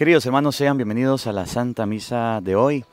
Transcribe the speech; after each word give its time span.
Queridos 0.00 0.24
hermanos, 0.24 0.56
sean 0.56 0.78
bienvenidos 0.78 1.26
a 1.26 1.32
la 1.34 1.44
Santa 1.44 1.84
Misa 1.84 2.40
de 2.40 2.56
hoy. 2.56 2.86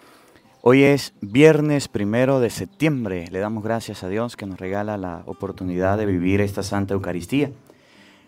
Hoy 0.62 0.84
es 0.84 1.14
viernes 1.22 1.88
primero 1.88 2.42
de 2.42 2.50
septiembre. 2.50 3.30
Le 3.32 3.40
damos 3.40 3.64
gracias 3.64 4.04
a 4.04 4.10
Dios 4.10 4.36
que 4.36 4.46
nos 4.46 4.60
regala 4.60 4.98
la 4.98 5.24
oportunidad 5.26 5.98
de 5.98 6.06
vivir 6.06 6.42
esta 6.42 6.64
Santa 6.64 6.96
Eucaristía. 6.96 7.52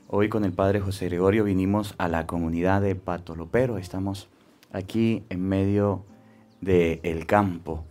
Hoy 0.08 0.30
con 0.30 0.46
el 0.46 0.54
Padre 0.54 0.80
José 0.80 1.08
Gregorio 1.08 1.44
vinimos 1.44 1.94
a 1.98 2.08
la 2.08 2.26
comunidad 2.26 2.82
de 2.82 2.96
Patolopero. 2.96 3.78
Estamos 3.78 4.30
aquí 4.72 5.24
en 5.28 5.46
medio 5.46 6.06
del 6.62 7.26
campo. 7.26 7.84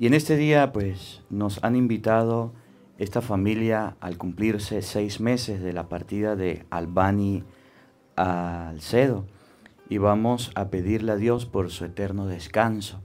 Y 0.00 0.08
en 0.08 0.14
este 0.14 0.36
día 0.36 0.72
pues 0.72 1.22
nos 1.30 1.62
han 1.62 1.76
invitado 1.76 2.52
esta 2.98 3.20
familia 3.20 3.96
al 4.00 4.18
cumplirse 4.18 4.82
seis 4.82 5.20
meses 5.20 5.60
de 5.60 5.72
la 5.72 5.88
partida 5.88 6.34
de 6.34 6.66
Albani 6.70 7.44
Alcedo 8.16 9.24
y 9.88 9.98
vamos 9.98 10.50
a 10.54 10.68
pedirle 10.68 11.12
a 11.12 11.16
Dios 11.16 11.46
por 11.46 11.70
su 11.70 11.84
eterno 11.84 12.26
descanso. 12.26 13.00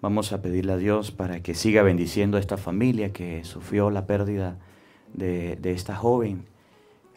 Vamos 0.00 0.32
a 0.32 0.42
pedirle 0.42 0.72
a 0.72 0.76
Dios 0.76 1.10
para 1.10 1.42
que 1.42 1.54
siga 1.54 1.82
bendiciendo 1.82 2.36
a 2.36 2.40
esta 2.40 2.56
familia 2.56 3.12
que 3.12 3.44
sufrió 3.44 3.90
la 3.90 4.06
pérdida 4.06 4.58
de, 5.14 5.58
esta 5.62 5.94
joven 5.94 6.44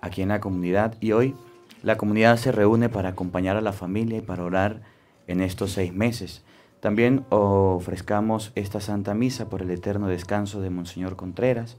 aquí 0.02 0.22
en 0.22 0.30
la 0.30 0.40
comunidad. 0.40 0.96
Y 1.02 1.12
hoy 1.12 1.36
la 1.82 1.98
comunidad 1.98 2.38
se 2.38 2.52
reúne 2.52 2.90
para 2.90 3.10
acompañar 3.10 3.58
a 3.58 3.62
la 3.62 3.74
familia 3.74 4.20
y 4.20 4.22
para 4.22 4.44
orar 4.44 4.82
en 5.28 5.42
estos 5.42 5.72
seis 5.72 5.94
meses. 5.94 6.44
También 6.80 7.26
ofrezcamos 7.30 8.52
esta 8.54 8.80
Santa 8.80 9.16
Misa 9.16 9.50
por 9.50 9.64
el 9.64 9.72
eterno 9.72 10.08
descanso 10.08 10.62
de 10.62 10.70
Monseñor 10.70 11.16
Contreras, 11.16 11.78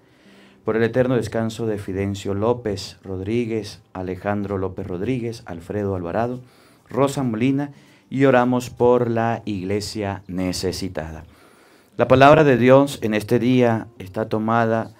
por 0.64 0.74
el 0.74 0.82
eterno 0.82 1.14
descanso 1.14 1.68
de 1.68 1.78
Fidencio 1.78 2.34
López 2.34 2.98
Rodríguez, 3.04 3.80
Alejandro 3.92 4.58
López 4.58 4.84
Rodríguez, 4.84 5.44
Alfredo 5.46 5.94
Alvarado, 5.94 6.40
Rosa 6.88 7.22
Molina 7.22 7.72
y 8.10 8.24
oramos 8.24 8.70
por 8.70 9.10
la 9.10 9.42
iglesia 9.44 10.22
necesitada. 10.28 11.24
La 11.96 12.08
palabra 12.08 12.44
de 12.44 12.56
Dios 12.56 12.98
en 13.02 13.14
este 13.14 13.38
día 13.38 13.88
está 13.98 14.28
tomada 14.28 14.92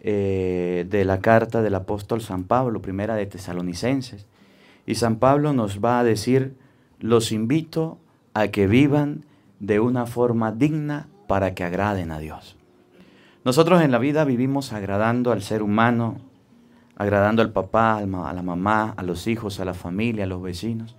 eh, 0.00 0.86
de 0.88 1.04
la 1.04 1.20
carta 1.20 1.60
del 1.60 1.74
apóstol 1.74 2.20
San 2.20 2.44
Pablo, 2.44 2.80
primera 2.80 3.16
de 3.16 3.26
Tesalonicenses. 3.26 4.26
Y 4.86 4.94
San 4.94 5.16
Pablo 5.16 5.52
nos 5.52 5.84
va 5.84 6.00
a 6.00 6.04
decir, 6.04 6.56
los 7.00 7.32
invito 7.32 7.98
a 8.32 8.48
que 8.48 8.66
vivan 8.66 9.24
de 9.60 9.80
una 9.80 10.06
forma 10.06 10.52
digna 10.52 11.08
para 11.26 11.54
que 11.54 11.64
agraden 11.64 12.10
a 12.10 12.18
Dios. 12.18 12.56
Nosotros 13.44 13.82
en 13.82 13.90
la 13.90 13.98
vida 13.98 14.24
vivimos 14.24 14.72
agradando 14.72 15.32
al 15.32 15.42
ser 15.42 15.62
humano, 15.62 16.16
agradando 16.96 17.42
al 17.42 17.52
papá, 17.52 17.98
a 17.98 18.06
la 18.06 18.42
mamá, 18.42 18.94
a 18.96 19.02
los 19.02 19.26
hijos, 19.26 19.60
a 19.60 19.64
la 19.64 19.74
familia, 19.74 20.24
a 20.24 20.26
los 20.26 20.42
vecinos. 20.42 20.96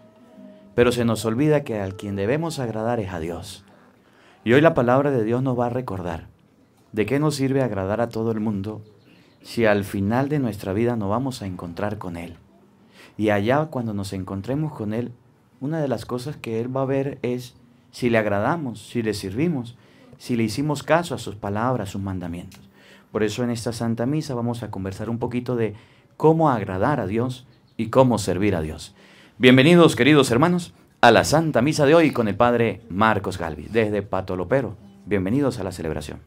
Pero 0.79 0.93
se 0.93 1.03
nos 1.03 1.25
olvida 1.25 1.65
que 1.65 1.81
al 1.81 1.97
quien 1.97 2.15
debemos 2.15 2.57
agradar 2.57 3.01
es 3.01 3.11
a 3.11 3.19
Dios. 3.19 3.65
Y 4.45 4.53
hoy 4.53 4.61
la 4.61 4.73
palabra 4.73 5.11
de 5.11 5.25
Dios 5.25 5.43
nos 5.43 5.59
va 5.59 5.65
a 5.65 5.69
recordar 5.69 6.27
de 6.93 7.05
qué 7.05 7.19
nos 7.19 7.35
sirve 7.35 7.61
agradar 7.61 7.99
a 7.99 8.07
todo 8.07 8.31
el 8.31 8.39
mundo 8.39 8.81
si 9.41 9.65
al 9.65 9.83
final 9.83 10.29
de 10.29 10.39
nuestra 10.39 10.71
vida 10.71 10.95
no 10.95 11.09
vamos 11.09 11.41
a 11.41 11.47
encontrar 11.47 11.97
con 11.97 12.15
Él. 12.15 12.37
Y 13.17 13.29
allá 13.29 13.65
cuando 13.65 13.93
nos 13.93 14.13
encontremos 14.13 14.71
con 14.71 14.93
Él, 14.93 15.11
una 15.59 15.81
de 15.81 15.89
las 15.89 16.05
cosas 16.05 16.37
que 16.37 16.61
Él 16.61 16.73
va 16.73 16.83
a 16.83 16.85
ver 16.85 17.19
es 17.23 17.55
si 17.91 18.09
le 18.09 18.17
agradamos, 18.17 18.79
si 18.79 19.01
le 19.01 19.13
servimos, 19.13 19.75
si 20.17 20.37
le 20.37 20.43
hicimos 20.43 20.81
caso 20.81 21.13
a 21.13 21.17
sus 21.17 21.35
palabras, 21.35 21.89
sus 21.89 22.01
mandamientos. 22.01 22.69
Por 23.11 23.23
eso 23.23 23.43
en 23.43 23.49
esta 23.49 23.73
Santa 23.73 24.05
Misa 24.05 24.33
vamos 24.33 24.63
a 24.63 24.71
conversar 24.71 25.09
un 25.09 25.19
poquito 25.19 25.57
de 25.57 25.75
cómo 26.15 26.49
agradar 26.49 27.01
a 27.01 27.05
Dios 27.05 27.45
y 27.75 27.87
cómo 27.87 28.17
servir 28.17 28.55
a 28.55 28.61
Dios. 28.61 28.95
Bienvenidos, 29.41 29.95
queridos 29.95 30.29
hermanos, 30.31 30.73
a 30.99 31.11
la 31.11 31.23
Santa 31.23 31.61
Misa 31.61 31.85
de 31.85 31.95
hoy 31.95 32.11
con 32.11 32.27
el 32.27 32.35
Padre 32.35 32.81
Marcos 32.89 33.37
Galvi, 33.37 33.67
desde 33.71 34.01
Patolopero. 34.01 34.75
Bienvenidos 35.05 35.59
a 35.59 35.63
la 35.63 35.71
celebración. 35.71 36.19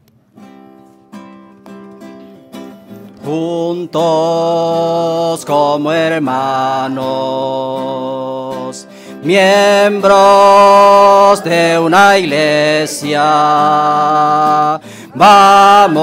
Juntos 3.23 4.01
como 5.45 5.91
hermanos, 5.93 6.57
miembros 9.21 10.23
de 11.43 11.77
una 11.77 12.17
iglesia, 12.17 13.21
vamos 15.13 16.01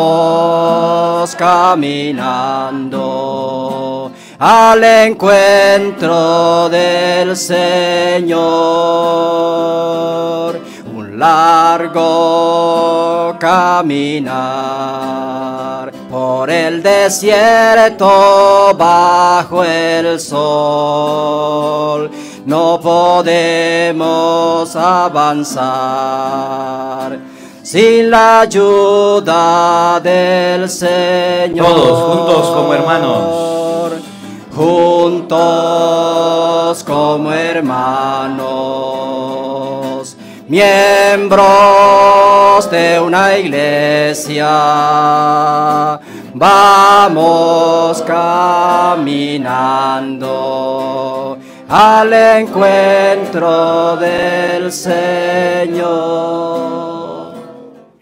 caminando 1.34 3.30
al 4.42 4.82
encuentro 4.82 6.70
del 6.70 7.36
Señor. 7.36 8.40
Un 10.94 11.18
largo 11.18 13.36
caminar 13.38 14.30
por 16.10 16.48
el 16.48 16.82
desierto 16.82 18.74
bajo 18.78 19.62
el 19.62 20.18
sol. 20.18 22.10
No 22.46 22.80
podemos 22.82 24.74
avanzar 24.74 25.68
sin 27.62 28.10
la 28.10 28.40
ayuda 28.40 30.00
del 30.00 30.70
Señor. 30.70 31.66
Todos 31.66 32.02
juntos 32.04 32.46
como 32.56 32.72
hermanos 32.72 33.60
juntos 34.60 35.40
como 36.84 37.32
hermanos, 37.32 38.44
miembros 40.48 41.40
de 42.70 43.00
una 43.00 43.38
iglesia, 43.38 44.46
vamos 46.34 48.02
caminando 48.02 49.08
al 51.66 52.12
encuentro 52.12 53.96
del 53.96 54.70
Señor. 54.70 55.80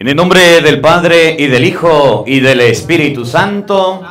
En 0.01 0.09
el 0.09 0.17
nombre 0.17 0.61
del 0.61 0.81
Padre 0.81 1.37
y 1.39 1.47
del 1.47 1.65
Hijo 1.65 2.25
y 2.27 2.41
del 2.41 2.63
Espíritu 2.63 3.25
Santo. 3.25 4.03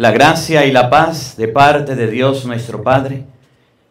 La 0.00 0.12
gracia 0.12 0.64
y 0.64 0.72
la 0.72 0.88
paz 0.88 1.36
de 1.36 1.46
parte 1.46 1.94
de 1.94 2.10
Dios 2.10 2.46
nuestro 2.46 2.82
Padre 2.82 3.26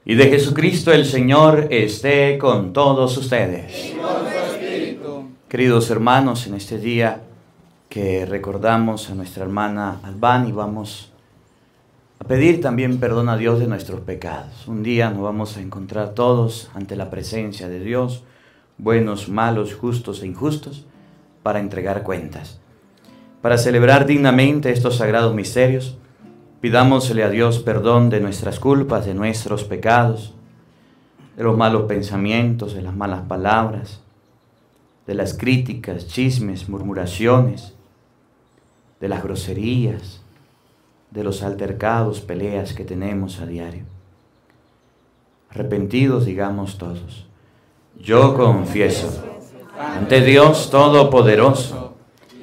y 0.03 0.15
de 0.15 0.25
Jesucristo 0.25 0.91
el 0.91 1.05
Señor 1.05 1.67
esté 1.69 2.39
con 2.39 2.73
todos 2.73 3.15
ustedes. 3.15 3.93
Queridos 5.47 5.91
hermanos, 5.91 6.47
en 6.47 6.55
este 6.55 6.79
día 6.79 7.21
que 7.89 8.25
recordamos 8.25 9.11
a 9.11 9.13
nuestra 9.13 9.43
hermana 9.43 9.99
Albani, 10.01 10.51
vamos 10.51 11.11
a 12.17 12.23
pedir 12.23 12.59
también 12.59 12.99
perdón 12.99 13.29
a 13.29 13.37
Dios 13.37 13.59
de 13.59 13.67
nuestros 13.67 13.99
pecados. 13.99 14.67
Un 14.67 14.81
día 14.81 15.11
nos 15.11 15.21
vamos 15.21 15.57
a 15.57 15.61
encontrar 15.61 16.15
todos 16.15 16.71
ante 16.73 16.95
la 16.95 17.11
presencia 17.11 17.69
de 17.69 17.81
Dios, 17.81 18.23
buenos, 18.79 19.29
malos, 19.29 19.75
justos 19.75 20.23
e 20.23 20.25
injustos, 20.25 20.87
para 21.43 21.59
entregar 21.59 22.01
cuentas. 22.01 22.59
Para 23.41 23.57
celebrar 23.57 24.05
dignamente 24.05 24.71
estos 24.71 24.97
sagrados 24.97 25.33
misterios, 25.33 25.97
pidámosle 26.61 27.23
a 27.23 27.29
Dios 27.29 27.59
perdón 27.59 28.09
de 28.09 28.19
nuestras 28.19 28.59
culpas, 28.59 29.05
de 29.05 29.13
nuestros 29.13 29.63
pecados, 29.63 30.33
de 31.37 31.43
los 31.43 31.57
malos 31.57 31.83
pensamientos, 31.83 32.73
de 32.73 32.81
las 32.81 32.95
malas 32.95 33.21
palabras, 33.21 34.01
de 35.07 35.13
las 35.13 35.33
críticas, 35.33 36.07
chismes, 36.07 36.67
murmuraciones, 36.67 37.73
de 38.99 39.07
las 39.07 39.23
groserías, 39.23 40.21
de 41.11 41.23
los 41.23 41.41
altercados, 41.41 42.19
peleas 42.19 42.73
que 42.73 42.83
tenemos 42.83 43.39
a 43.39 43.45
diario. 43.45 43.85
Arrepentidos, 45.49 46.25
digamos 46.25 46.77
todos, 46.77 47.25
yo 47.97 48.35
confieso 48.35 49.23
ante 49.79 50.21
Dios 50.21 50.69
Todopoderoso, 50.69 51.88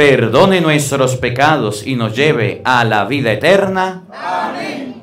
perdone 0.00 0.62
nuestros 0.62 1.16
pecados 1.16 1.86
y 1.86 1.94
nos 1.94 2.16
lleve 2.16 2.62
a 2.64 2.84
la 2.84 3.04
vida 3.04 3.32
eterna. 3.32 4.04
Amén. 4.10 5.02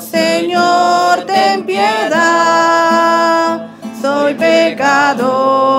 Señor, 0.00 1.26
ten 1.26 1.66
piedad, 1.66 2.86
soy 4.00 4.32
pecador, 4.32 5.74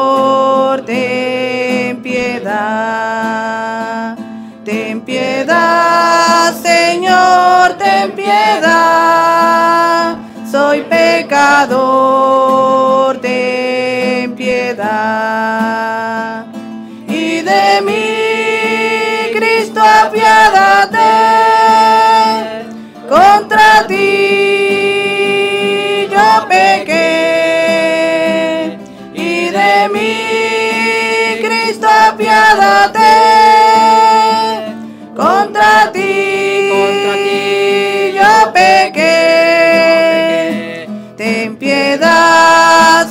ten 0.85 1.99
piedad. 2.03 2.55
Ten 4.63 5.01
piedad, 5.01 6.53
Señor, 6.61 7.73
ten 7.79 8.11
piedad, 8.11 8.57
soy 10.51 10.81
pecador 10.81 12.19
piedad. 14.59 16.45
Y 17.07 17.41
de 17.41 17.81
mí, 17.85 19.31
Cristo, 19.38 19.81
apiádate. 19.81 21.00
Contra 23.07 23.88
ti 23.88 24.58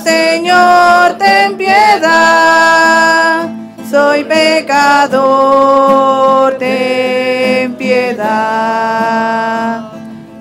Señor, 0.05 1.17
ten 1.19 1.56
piedad. 1.56 3.49
Soy 3.91 4.25
pecador, 4.25 5.39
ten 6.59 7.75
piedad. 7.77 9.09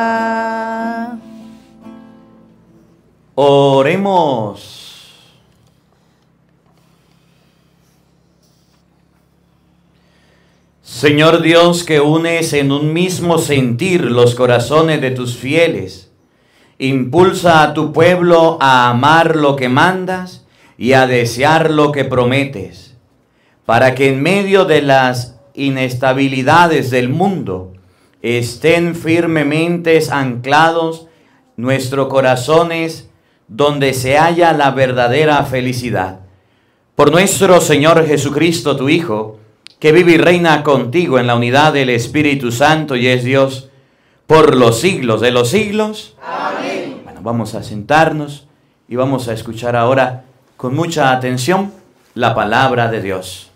Oremos. 3.34 4.87
Señor 10.98 11.42
Dios 11.42 11.84
que 11.84 12.00
unes 12.00 12.52
en 12.54 12.72
un 12.72 12.92
mismo 12.92 13.38
sentir 13.38 14.10
los 14.10 14.34
corazones 14.34 15.00
de 15.00 15.12
tus 15.12 15.36
fieles, 15.36 16.10
impulsa 16.80 17.62
a 17.62 17.72
tu 17.72 17.92
pueblo 17.92 18.58
a 18.60 18.90
amar 18.90 19.36
lo 19.36 19.54
que 19.54 19.68
mandas 19.68 20.44
y 20.76 20.94
a 20.94 21.06
desear 21.06 21.70
lo 21.70 21.92
que 21.92 22.04
prometes, 22.04 22.96
para 23.64 23.94
que 23.94 24.08
en 24.08 24.24
medio 24.24 24.64
de 24.64 24.82
las 24.82 25.38
inestabilidades 25.54 26.90
del 26.90 27.10
mundo 27.10 27.74
estén 28.20 28.96
firmemente 28.96 30.00
anclados 30.10 31.06
nuestros 31.56 32.08
corazones 32.08 33.08
donde 33.46 33.94
se 33.94 34.18
halla 34.18 34.52
la 34.52 34.72
verdadera 34.72 35.44
felicidad. 35.44 36.22
Por 36.96 37.12
nuestro 37.12 37.60
Señor 37.60 38.04
Jesucristo, 38.04 38.76
tu 38.76 38.88
Hijo, 38.88 39.38
que 39.78 39.92
vive 39.92 40.12
y 40.12 40.18
reina 40.18 40.62
contigo 40.62 41.18
en 41.18 41.26
la 41.26 41.36
unidad 41.36 41.72
del 41.72 41.90
Espíritu 41.90 42.50
Santo 42.50 42.96
y 42.96 43.06
es 43.06 43.24
Dios 43.24 43.68
por 44.26 44.56
los 44.56 44.80
siglos 44.80 45.20
de 45.20 45.30
los 45.30 45.50
siglos. 45.50 46.16
Amén. 46.22 47.00
Bueno, 47.04 47.20
vamos 47.22 47.54
a 47.54 47.62
sentarnos 47.62 48.46
y 48.88 48.96
vamos 48.96 49.28
a 49.28 49.32
escuchar 49.32 49.76
ahora 49.76 50.24
con 50.56 50.74
mucha 50.74 51.12
atención 51.12 51.72
la 52.14 52.34
palabra 52.34 52.90
de 52.90 53.00
Dios. 53.00 53.47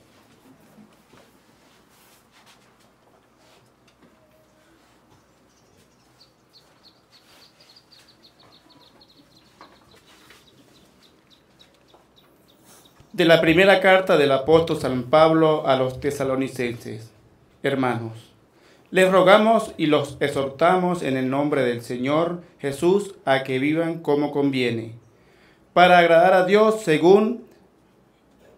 De 13.13 13.27
la 13.27 13.43
primera 13.43 13.83
carta 13.83 14.17
del 14.17 14.33
apóstol 14.33 14.81
San 14.81 15.03
Pablo 15.03 15.67
a 15.67 15.77
los 15.77 16.01
tesalonicenses. 16.01 17.11
Hermanos, 17.63 18.33
les 18.91 19.13
rogamos 19.13 19.75
y 19.77 19.85
los 19.85 20.17
exhortamos 20.21 21.03
en 21.03 21.19
el 21.19 21.29
nombre 21.29 21.63
del 21.63 21.83
Señor 21.83 22.41
Jesús 22.59 23.15
a 23.27 23.43
que 23.43 23.59
vivan 23.59 23.99
como 23.99 24.33
conviene, 24.33 24.95
para 25.75 25.99
agradar 25.99 26.33
a 26.33 26.47
Dios 26.47 26.81
según 26.85 27.45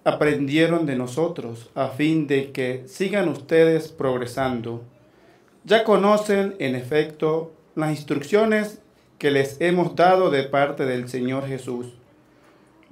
aprendieron 0.05 0.87
de 0.87 0.95
nosotros, 0.95 1.71
a 1.75 1.89
fin 1.89 2.29
de 2.29 2.53
que 2.53 2.85
sigan 2.87 3.29
ustedes 3.29 3.89
progresando. 3.89 4.85
Ya 5.65 5.83
conocen, 5.83 6.55
en 6.61 6.77
efecto, 6.77 7.53
las 7.75 7.91
instrucciones 7.91 8.81
que 9.19 9.33
les 9.33 9.61
hemos 9.61 9.97
dado 9.97 10.31
de 10.31 10.45
parte 10.45 10.85
del 10.85 11.09
Señor 11.09 11.49
Jesús. 11.49 11.89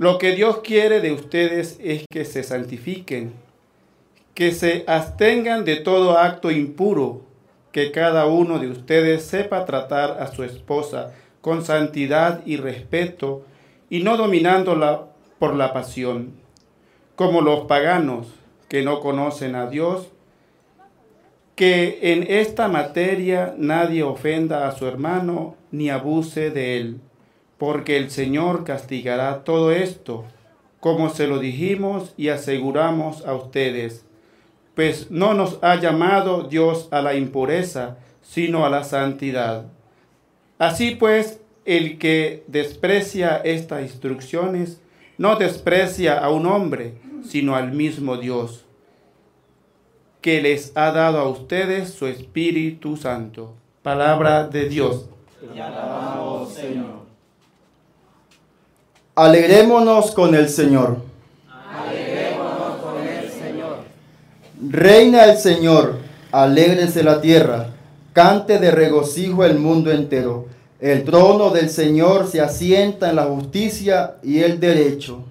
Lo 0.03 0.19
que 0.19 0.33
Dios 0.33 0.63
quiere 0.65 1.01
de 1.01 1.13
ustedes 1.13 1.79
es 1.81 2.07
que 2.11 2.25
se 2.25 2.43
santifiquen, 2.43 3.35
que 4.35 4.51
se 4.51 4.83
abstengan 4.89 5.65
de 5.65 5.77
todo 5.77 6.19
acto 6.19 6.51
impuro, 6.51 7.21
que 7.71 7.93
cada 7.93 8.27
uno 8.27 8.59
de 8.59 8.67
ustedes 8.67 9.23
sepa 9.23 9.65
tratar 9.65 10.21
a 10.21 10.27
su 10.27 10.43
esposa 10.43 11.15
con 11.41 11.65
santidad 11.65 12.45
y 12.45 12.57
respeto 12.57 13.45
y 13.91 14.03
no 14.03 14.17
dominándola 14.17 15.05
por 15.39 15.55
la 15.55 15.73
pasión, 15.73 16.33
como 17.15 17.41
los 17.41 17.67
paganos 17.67 18.27
que 18.69 18.83
no 18.83 18.99
conocen 18.99 19.55
a 19.55 19.69
Dios, 19.69 20.09
que 21.55 22.01
en 22.13 22.27
esta 22.29 22.67
materia 22.67 23.55
nadie 23.57 24.03
ofenda 24.03 24.67
a 24.67 24.73
su 24.73 24.85
hermano 24.85 25.55
ni 25.71 25.91
abuse 25.91 26.51
de 26.51 26.79
él 26.79 27.01
porque 27.63 27.97
el 27.97 28.11
Señor 28.11 28.65
castigará 28.65 29.45
todo 29.45 29.71
esto, 29.71 30.25
como 30.81 31.11
se 31.11 31.29
lo 31.29 31.39
dijimos 31.39 32.13
y 32.17 32.31
aseguramos 32.31 33.25
a 33.25 33.35
ustedes, 33.37 34.05
pues 34.75 35.13
no 35.13 35.33
nos 35.35 35.61
ha 35.63 35.77
llamado 35.77 36.49
Dios 36.49 36.89
a 36.91 37.03
la 37.03 37.15
impureza, 37.15 37.99
sino 38.21 38.67
a 38.67 38.69
la 38.69 38.83
santidad. 38.83 39.67
Así 40.59 40.97
pues, 40.97 41.39
el 41.65 41.99
que 41.99 42.43
desprecia 42.49 43.37
estas 43.37 43.83
instrucciones, 43.83 44.81
no 45.17 45.37
desprecia 45.37 46.19
a 46.19 46.31
un 46.31 46.47
hombre, 46.47 46.95
sino 47.23 47.55
al 47.55 47.71
mismo 47.71 48.17
Dios, 48.17 48.65
que 50.21 50.43
les 50.43 50.77
ha 50.77 50.91
dado 50.91 51.21
a 51.21 51.29
ustedes 51.29 51.91
su 51.91 52.09
Espíritu 52.09 52.97
Santo. 52.97 53.55
Palabra 53.85 54.49
de 54.49 54.69
Dios. 54.69 55.09
Alegrémonos 59.15 60.13
con 60.13 60.35
el 60.35 60.49
Señor. 60.49 60.97
Reina 64.71 65.25
el 65.27 65.37
Señor, 65.37 65.99
alégrese 66.31 67.03
la 67.03 67.21
tierra, 67.21 67.67
cante 68.15 68.59
de 68.59 68.71
regocijo 68.71 69.45
el 69.45 69.59
mundo 69.59 69.93
entero. 69.93 70.47
El 70.81 71.05
trono 71.05 71.51
del 71.51 71.69
Señor 71.69 72.27
se 72.27 72.41
asienta 72.41 73.11
en 73.11 73.17
la 73.17 73.25
justicia 73.25 74.15
y 74.23 74.39
el 74.41 74.59
derecho. 74.59 75.25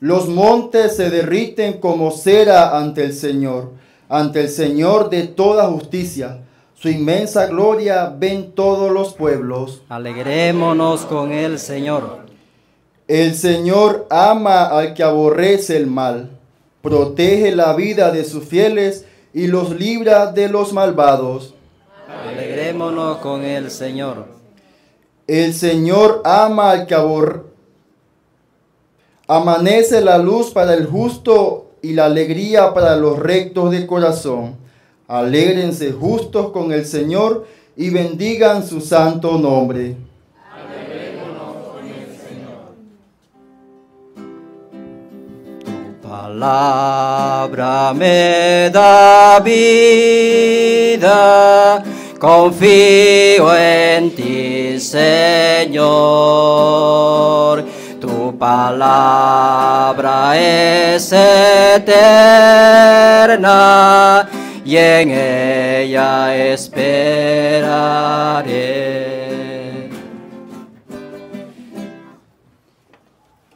Los 0.00 0.28
montes 0.28 0.96
se 0.96 1.10
derriten 1.10 1.74
como 1.74 2.10
cera 2.10 2.78
ante 2.78 3.04
el 3.04 3.12
Señor, 3.12 3.72
ante 4.08 4.40
el 4.40 4.48
Señor 4.48 5.10
de 5.10 5.24
toda 5.24 5.66
justicia. 5.66 6.38
Su 6.82 6.88
inmensa 6.88 7.46
gloria 7.46 8.12
ven 8.18 8.56
todos 8.56 8.90
los 8.90 9.14
pueblos. 9.14 9.82
Alegrémonos 9.88 11.02
con 11.02 11.30
el 11.30 11.60
Señor. 11.60 12.18
El 13.06 13.36
Señor 13.36 14.08
ama 14.10 14.64
al 14.64 14.92
que 14.92 15.04
aborrece 15.04 15.76
el 15.76 15.86
mal, 15.86 16.30
protege 16.82 17.54
la 17.54 17.74
vida 17.74 18.10
de 18.10 18.24
sus 18.24 18.46
fieles 18.46 19.04
y 19.32 19.46
los 19.46 19.78
libra 19.78 20.32
de 20.32 20.48
los 20.48 20.72
malvados. 20.72 21.54
Alegrémonos 22.08 23.18
con 23.18 23.44
el 23.44 23.70
Señor. 23.70 24.26
El 25.28 25.54
Señor 25.54 26.20
ama 26.24 26.72
al 26.72 26.86
que 26.88 26.96
aborrece. 26.96 27.44
Amanece 29.28 30.00
la 30.00 30.18
luz 30.18 30.50
para 30.50 30.74
el 30.74 30.86
justo 30.86 31.70
y 31.80 31.92
la 31.92 32.06
alegría 32.06 32.74
para 32.74 32.96
los 32.96 33.20
rectos 33.20 33.70
de 33.70 33.86
corazón. 33.86 34.61
Alégrense 35.12 35.92
justos 35.92 36.52
con 36.52 36.72
el 36.72 36.86
Señor 36.86 37.46
y 37.76 37.90
bendigan 37.90 38.66
su 38.66 38.80
santo 38.80 39.36
nombre. 39.36 39.94
Palabra 46.02 47.92
me 47.94 48.70
da 48.72 49.38
vida, 49.40 51.04
confío 52.18 53.54
en 53.54 54.14
ti, 54.14 54.80
Señor. 54.80 55.82
Tu 58.00 58.38
palabra 58.38 60.32
es 60.38 61.12
eterna 61.12 61.92
y 64.64 64.76
en 64.76 65.10
ella 65.10 66.36
esperaré. 66.52 67.62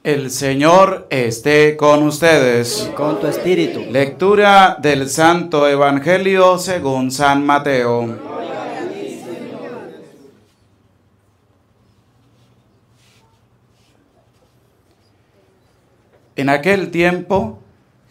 El 0.02 0.30
Señor 0.30 1.06
esté 1.10 1.76
con 1.76 2.04
ustedes. 2.04 2.88
Y 2.88 2.94
con 2.94 3.18
tu 3.18 3.26
espíritu. 3.26 3.80
Lectura 3.90 4.76
del 4.80 5.08
Santo 5.08 5.66
Evangelio 5.66 6.58
según 6.58 7.10
San 7.10 7.44
Mateo. 7.44 8.16
En 16.36 16.50
aquel 16.50 16.90
tiempo, 16.90 17.58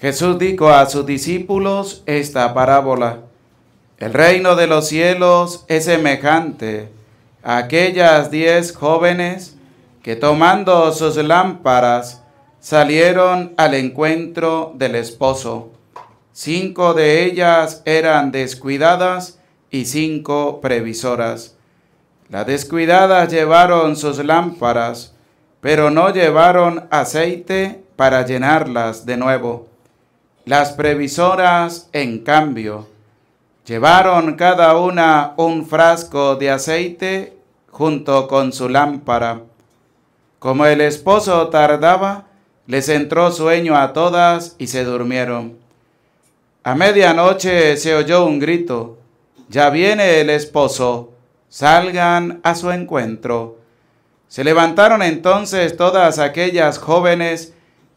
Jesús 0.06 0.38
dijo 0.38 0.70
a 0.70 0.86
sus 0.86 1.04
discípulos 1.08 2.04
esta 2.06 2.54
parábola. 2.54 3.22
El 3.98 4.14
reino 4.14 4.56
de 4.56 4.68
los 4.68 4.88
cielos 4.88 5.66
es 5.68 5.86
semejante 5.86 6.90
a 7.42 7.58
aquellas 7.58 8.30
diez 8.30 8.76
jóvenes 8.76 9.58
que 10.04 10.16
tomando 10.16 10.92
sus 10.92 11.16
lámparas 11.16 12.22
salieron 12.60 13.56
al 13.58 13.74
encuentro 13.74 14.74
del 14.76 14.94
esposo. 14.94 15.72
Cinco 16.34 16.94
de 16.94 17.26
ellas 17.26 17.82
eran 17.86 18.32
descuidadas 18.32 19.40
y 19.72 19.86
cinco 19.86 20.62
previsoras. 20.62 21.56
Las 22.30 22.46
descuidadas 22.46 23.32
llevaron 23.32 23.96
sus 23.96 24.24
lámparas, 24.24 25.16
pero 25.62 25.90
no 25.90 26.14
llevaron 26.14 26.86
aceite 26.92 27.84
para 27.96 28.24
llenarlas 28.24 29.08
de 29.08 29.18
nuevo. 29.18 29.74
Las 30.46 30.74
previsoras, 30.74 31.90
en 31.92 32.20
cambio, 32.20 32.88
llevaron 33.66 34.36
cada 34.36 34.78
una 34.78 35.34
un 35.38 35.66
frasco 35.66 36.36
de 36.36 36.52
aceite 36.52 37.36
junto 37.72 38.28
con 38.28 38.54
su 38.54 38.70
lámpara. 38.70 39.42
Como 40.38 40.68
el 40.68 40.82
esposo 40.82 41.48
tardaba, 41.48 42.26
les 42.68 42.90
entró 42.90 43.32
sueño 43.32 43.76
a 43.76 43.92
todas 43.92 44.56
y 44.60 44.68
se 44.68 44.84
durmieron. 44.84 45.58
A 46.64 46.76
medianoche 46.76 47.76
se 47.78 47.96
oyó 47.96 48.24
un 48.24 48.38
grito, 48.38 49.00
ya 49.50 49.72
viene 49.72 50.22
el 50.22 50.30
esposo, 50.30 51.14
salgan 51.50 52.40
a 52.44 52.54
su 52.54 52.70
encuentro. 52.70 53.58
Se 54.28 54.44
levantaron 54.44 55.02
entonces 55.02 55.76
todas 55.76 56.20
aquellas 56.20 56.78
jóvenes 56.78 57.55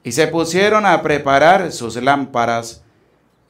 y 0.08 0.12
se 0.12 0.26
pusieron 0.26 0.86
a 0.86 1.02
preparar 1.02 1.70
sus 1.70 1.96
lámparas. 1.96 2.82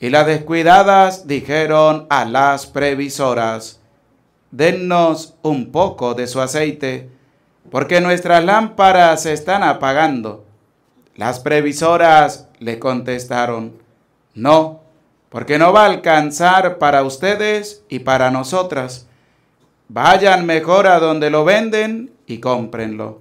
Y 0.01 0.11
las 0.11 0.27
descuidadas 0.27 1.29
dijeron 1.29 2.09
a 2.11 2.25
las 2.25 2.67
previsoras, 2.67 3.81
dennos 4.51 5.37
un 5.43 5.71
poco 5.71 6.15
de 6.15 6.27
su 6.27 6.41
aceite, 6.41 7.11
porque 7.71 8.01
nuestras 8.01 8.45
lámparas 8.45 9.23
se 9.23 9.35
están 9.35 9.63
apagando. 9.63 10.47
Las 11.15 11.39
previsoras 11.39 12.49
le 12.59 12.81
contestaron, 12.81 13.75
no, 14.35 14.81
porque 15.29 15.61
no 15.61 15.73
va 15.73 15.83
a 15.83 15.91
alcanzar 15.91 16.79
para 16.79 17.05
ustedes 17.05 17.85
y 17.89 18.01
para 18.01 18.33
nosotras. 18.33 19.07
Vayan 19.87 20.45
mejor 20.45 20.89
a 20.89 20.99
donde 20.99 21.31
lo 21.31 21.45
venden 21.45 22.11
y 22.27 22.41
cómprenlo. 22.41 23.21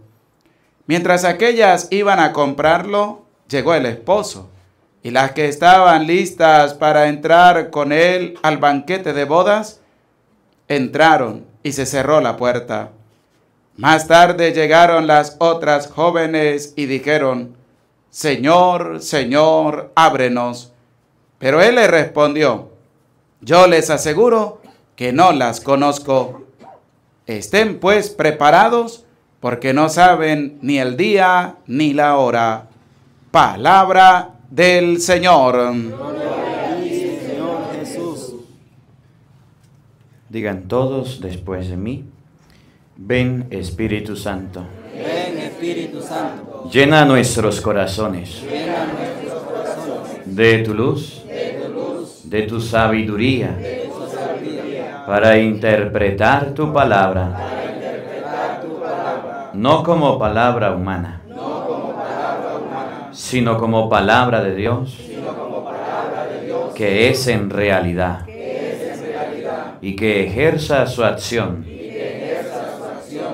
Mientras 0.88 1.24
aquellas 1.24 1.88
iban 1.92 2.20
a 2.20 2.34
comprarlo, 2.34 3.27
llegó 3.50 3.74
el 3.74 3.86
esposo, 3.86 4.50
y 5.04 5.12
las 5.12 5.32
que 5.32 5.48
estaban 5.48 6.08
listas 6.08 6.74
para 6.74 7.08
entrar 7.08 7.70
con 7.70 7.92
él 7.92 8.38
al 8.42 8.58
banquete 8.58 9.14
de 9.14 9.26
bodas, 9.26 9.82
entraron 10.68 11.46
y 11.64 11.72
se 11.72 11.86
cerró 11.86 12.20
la 12.22 12.38
puerta. 12.38 12.92
Más 13.78 14.08
tarde 14.08 14.54
llegaron 14.54 15.06
las 15.08 15.36
otras 15.40 15.88
jóvenes 15.88 16.74
y 16.76 16.88
dijeron, 16.88 17.56
Señor, 18.10 19.02
Señor, 19.02 19.92
ábrenos. 19.96 20.74
Pero 21.38 21.62
él 21.62 21.76
le 21.76 21.88
respondió, 21.88 22.72
yo 23.42 23.68
les 23.68 23.92
aseguro 23.92 24.62
que 24.96 25.14
no 25.14 25.32
las 25.32 25.62
conozco. 25.62 26.48
Estén 27.28 27.80
pues 27.80 28.10
preparados 28.10 29.06
porque 29.40 29.74
no 29.74 29.90
saben 29.90 30.58
ni 30.62 30.80
el 30.80 30.98
día 30.98 31.58
ni 31.68 31.94
la 31.94 32.18
hora. 32.18 32.70
Palabra 33.38 34.30
del 34.50 35.00
Señor. 35.00 35.72
Señor 36.82 37.60
Jesús. 37.80 38.34
Digan 40.28 40.68
todos 40.68 41.22
después 41.22 41.70
de 41.70 41.78
mí, 41.78 42.04
ven 42.96 43.46
Espíritu 43.52 44.16
Santo, 44.16 44.64
Ven 44.92 45.38
Espíritu 45.38 46.02
Santo. 46.02 46.68
llena 46.74 47.06
nuestros 47.06 47.62
corazones. 47.62 48.42
Llena 48.42 48.88
nuestros 48.98 49.44
corazones. 49.44 50.36
De 50.36 50.58
tu 50.64 50.74
luz, 50.74 51.24
de 52.24 52.42
tu 52.42 52.60
sabiduría, 52.60 53.56
para 55.06 55.38
interpretar 55.38 56.56
tu 56.56 56.74
palabra, 56.74 57.38
no 59.54 59.84
como 59.84 60.18
palabra 60.18 60.72
humana, 60.74 61.22
sino 63.28 63.58
como 63.58 63.90
palabra 63.90 64.42
de 64.42 64.56
Dios, 64.56 64.98
que 66.74 67.10
es 67.10 67.28
en 67.28 67.50
realidad, 67.50 68.26
y 69.82 69.98
que 69.98 70.26
ejerza 70.26 70.88
su 70.88 71.04
acción 71.04 71.66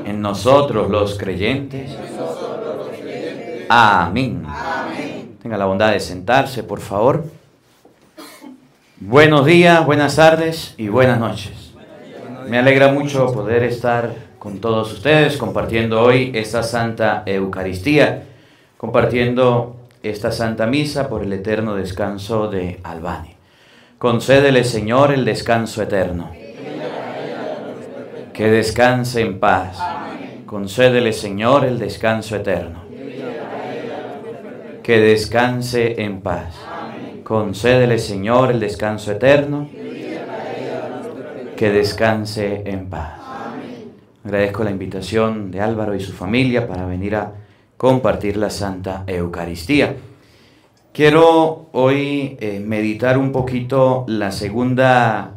en 0.05 0.19
nosotros 0.19 0.89
los 0.89 1.15
creyentes. 1.15 1.95
Amén. 3.69 4.47
Tenga 5.43 5.57
la 5.57 5.65
bondad 5.65 5.91
de 5.91 6.00
sentarse, 6.00 6.63
por 6.63 6.79
favor. 6.79 7.25
Buenos 9.00 9.45
días, 9.45 9.85
buenas 9.85 10.15
tardes 10.15 10.73
y 10.79 10.88
buenas 10.88 11.19
noches. 11.19 11.73
Me 12.47 12.57
alegra 12.57 12.91
mucho 12.91 13.31
poder 13.31 13.62
estar 13.62 14.12
con 14.39 14.57
todos 14.57 14.91
ustedes 14.91 15.38
compartiendo 15.38 16.01
hoy 16.01 16.31
esta 16.33 16.63
Santa 16.63 17.21
Eucaristía, 17.27 18.23
compartiendo 18.77 19.82
esta 20.03 20.33
Santa 20.33 20.67
Misa 20.67 21.07
por 21.07 21.24
el 21.24 21.31
eterno 21.31 21.75
descanso 21.75 22.50
de 22.50 22.79
Albani. 22.83 23.36
Concédele, 23.98 24.65
Señor, 24.65 25.13
el 25.13 25.24
descanso 25.24 25.81
eterno. 25.81 26.29
Que 28.33 28.51
descanse 28.51 29.22
en 29.22 29.39
paz. 29.39 29.79
Concédele, 30.45 31.13
Señor, 31.13 31.63
el 31.63 31.79
descanso 31.79 32.36
eterno. 32.36 32.83
Que 34.83 35.00
descanse 35.00 36.01
en 36.01 36.19
paz. 36.19 36.53
Concédele, 37.24 37.98
Señor, 37.98 38.51
el 38.51 38.60
descanso 38.60 39.13
eterno. 39.13 39.69
Que 41.55 41.69
descanse 41.69 42.63
en 42.65 42.89
paz. 42.89 43.13
Agradezco 44.25 44.65
la 44.65 44.72
invitación 44.72 45.50
de 45.50 45.62
Álvaro 45.62 45.95
y 45.95 46.01
su 46.01 46.12
familia 46.12 46.67
para 46.67 46.86
venir 46.86 47.15
a 47.15 47.42
compartir 47.83 48.37
la 48.37 48.49
Santa 48.49 49.03
Eucaristía. 49.07 49.97
Quiero 50.93 51.65
hoy 51.73 52.37
eh, 52.39 52.61
meditar 52.65 53.17
un 53.17 53.33
poquito 53.33 54.05
la 54.07 54.31
segunda, 54.31 55.31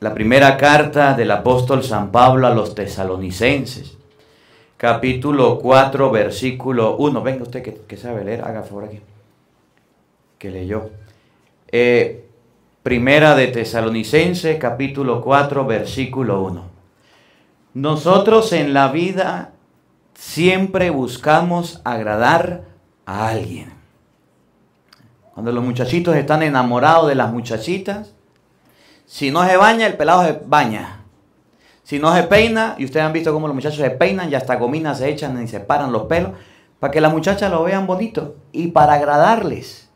la 0.00 0.12
primera 0.12 0.58
carta 0.58 1.14
del 1.14 1.30
apóstol 1.30 1.82
San 1.82 2.12
Pablo 2.12 2.48
a 2.48 2.54
los 2.54 2.74
tesalonicenses, 2.74 3.96
capítulo 4.76 5.58
4, 5.58 6.10
versículo 6.10 6.98
1. 6.98 7.22
Venga 7.22 7.44
usted 7.44 7.62
que, 7.62 7.96
sabe 7.96 8.26
leer, 8.26 8.42
haga 8.42 8.62
favor 8.62 8.84
aquí, 8.84 9.00
que 10.36 10.50
leyó. 10.50 10.90
Eh, 11.72 12.26
primera 12.82 13.34
de 13.34 13.46
Tesalonicenses, 13.46 14.58
capítulo 14.58 15.22
4, 15.22 15.64
versículo 15.64 16.42
1. 16.42 16.62
Nosotros 17.72 18.52
en 18.52 18.74
la 18.74 18.88
vida 18.88 19.54
siempre 20.16 20.90
buscamos 20.90 21.80
agradar 21.84 22.64
a 23.04 23.28
alguien. 23.28 23.72
Cuando 25.34 25.52
los 25.52 25.62
muchachitos 25.62 26.16
están 26.16 26.42
enamorados 26.42 27.08
de 27.08 27.14
las 27.14 27.32
muchachitas, 27.32 28.14
si 29.04 29.30
no 29.30 29.46
se 29.46 29.56
baña, 29.56 29.86
el 29.86 29.96
pelado 29.96 30.24
se 30.24 30.40
baña. 30.46 31.04
Si 31.82 31.98
no 31.98 32.14
se 32.14 32.24
peina, 32.24 32.74
y 32.78 32.84
ustedes 32.84 33.06
han 33.06 33.12
visto 33.12 33.32
cómo 33.32 33.46
los 33.46 33.54
muchachos 33.54 33.78
se 33.78 33.90
peinan 33.90 34.30
y 34.30 34.34
hasta 34.34 34.56
gominas 34.56 34.98
se 34.98 35.08
echan 35.08 35.40
y 35.42 35.46
se 35.46 35.60
paran 35.60 35.92
los 35.92 36.04
pelos, 36.04 36.32
para 36.80 36.90
que 36.90 37.00
las 37.00 37.12
muchachas 37.12 37.50
lo 37.50 37.62
vean 37.62 37.86
bonito 37.86 38.36
y 38.50 38.68
para 38.68 38.94
agradarles, 38.94 39.88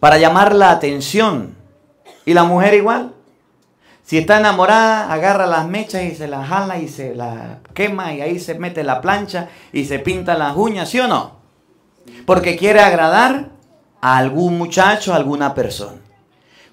para 0.00 0.18
llamar 0.18 0.54
la 0.54 0.70
atención. 0.70 1.56
Y 2.24 2.34
la 2.34 2.44
mujer 2.44 2.74
igual. 2.74 3.14
Si 4.08 4.16
está 4.16 4.38
enamorada, 4.38 5.12
agarra 5.12 5.46
las 5.46 5.68
mechas 5.68 6.02
y 6.04 6.14
se 6.14 6.28
las 6.28 6.48
jala 6.48 6.78
y 6.78 6.88
se 6.88 7.14
la 7.14 7.58
quema 7.74 8.14
y 8.14 8.22
ahí 8.22 8.40
se 8.40 8.58
mete 8.58 8.82
la 8.82 9.02
plancha 9.02 9.50
y 9.70 9.84
se 9.84 9.98
pinta 9.98 10.34
las 10.34 10.56
uñas, 10.56 10.88
¿sí 10.88 10.98
o 10.98 11.06
no? 11.06 11.32
Porque 12.24 12.56
quiere 12.56 12.80
agradar 12.80 13.50
a 14.00 14.16
algún 14.16 14.56
muchacho, 14.56 15.12
a 15.12 15.16
alguna 15.16 15.52
persona. 15.52 15.98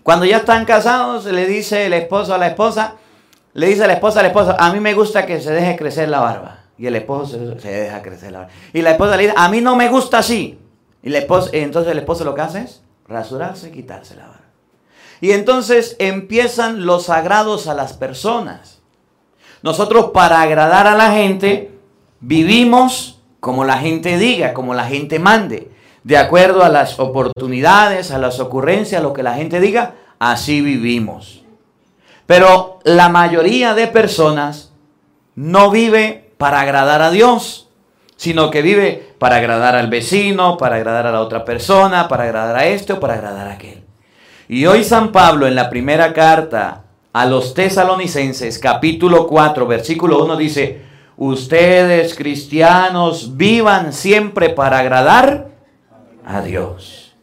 Cuando 0.02 0.24
ya 0.24 0.38
están 0.38 0.64
casados, 0.64 1.26
le 1.26 1.46
dice 1.46 1.88
el 1.88 1.92
esposo 1.92 2.34
a 2.34 2.38
la 2.38 2.48
esposa, 2.48 2.94
le 3.52 3.68
dice 3.68 3.86
la 3.86 3.96
esposa 3.96 4.22
a 4.22 4.24
la 4.24 4.30
esposa, 4.30 4.56
a 4.58 4.72
mí 4.72 4.80
me 4.80 4.94
gusta 4.94 5.26
que 5.26 5.42
se 5.42 5.52
deje 5.52 5.76
crecer 5.76 6.08
la 6.08 6.22
barba. 6.22 6.60
Y 6.78 6.88
el 6.88 6.96
esposo 6.96 7.38
se, 7.38 7.60
se 7.60 7.70
deja 7.70 8.02
crecer 8.02 8.32
la 8.32 8.40
barba. 8.40 8.54
Y 8.72 8.82
la 8.82 8.92
esposa 8.92 9.18
le 9.18 9.24
dice, 9.24 9.36
a 9.36 9.50
mí 9.50 9.60
no 9.60 9.76
me 9.76 9.90
gusta 9.90 10.20
así. 10.20 10.58
Y 11.04 11.10
la 11.10 11.18
esposa, 11.18 11.50
entonces 11.52 11.92
el 11.92 11.98
esposo 11.98 12.24
lo 12.24 12.34
que 12.34 12.40
hace 12.40 12.62
es 12.62 12.82
rasurarse 13.10 13.68
y 13.68 13.72
quitarse 13.74 14.16
la 14.16 14.28
barba. 14.28 14.45
Y 15.22 15.32
entonces 15.32 15.96
empiezan 16.00 16.86
los 16.86 17.06
sagrados 17.06 17.68
a 17.68 17.74
las 17.74 17.94
personas. 17.94 18.82
Nosotros 19.62 20.12
para 20.14 20.42
agradar 20.42 20.88
a 20.88 20.96
la 20.96 21.12
gente 21.12 21.72
vivimos 22.20 23.20
como 23.40 23.64
la 23.64 23.78
gente 23.78 24.18
diga, 24.18 24.54
como 24.54 24.74
la 24.74 24.86
gente 24.86 25.20
mande. 25.20 25.72
De 26.04 26.18
acuerdo 26.18 26.64
a 26.64 26.70
las 26.70 27.00
oportunidades, 27.00 28.12
a 28.12 28.18
las 28.18 28.40
ocurrencias, 28.40 29.04
lo 29.04 29.14
que 29.14 29.24
la 29.24 29.36
gente 29.36 29.60
diga, 29.60 29.94
así 30.20 30.62
vivimos. 30.62 31.44
Pero 32.26 32.80
la 32.84 33.10
mayoría 33.10 33.76
de 33.76 33.86
personas 33.86 34.72
no 35.36 35.70
vive 35.70 36.32
para 36.38 36.62
agradar 36.62 37.04
a 37.04 37.12
Dios, 37.12 37.70
sino 38.16 38.50
que 38.50 38.64
vive 38.64 39.14
para 39.20 39.38
agradar 39.38 39.76
al 39.76 39.88
vecino, 39.90 40.58
para 40.58 40.78
agradar 40.78 41.06
a 41.08 41.12
la 41.12 41.22
otra 41.22 41.46
persona, 41.46 42.08
para 42.08 42.24
agradar 42.24 42.56
a 42.56 42.66
este 42.66 42.94
o 42.94 43.00
para 43.00 43.14
agradar 43.14 43.48
a 43.48 43.54
aquel. 43.54 43.85
Y 44.48 44.68
hoy 44.68 44.84
San 44.84 45.12
Pablo 45.12 45.48
en 45.48 45.56
la 45.56 45.72
primera 45.72 46.14
carta 46.14 46.84
a 47.14 47.26
los 47.26 47.56
tesalonicenses, 47.56 48.60
capítulo 48.60 49.26
4, 49.26 49.66
versículo 49.66 50.24
1 50.24 50.38
dice, 50.38 50.82
ustedes 51.18 52.14
cristianos 52.14 53.38
vivan 53.38 53.92
siempre 53.92 54.50
para 54.50 54.80
agradar 54.80 55.50
a 56.24 56.42
Dios. 56.42 57.16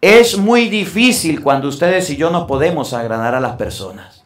Es 0.00 0.38
muy 0.38 0.68
difícil 0.68 1.42
cuando 1.42 1.66
ustedes 1.66 2.08
y 2.10 2.16
yo 2.16 2.30
no 2.30 2.46
podemos 2.46 2.92
agradar 2.92 3.34
a 3.34 3.40
las 3.40 3.56
personas. 3.56 4.22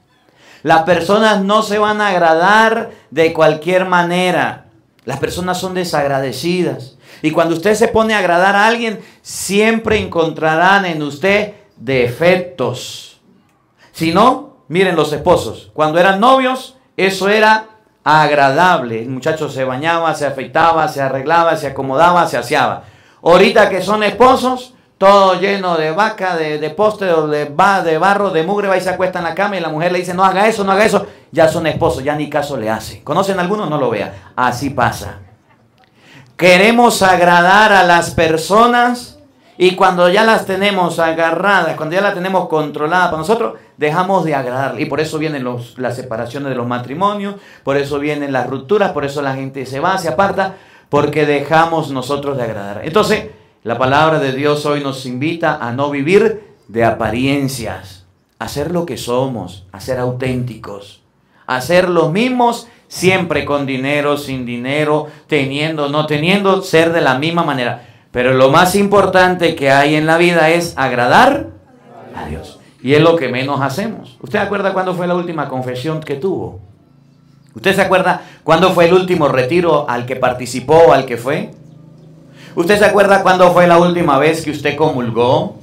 Las 0.62 0.82
personas 0.82 1.42
no 1.42 1.62
se 1.62 1.78
van 1.78 2.02
a 2.02 2.08
agradar 2.08 2.90
de 3.10 3.32
cualquier 3.32 3.86
manera. 3.86 4.66
Las 5.06 5.18
personas 5.18 5.58
son 5.58 5.72
desagradecidas. 5.72 6.98
Y 7.22 7.30
cuando 7.30 7.54
usted 7.54 7.74
se 7.74 7.88
pone 7.88 8.12
a 8.12 8.18
agradar 8.18 8.54
a 8.54 8.66
alguien, 8.66 9.00
siempre 9.22 9.98
encontrarán 9.98 10.84
en 10.84 11.00
usted 11.02 11.54
defectos. 11.78 13.20
Si 13.92 14.12
no, 14.12 14.58
miren 14.68 14.96
los 14.96 15.12
esposos. 15.12 15.70
Cuando 15.74 15.98
eran 15.98 16.20
novios, 16.20 16.76
eso 16.96 17.28
era 17.28 17.66
agradable. 18.04 19.02
El 19.02 19.08
muchacho 19.08 19.48
se 19.48 19.64
bañaba, 19.64 20.14
se 20.14 20.26
afeitaba, 20.26 20.88
se 20.88 21.02
arreglaba, 21.02 21.56
se 21.56 21.68
acomodaba, 21.68 22.26
se 22.26 22.38
aseaba. 22.38 22.84
Ahorita 23.22 23.68
que 23.68 23.82
son 23.82 24.02
esposos, 24.02 24.74
todo 24.96 25.38
lleno 25.40 25.76
de 25.76 25.90
vaca, 25.92 26.36
de, 26.36 26.58
de 26.58 26.70
poste, 26.70 27.04
de, 27.04 27.44
de 27.46 27.98
barro, 27.98 28.30
de 28.30 28.42
mugre, 28.42 28.68
va 28.68 28.76
y 28.76 28.80
se 28.80 28.90
acuesta 28.90 29.18
en 29.18 29.26
la 29.26 29.34
cama 29.34 29.56
y 29.56 29.60
la 29.60 29.68
mujer 29.68 29.92
le 29.92 29.98
dice, 29.98 30.14
no 30.14 30.24
haga 30.24 30.46
eso, 30.46 30.64
no 30.64 30.72
haga 30.72 30.84
eso. 30.84 31.06
Ya 31.30 31.48
son 31.48 31.66
esposos, 31.66 32.02
ya 32.02 32.14
ni 32.14 32.30
caso 32.30 32.56
le 32.56 32.70
hace. 32.70 33.02
¿Conocen 33.04 33.38
algunos? 33.38 33.68
No 33.68 33.78
lo 33.78 33.90
vea. 33.90 34.32
Así 34.34 34.70
pasa. 34.70 35.18
Queremos 36.36 37.02
agradar 37.02 37.72
a 37.72 37.82
las 37.82 38.12
personas 38.12 39.17
y 39.60 39.74
cuando 39.74 40.08
ya 40.08 40.22
las 40.22 40.46
tenemos 40.46 41.00
agarradas, 41.00 41.74
cuando 41.74 41.96
ya 41.96 42.00
las 42.00 42.14
tenemos 42.14 42.46
controladas 42.46 43.06
para 43.06 43.18
nosotros, 43.18 43.54
dejamos 43.76 44.24
de 44.24 44.36
agradar. 44.36 44.80
Y 44.80 44.84
por 44.86 45.00
eso 45.00 45.18
vienen 45.18 45.44
las 45.76 45.96
separaciones 45.96 46.50
de 46.50 46.54
los 46.54 46.68
matrimonios, 46.68 47.34
por 47.64 47.76
eso 47.76 47.98
vienen 47.98 48.32
las 48.32 48.48
rupturas, 48.48 48.92
por 48.92 49.04
eso 49.04 49.20
la 49.20 49.34
gente 49.34 49.66
se 49.66 49.80
va, 49.80 49.98
se 49.98 50.08
aparta, 50.08 50.54
porque 50.88 51.26
dejamos 51.26 51.90
nosotros 51.90 52.36
de 52.36 52.44
agradar. 52.44 52.82
Entonces, 52.84 53.30
la 53.64 53.76
palabra 53.76 54.20
de 54.20 54.30
Dios 54.30 54.64
hoy 54.64 54.80
nos 54.80 55.04
invita 55.06 55.58
a 55.60 55.72
no 55.72 55.90
vivir 55.90 56.54
de 56.68 56.84
apariencias, 56.84 58.06
a 58.38 58.46
ser 58.46 58.70
lo 58.70 58.86
que 58.86 58.96
somos, 58.96 59.66
a 59.72 59.80
ser 59.80 59.98
auténticos, 59.98 61.02
a 61.48 61.60
ser 61.60 61.88
los 61.88 62.12
mismos 62.12 62.68
siempre 62.86 63.44
con 63.44 63.66
dinero, 63.66 64.18
sin 64.18 64.46
dinero, 64.46 65.08
teniendo, 65.26 65.88
no 65.88 66.06
teniendo, 66.06 66.62
ser 66.62 66.92
de 66.92 67.00
la 67.00 67.18
misma 67.18 67.42
manera. 67.42 67.87
Pero 68.10 68.32
lo 68.34 68.50
más 68.50 68.74
importante 68.74 69.54
que 69.54 69.70
hay 69.70 69.94
en 69.94 70.06
la 70.06 70.16
vida 70.16 70.50
es 70.50 70.74
agradar 70.76 71.48
a 72.14 72.26
Dios. 72.26 72.58
Y 72.82 72.94
es 72.94 73.02
lo 73.02 73.16
que 73.16 73.28
menos 73.28 73.60
hacemos. 73.60 74.16
¿Usted 74.20 74.38
acuerda 74.38 74.72
cuándo 74.72 74.94
fue 74.94 75.06
la 75.06 75.14
última 75.14 75.48
confesión 75.48 76.00
que 76.00 76.14
tuvo? 76.14 76.60
¿Usted 77.54 77.74
se 77.74 77.82
acuerda 77.82 78.22
cuándo 78.44 78.70
fue 78.70 78.86
el 78.86 78.94
último 78.94 79.28
retiro 79.28 79.88
al 79.88 80.06
que 80.06 80.16
participó 80.16 80.76
o 80.88 80.92
al 80.92 81.04
que 81.04 81.16
fue? 81.16 81.50
¿Usted 82.54 82.78
se 82.78 82.84
acuerda 82.84 83.22
cuándo 83.22 83.52
fue 83.52 83.66
la 83.66 83.78
última 83.78 84.18
vez 84.18 84.42
que 84.44 84.50
usted 84.50 84.76
comulgó? 84.76 85.56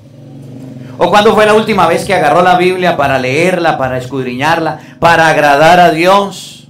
¿O 0.98 1.10
cuándo 1.10 1.34
fue 1.34 1.46
la 1.46 1.54
última 1.54 1.88
vez 1.88 2.06
que 2.06 2.14
agarró 2.14 2.42
la 2.42 2.58
Biblia 2.58 2.96
para 2.96 3.20
leerla, 3.20 3.78
para 3.78 3.98
escudriñarla, 3.98 4.80
para 5.00 5.28
agradar 5.28 5.80
a 5.80 5.92
Dios? 5.92 6.68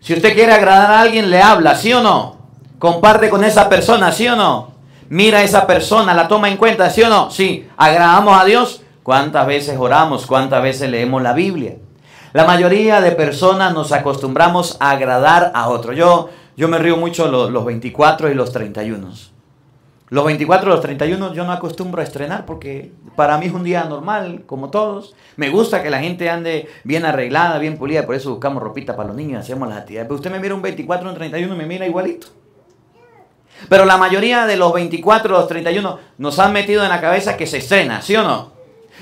Si 0.00 0.14
usted 0.14 0.34
quiere 0.34 0.52
agradar 0.52 0.90
a 0.90 1.00
alguien, 1.00 1.30
le 1.30 1.42
habla, 1.42 1.74
¿sí 1.74 1.92
o 1.92 2.00
no? 2.00 2.35
Comparte 2.78 3.30
con 3.30 3.42
esa 3.42 3.68
persona, 3.68 4.12
¿sí 4.12 4.28
o 4.28 4.36
no? 4.36 4.72
Mira 5.08 5.38
a 5.38 5.42
esa 5.42 5.66
persona, 5.66 6.12
la 6.14 6.28
toma 6.28 6.48
en 6.48 6.56
cuenta, 6.56 6.90
¿sí 6.90 7.02
o 7.02 7.08
no? 7.08 7.30
Sí, 7.30 7.68
agradamos 7.76 8.40
a 8.40 8.44
Dios. 8.44 8.82
¿Cuántas 9.02 9.46
veces 9.46 9.76
oramos? 9.78 10.26
¿Cuántas 10.26 10.62
veces 10.62 10.90
leemos 10.90 11.22
la 11.22 11.32
Biblia? 11.32 11.76
La 12.32 12.44
mayoría 12.44 13.00
de 13.00 13.12
personas 13.12 13.72
nos 13.72 13.92
acostumbramos 13.92 14.76
a 14.80 14.90
agradar 14.90 15.52
a 15.54 15.68
otro. 15.68 15.92
Yo, 15.92 16.28
yo 16.56 16.68
me 16.68 16.78
río 16.78 16.96
mucho 16.96 17.28
los, 17.28 17.50
los 17.50 17.64
24 17.64 18.30
y 18.30 18.34
los 18.34 18.52
31. 18.52 19.08
Los 20.08 20.24
24 20.24 20.68
y 20.68 20.72
los 20.72 20.80
31 20.82 21.34
yo 21.34 21.44
no 21.44 21.52
acostumbro 21.52 22.00
a 22.00 22.04
estrenar 22.04 22.44
porque 22.44 22.92
para 23.16 23.38
mí 23.38 23.46
es 23.46 23.52
un 23.52 23.64
día 23.64 23.84
normal, 23.84 24.42
como 24.44 24.70
todos. 24.70 25.14
Me 25.36 25.48
gusta 25.48 25.82
que 25.82 25.88
la 25.88 26.00
gente 26.00 26.28
ande 26.28 26.68
bien 26.84 27.04
arreglada, 27.04 27.58
bien 27.58 27.78
pulida, 27.78 28.04
por 28.04 28.14
eso 28.14 28.30
buscamos 28.30 28.62
ropita 28.62 28.96
para 28.96 29.08
los 29.08 29.16
niños 29.16 29.32
y 29.32 29.36
hacemos 29.36 29.68
las 29.68 29.78
actividades. 29.78 30.08
Pero 30.08 30.16
usted 30.16 30.30
me 30.30 30.40
mira 30.40 30.54
un 30.54 30.62
24 30.62 31.08
o 31.08 31.12
un 31.12 31.16
31 31.16 31.54
y 31.54 31.56
me 31.56 31.66
mira 31.66 31.86
igualito. 31.86 32.26
Pero 33.68 33.84
la 33.84 33.96
mayoría 33.96 34.46
de 34.46 34.56
los 34.56 34.72
24 34.72 35.34
o 35.34 35.38
los 35.40 35.48
31 35.48 35.98
nos 36.18 36.38
han 36.38 36.52
metido 36.52 36.82
en 36.82 36.88
la 36.88 37.00
cabeza 37.00 37.36
que 37.36 37.46
se 37.46 37.58
estrena, 37.58 38.02
¿sí 38.02 38.14
o 38.16 38.22
no? 38.22 38.56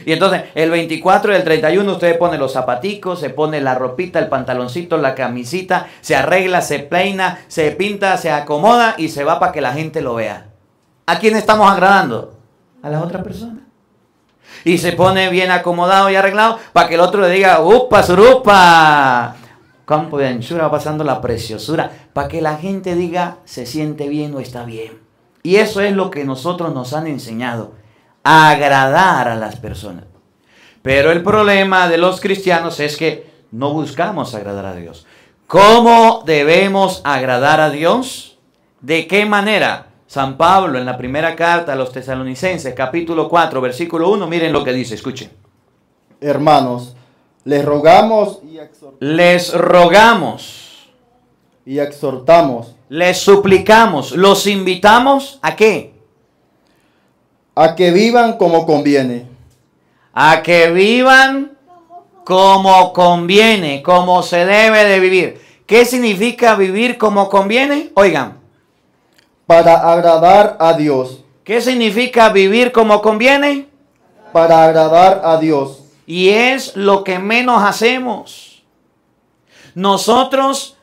Y 0.07 0.13
entonces 0.13 0.45
el 0.55 0.71
24 0.71 1.33
y 1.33 1.37
el 1.37 1.45
31 1.45 1.93
usted 1.93 2.19
pone 2.19 2.37
los 2.37 2.53
zapaticos, 2.53 3.21
se 3.21 3.31
pone 3.31 3.61
la 3.61 3.75
ropita, 3.75 4.19
el 4.19 4.29
pantaloncito, 4.29 4.97
la 4.97 5.15
camisita, 5.15 5.87
se 6.01 6.17
arregla, 6.17 6.61
se 6.61 6.81
peina, 6.81 7.45
se 7.49 7.71
pinta, 7.71 8.17
se 8.17 8.31
acomoda 8.31 8.95
y 8.99 9.09
se 9.09 9.25
va 9.25 9.39
para 9.39 9.53
que 9.53 9.61
la 9.61 9.73
gente 9.73 10.03
lo 10.03 10.15
vea. 10.15 10.49
¿A 11.07 11.19
quién 11.19 11.37
estamos 11.37 11.71
agradando? 11.71 12.35
A 12.83 12.91
las 12.91 13.03
otras 13.03 13.23
personas. 13.23 13.63
Y 14.65 14.79
se 14.79 14.93
pone 14.93 15.31
bien 15.31 15.51
acomodado 15.51 16.11
y 16.11 16.17
arreglado 16.17 16.59
para 16.73 16.89
que 16.89 16.95
el 16.95 17.01
otro 17.01 17.21
le 17.21 17.31
diga, 17.31 17.61
¡upa, 17.61 18.03
surupa! 18.03 19.37
Campo 19.85 20.19
de 20.19 20.29
anchura 20.29 20.65
va 20.65 20.71
pasando 20.71 21.05
la 21.05 21.21
preciosura. 21.21 21.91
Para 22.13 22.29
que 22.29 22.41
la 22.41 22.57
gente 22.57 22.95
diga, 22.95 23.39
se 23.45 23.67
siente 23.67 24.09
bien 24.09 24.35
o 24.35 24.41
está 24.41 24.65
bien. 24.65 24.99
Y 25.43 25.57
eso 25.57 25.81
es 25.81 25.93
lo 25.93 26.11
que 26.11 26.25
nosotros 26.25 26.75
nos 26.75 26.93
han 26.95 27.07
enseñado. 27.07 27.73
Agradar 28.23 29.29
a 29.29 29.37
las 29.37 29.57
personas. 29.57 30.05
Pero 30.83 31.13
el 31.13 31.23
problema 31.23 31.89
de 31.89 31.99
los 31.99 32.21
cristianos 32.21 32.81
es 32.81 32.97
que 32.97 33.31
no 33.51 33.73
buscamos 33.73 34.35
agradar 34.35 34.67
a 34.67 34.75
Dios. 34.75 35.07
¿Cómo 35.47 36.23
debemos 36.27 37.01
agradar 37.05 37.61
a 37.61 37.71
Dios? 37.71 38.39
¿De 38.81 39.07
qué 39.07 39.27
manera? 39.27 39.87
San 40.07 40.37
Pablo 40.37 40.79
en 40.79 40.87
la 40.87 40.97
primera 40.97 41.35
carta 41.35 41.73
a 41.73 41.77
los 41.77 41.91
tesalonicenses, 41.91 42.75
capítulo 42.75 43.29
4, 43.29 43.61
versículo 43.61 44.11
1, 44.11 44.27
miren 44.27 44.53
lo 44.53 44.63
que 44.63 44.73
dice, 44.73 44.95
escuchen. 44.95 45.31
Hermanos, 46.21 46.95
les 47.45 47.65
rogamos 47.65 48.41
y 48.51 48.59
exhortamos, 48.59 49.01
Les 49.01 49.53
rogamos, 49.53 50.89
y 51.67 51.79
exhortamos 51.79 52.75
les 52.89 53.19
suplicamos, 53.19 54.13
los 54.13 54.47
invitamos 54.47 55.39
a 55.43 55.57
qué? 55.57 55.95
a 57.57 57.75
que 57.77 57.91
vivan 57.91 58.37
como 58.37 58.67
conviene, 58.67 59.27
A 60.13 60.43
que 60.43 60.71
vivan 60.71 61.53
como 62.25 62.93
conviene, 62.93 63.83
como 63.83 64.23
se 64.23 64.45
debe 64.47 64.85
de 64.85 65.01
vivir. 65.01 65.41
¿Qué 65.67 65.85
significa 65.85 66.55
vivir 66.55 66.99
como 66.99 67.29
conviene? 67.29 67.91
Oigan, 67.95 68.39
para 69.47 69.93
agradar 69.93 70.57
a 70.61 70.73
Dios, 70.75 71.25
¿qué 71.43 71.61
significa 71.61 72.29
vivir 72.29 72.73
como 72.73 73.03
conviene? 73.03 73.69
para 74.33 74.65
agradar 74.65 75.23
a 75.25 75.37
Dios. 75.37 75.84
Y 76.07 76.31
es 76.31 76.77
lo 76.77 77.05
que 77.05 77.19
menos 77.19 77.63
hacemos. 77.63 78.63
Nosotros 79.75 80.77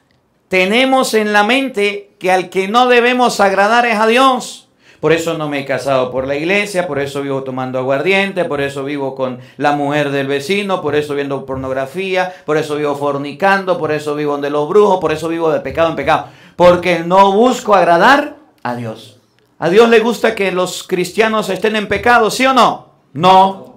tenemos 0.48 1.14
en 1.14 1.32
la 1.32 1.44
mente 1.44 2.12
que 2.20 2.32
al 2.32 2.50
que 2.50 2.68
no 2.68 2.88
debemos 2.88 3.40
agradar 3.40 3.86
es 3.86 4.00
a 4.00 4.08
Dios. 4.08 4.68
Por 5.00 5.14
eso 5.14 5.36
no 5.36 5.50
me 5.50 5.62
he 5.62 5.66
casado 5.66 6.12
por 6.12 6.28
la 6.28 6.36
iglesia, 6.36 6.88
por 6.88 7.00
eso 7.00 7.24
vivo 7.24 7.42
tomando 7.44 7.80
aguardiente, 7.80 8.46
por 8.46 8.62
eso 8.62 8.84
vivo 8.84 9.16
con 9.16 9.40
la 9.58 9.72
mujer 9.72 10.12
del 10.12 10.28
vecino, 10.28 10.82
por 10.84 10.96
eso 10.96 11.16
viendo 11.16 11.44
pornografía, 11.44 12.32
por 12.46 12.58
eso 12.58 12.76
vivo 12.76 12.96
fornicando, 12.96 13.80
por 13.80 13.92
eso 13.92 14.14
vivo 14.14 14.38
de 14.38 14.52
los 14.52 14.70
brujos, 14.70 15.00
por 15.00 15.12
eso 15.12 15.28
vivo 15.28 15.52
de 15.52 15.62
pecado 15.62 15.90
en 15.90 15.96
pecado. 15.96 16.28
Porque 16.56 17.00
no 17.00 17.32
busco 17.32 17.74
agradar 17.74 18.36
a 18.62 18.76
Dios. 18.76 19.20
¿A 19.58 19.70
Dios 19.70 19.90
le 19.90 20.02
gusta 20.02 20.36
que 20.36 20.52
los 20.52 20.84
cristianos 20.84 21.50
estén 21.50 21.76
en 21.76 21.88
pecado, 21.88 22.30
sí 22.30 22.46
o 22.46 22.54
no? 22.54 22.90
No. 23.14 23.71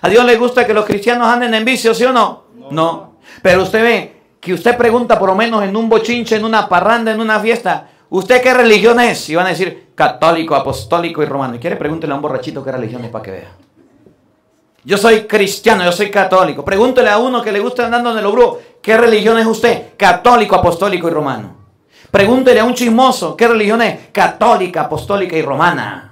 ¿A 0.00 0.08
Dios 0.08 0.24
le 0.24 0.36
gusta 0.36 0.66
que 0.66 0.74
los 0.74 0.84
cristianos 0.84 1.26
anden 1.26 1.54
en 1.54 1.64
vicio, 1.64 1.94
sí 1.94 2.04
o 2.04 2.12
no? 2.12 2.44
No. 2.70 3.14
Pero 3.42 3.62
usted 3.62 3.82
ve 3.82 4.18
que 4.40 4.54
usted 4.54 4.76
pregunta 4.76 5.18
por 5.18 5.28
lo 5.28 5.34
menos 5.34 5.64
en 5.64 5.76
un 5.76 5.88
bochinche, 5.88 6.36
en 6.36 6.44
una 6.44 6.68
parranda, 6.68 7.12
en 7.12 7.20
una 7.20 7.40
fiesta, 7.40 7.88
¿usted 8.10 8.40
qué 8.40 8.54
religión 8.54 9.00
es? 9.00 9.28
Y 9.28 9.34
van 9.34 9.46
a 9.46 9.50
decir 9.50 9.88
católico, 9.94 10.54
apostólico 10.54 11.22
y 11.22 11.26
romano. 11.26 11.56
Y 11.56 11.58
quiere 11.58 11.76
pregúntele 11.76 12.12
a 12.12 12.16
un 12.16 12.22
borrachito 12.22 12.64
qué 12.64 12.72
religión 12.72 13.04
es 13.04 13.10
para 13.10 13.24
que 13.24 13.30
vea. 13.32 13.52
Yo 14.84 14.96
soy 14.96 15.22
cristiano, 15.22 15.84
yo 15.84 15.92
soy 15.92 16.10
católico. 16.10 16.64
Pregúntele 16.64 17.10
a 17.10 17.18
uno 17.18 17.42
que 17.42 17.52
le 17.52 17.60
gusta 17.60 17.84
andando 17.84 18.12
en 18.12 18.18
el 18.18 18.26
obro, 18.26 18.60
¿qué 18.80 18.96
religión 18.96 19.38
es 19.38 19.46
usted? 19.46 19.96
Católico, 19.96 20.54
apostólico 20.54 21.08
y 21.08 21.10
romano. 21.10 21.56
Pregúntele 22.10 22.60
a 22.60 22.64
un 22.64 22.74
chismoso, 22.74 23.36
¿qué 23.36 23.48
religión 23.48 23.82
es? 23.82 24.08
Católica, 24.12 24.82
apostólica 24.82 25.36
y 25.36 25.42
romana. 25.42 26.07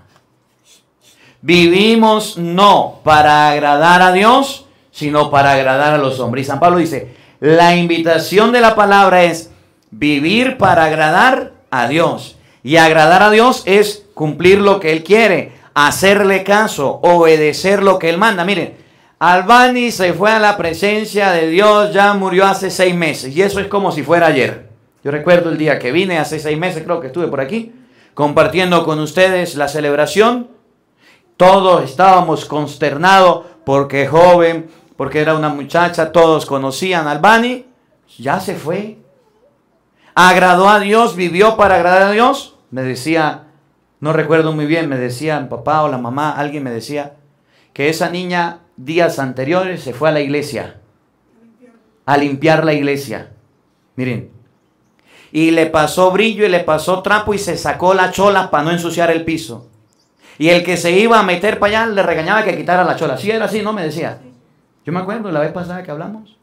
Vivimos 1.42 2.38
no 2.38 3.00
para 3.04 3.50
agradar 3.50 4.02
a 4.02 4.12
Dios, 4.12 4.66
sino 4.90 5.30
para 5.30 5.52
agradar 5.52 5.94
a 5.94 5.98
los 5.98 6.18
hombres. 6.20 6.46
Y 6.46 6.48
San 6.48 6.60
Pablo 6.60 6.78
dice, 6.78 7.14
la 7.40 7.76
invitación 7.76 8.52
de 8.52 8.60
la 8.60 8.74
palabra 8.74 9.24
es 9.24 9.50
vivir 9.90 10.56
para 10.56 10.84
agradar 10.84 11.52
a 11.70 11.88
Dios. 11.88 12.36
Y 12.62 12.78
agradar 12.78 13.22
a 13.22 13.30
Dios 13.30 13.62
es 13.66 14.06
cumplir 14.14 14.58
lo 14.58 14.80
que 14.80 14.92
Él 14.92 15.04
quiere, 15.04 15.52
hacerle 15.74 16.42
caso, 16.42 17.00
obedecer 17.02 17.82
lo 17.82 17.98
que 17.98 18.08
Él 18.08 18.18
manda. 18.18 18.44
Miren, 18.44 18.74
Albani 19.18 19.92
se 19.92 20.12
fue 20.12 20.30
a 20.30 20.38
la 20.38 20.56
presencia 20.56 21.30
de 21.32 21.48
Dios, 21.48 21.92
ya 21.92 22.12
murió 22.14 22.46
hace 22.46 22.70
seis 22.70 22.94
meses. 22.94 23.36
Y 23.36 23.42
eso 23.42 23.60
es 23.60 23.66
como 23.66 23.92
si 23.92 24.02
fuera 24.02 24.26
ayer. 24.26 24.68
Yo 25.04 25.10
recuerdo 25.10 25.50
el 25.50 25.58
día 25.58 25.78
que 25.78 25.92
vine, 25.92 26.18
hace 26.18 26.38
seis 26.38 26.58
meses 26.58 26.82
creo 26.82 27.00
que 27.00 27.06
estuve 27.06 27.28
por 27.28 27.40
aquí, 27.40 27.72
compartiendo 28.14 28.84
con 28.84 28.98
ustedes 28.98 29.54
la 29.54 29.68
celebración. 29.68 30.48
Todos 31.36 31.84
estábamos 31.84 32.44
consternados 32.44 33.44
porque 33.64 34.06
joven, 34.06 34.70
porque 34.96 35.20
era 35.20 35.36
una 35.36 35.48
muchacha, 35.48 36.12
todos 36.12 36.46
conocían 36.46 37.06
a 37.06 37.12
Albani. 37.12 37.66
Ya 38.18 38.40
se 38.40 38.54
fue. 38.54 38.98
Agradó 40.14 40.68
a 40.68 40.80
Dios, 40.80 41.14
vivió 41.14 41.56
para 41.56 41.74
agradar 41.74 42.02
a 42.02 42.10
Dios. 42.12 42.56
Me 42.70 42.82
decía, 42.82 43.48
no 44.00 44.12
recuerdo 44.12 44.52
muy 44.52 44.66
bien, 44.66 44.88
me 44.88 44.96
decía 44.96 45.36
el 45.36 45.48
papá 45.48 45.82
o 45.82 45.88
la 45.88 45.98
mamá, 45.98 46.32
alguien 46.32 46.62
me 46.62 46.70
decía 46.70 47.16
que 47.72 47.90
esa 47.90 48.08
niña 48.08 48.60
días 48.76 49.18
anteriores 49.18 49.82
se 49.82 49.92
fue 49.92 50.08
a 50.08 50.12
la 50.12 50.20
iglesia, 50.20 50.80
a 52.06 52.16
limpiar 52.16 52.64
la 52.64 52.72
iglesia. 52.72 53.32
Miren, 53.96 54.30
y 55.32 55.50
le 55.50 55.66
pasó 55.66 56.10
brillo 56.10 56.46
y 56.46 56.48
le 56.48 56.60
pasó 56.60 57.02
trapo 57.02 57.34
y 57.34 57.38
se 57.38 57.58
sacó 57.58 57.92
la 57.92 58.10
chola 58.10 58.50
para 58.50 58.64
no 58.64 58.70
ensuciar 58.70 59.10
el 59.10 59.24
piso. 59.24 59.68
Y 60.38 60.48
el 60.48 60.64
que 60.64 60.76
se 60.76 60.92
iba 60.92 61.18
a 61.18 61.22
meter 61.22 61.58
para 61.58 61.82
allá 61.82 61.92
le 61.92 62.02
regañaba 62.02 62.44
que 62.44 62.56
quitara 62.56 62.84
la 62.84 62.96
chola. 62.96 63.16
Si 63.16 63.30
era 63.30 63.46
así, 63.46 63.62
no 63.62 63.72
me 63.72 63.82
decía. 63.82 64.18
Yo 64.84 64.92
me 64.92 65.00
acuerdo 65.00 65.30
la 65.30 65.40
vez 65.40 65.52
pasada 65.52 65.82
que 65.82 65.90
hablamos. 65.90 66.36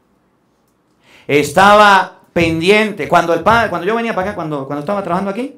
Estaba 1.26 2.20
pendiente. 2.32 3.08
Cuando 3.08 3.32
el 3.34 3.40
padre, 3.40 3.70
cuando 3.70 3.86
yo 3.86 3.94
venía 3.94 4.14
para 4.14 4.28
acá, 4.28 4.34
cuando, 4.34 4.66
cuando 4.66 4.80
estaba 4.80 5.02
trabajando 5.02 5.30
aquí, 5.30 5.56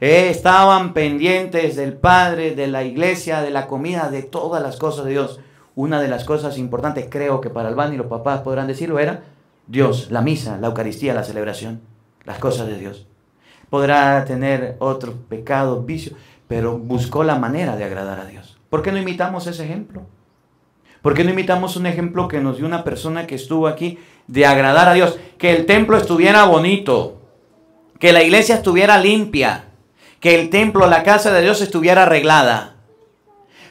eh, 0.00 0.28
estaban 0.30 0.92
pendientes 0.92 1.76
del 1.76 1.94
padre, 1.94 2.54
de 2.54 2.66
la 2.66 2.82
iglesia, 2.82 3.40
de 3.40 3.50
la 3.50 3.66
comida, 3.66 4.10
de 4.10 4.22
todas 4.22 4.62
las 4.62 4.76
cosas 4.76 5.04
de 5.04 5.12
Dios. 5.12 5.40
Una 5.74 6.00
de 6.02 6.08
las 6.08 6.24
cosas 6.24 6.58
importantes, 6.58 7.06
creo 7.08 7.40
que 7.40 7.48
para 7.48 7.68
el 7.70 7.94
y 7.94 7.96
los 7.96 8.06
papás 8.06 8.40
podrán 8.40 8.66
decirlo, 8.66 8.98
era 8.98 9.22
Dios, 9.66 10.10
la 10.10 10.20
misa, 10.20 10.58
la 10.58 10.66
Eucaristía, 10.66 11.14
la 11.14 11.24
celebración 11.24 11.92
las 12.24 12.38
cosas 12.38 12.68
de 12.68 12.78
Dios. 12.78 13.06
Podrá 13.70 14.24
tener 14.24 14.76
otro 14.80 15.14
pecado, 15.28 15.82
vicio, 15.82 16.16
pero 16.52 16.76
buscó 16.76 17.24
la 17.24 17.36
manera 17.36 17.76
de 17.76 17.84
agradar 17.84 18.20
a 18.20 18.26
Dios. 18.26 18.58
¿Por 18.68 18.82
qué 18.82 18.92
no 18.92 18.98
imitamos 18.98 19.46
ese 19.46 19.64
ejemplo? 19.64 20.02
¿Por 21.00 21.14
qué 21.14 21.24
no 21.24 21.30
imitamos 21.30 21.76
un 21.76 21.86
ejemplo 21.86 22.28
que 22.28 22.40
nos 22.40 22.58
dio 22.58 22.66
una 22.66 22.84
persona 22.84 23.26
que 23.26 23.36
estuvo 23.36 23.66
aquí 23.66 23.98
de 24.26 24.44
agradar 24.44 24.86
a 24.86 24.92
Dios? 24.92 25.18
Que 25.38 25.56
el 25.56 25.64
templo 25.64 25.96
estuviera 25.96 26.44
bonito, 26.44 27.22
que 27.98 28.12
la 28.12 28.22
iglesia 28.22 28.56
estuviera 28.56 28.98
limpia, 28.98 29.70
que 30.20 30.38
el 30.38 30.50
templo, 30.50 30.86
la 30.88 31.04
casa 31.04 31.32
de 31.32 31.40
Dios 31.40 31.62
estuviera 31.62 32.02
arreglada. 32.02 32.74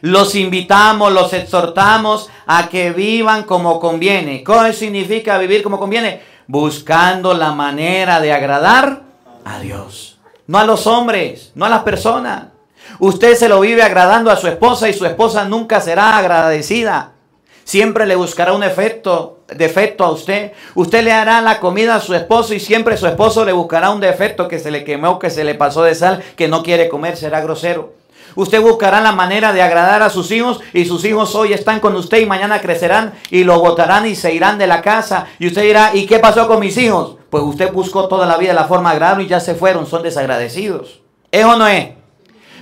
Los 0.01 0.33
invitamos, 0.33 1.13
los 1.13 1.33
exhortamos 1.33 2.31
a 2.47 2.67
que 2.69 2.93
vivan 2.93 3.43
como 3.43 3.79
conviene. 3.79 4.43
¿Qué 4.43 4.73
significa 4.73 5.37
vivir 5.37 5.61
como 5.61 5.77
conviene? 5.77 6.21
buscando 6.47 7.35
la 7.35 7.51
manera 7.51 8.19
de 8.19 8.33
agradar 8.33 9.03
a 9.45 9.59
Dios. 9.59 10.17
No 10.47 10.57
a 10.57 10.65
los 10.65 10.87
hombres, 10.87 11.51
no 11.53 11.65
a 11.65 11.69
las 11.69 11.83
personas. 11.83 12.50
Usted 12.99 13.35
se 13.35 13.49
lo 13.49 13.59
vive 13.59 13.83
agradando 13.83 14.31
a 14.31 14.35
su 14.35 14.47
esposa 14.47 14.89
y 14.89 14.93
su 14.93 15.05
esposa 15.05 15.45
nunca 15.45 15.81
será 15.81 16.17
agradecida. 16.17 17.13
Siempre 17.63 18.05
le 18.05 18.15
buscará 18.15 18.53
un 18.53 18.63
efecto, 18.63 19.39
defecto 19.47 20.03
a 20.03 20.11
usted. 20.11 20.51
Usted 20.75 21.03
le 21.03 21.11
hará 21.11 21.41
la 21.41 21.59
comida 21.59 21.95
a 21.95 21.99
su 21.99 22.13
esposo 22.13 22.53
y 22.53 22.59
siempre 22.59 22.97
su 22.97 23.07
esposo 23.07 23.45
le 23.45 23.53
buscará 23.53 23.91
un 23.91 24.01
defecto 24.01 24.47
que 24.47 24.59
se 24.59 24.71
le 24.71 24.83
quemó, 24.83 25.19
que 25.19 25.29
se 25.29 25.43
le 25.43 25.55
pasó 25.55 25.83
de 25.83 25.95
sal, 25.95 26.23
que 26.35 26.47
no 26.47 26.63
quiere 26.63 26.89
comer, 26.89 27.17
será 27.17 27.41
grosero. 27.41 27.93
Usted 28.35 28.61
buscará 28.61 29.01
la 29.01 29.11
manera 29.11 29.51
de 29.51 29.61
agradar 29.61 30.01
a 30.03 30.09
sus 30.09 30.31
hijos 30.31 30.59
y 30.73 30.85
sus 30.85 31.03
hijos 31.03 31.35
hoy 31.35 31.53
están 31.53 31.79
con 31.79 31.95
usted 31.95 32.19
y 32.19 32.25
mañana 32.25 32.61
crecerán 32.61 33.13
y 33.29 33.43
lo 33.43 33.59
botarán 33.59 34.05
y 34.05 34.15
se 34.15 34.33
irán 34.33 34.57
de 34.57 34.67
la 34.67 34.81
casa. 34.81 35.27
Y 35.37 35.47
usted 35.47 35.63
dirá, 35.63 35.91
¿y 35.93 36.05
qué 36.05 36.19
pasó 36.19 36.47
con 36.47 36.59
mis 36.59 36.77
hijos? 36.77 37.17
Pues 37.29 37.43
usted 37.43 37.71
buscó 37.71 38.07
toda 38.07 38.25
la 38.25 38.37
vida 38.37 38.53
la 38.53 38.65
forma 38.65 38.91
agradar 38.91 39.21
y 39.21 39.27
ya 39.27 39.39
se 39.39 39.55
fueron, 39.55 39.85
son 39.85 40.03
desagradecidos. 40.03 41.01
¿Es 41.31 41.45
o 41.45 41.55
no 41.55 41.67
es? 41.67 42.00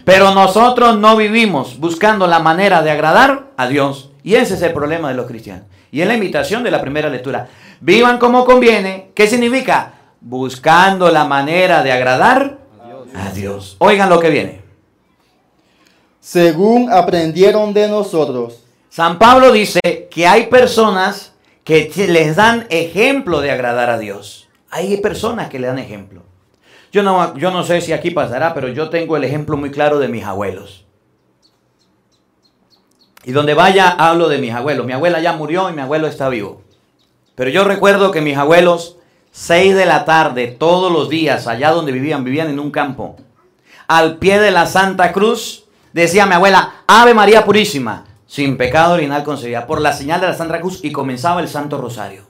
Pero 0.09 0.33
nosotros 0.33 0.97
no 0.97 1.15
vivimos 1.15 1.79
buscando 1.79 2.25
la 2.25 2.39
manera 2.39 2.81
de 2.81 2.91
agradar 2.91 3.51
a 3.55 3.67
Dios. 3.67 4.09
Y 4.23 4.35
ese 4.35 4.55
es 4.55 4.61
el 4.63 4.73
problema 4.73 5.09
de 5.09 5.15
los 5.15 5.27
cristianos. 5.27 5.65
Y 5.91 6.01
es 6.01 6.07
la 6.07 6.15
invitación 6.15 6.63
de 6.63 6.71
la 6.71 6.81
primera 6.81 7.09
lectura. 7.09 7.47
Vivan 7.79 8.17
como 8.17 8.43
conviene. 8.43 9.11
¿Qué 9.13 9.27
significa? 9.27 9.93
Buscando 10.19 11.09
la 11.11 11.25
manera 11.25 11.83
de 11.83 11.91
agradar 11.91 12.57
a 13.15 13.31
Dios. 13.31 13.75
Oigan 13.79 14.09
lo 14.09 14.19
que 14.19 14.29
viene 14.29 14.69
según 16.29 16.91
aprendieron 16.91 17.73
de 17.73 17.87
nosotros. 17.87 18.63
San 18.89 19.17
Pablo 19.17 19.51
dice 19.51 20.07
que 20.11 20.27
hay 20.27 20.45
personas 20.45 21.33
que 21.63 21.91
les 22.07 22.35
dan 22.35 22.67
ejemplo 22.69 23.41
de 23.41 23.49
agradar 23.49 23.89
a 23.89 23.97
Dios. 23.97 24.47
Hay 24.69 24.97
personas 24.97 25.49
que 25.49 25.57
le 25.57 25.65
dan 25.65 25.79
ejemplo. 25.79 26.21
Yo 26.91 27.03
no, 27.03 27.37
yo 27.37 27.51
no 27.51 27.63
sé 27.63 27.81
si 27.81 27.93
aquí 27.93 28.11
pasará, 28.11 28.53
pero 28.53 28.67
yo 28.69 28.89
tengo 28.89 29.17
el 29.17 29.23
ejemplo 29.23 29.57
muy 29.57 29.71
claro 29.71 29.99
de 29.99 30.07
mis 30.07 30.23
abuelos. 30.23 30.85
Y 33.23 33.31
donde 33.31 33.53
vaya 33.53 33.89
hablo 33.89 34.29
de 34.29 34.39
mis 34.39 34.53
abuelos. 34.53 34.85
Mi 34.85 34.93
abuela 34.93 35.19
ya 35.19 35.33
murió 35.33 35.69
y 35.69 35.73
mi 35.73 35.81
abuelo 35.81 36.07
está 36.07 36.29
vivo. 36.29 36.61
Pero 37.35 37.49
yo 37.49 37.63
recuerdo 37.63 38.11
que 38.11 38.21
mis 38.21 38.37
abuelos, 38.37 38.97
6 39.31 39.75
de 39.75 39.85
la 39.85 40.05
tarde, 40.05 40.47
todos 40.47 40.91
los 40.91 41.09
días, 41.09 41.47
allá 41.47 41.71
donde 41.71 41.91
vivían, 41.91 42.23
vivían 42.23 42.49
en 42.49 42.59
un 42.59 42.71
campo, 42.71 43.17
al 43.87 44.17
pie 44.17 44.39
de 44.39 44.51
la 44.51 44.65
Santa 44.65 45.11
Cruz, 45.11 45.65
Decía 45.93 46.25
mi 46.27 46.33
abuela, 46.35 46.83
Ave 46.85 47.13
María 47.13 47.43
Purísima, 47.43 48.05
sin 48.27 48.57
pecado 48.57 48.93
original 48.93 49.23
concebida, 49.23 49.65
por 49.65 49.81
la 49.81 49.93
señal 49.93 50.21
de 50.21 50.27
la 50.27 50.35
Santa 50.35 50.61
Cruz 50.61 50.83
y 50.83 50.91
comenzaba 50.91 51.41
el 51.41 51.47
Santo 51.47 51.79
Rosario. 51.79 52.28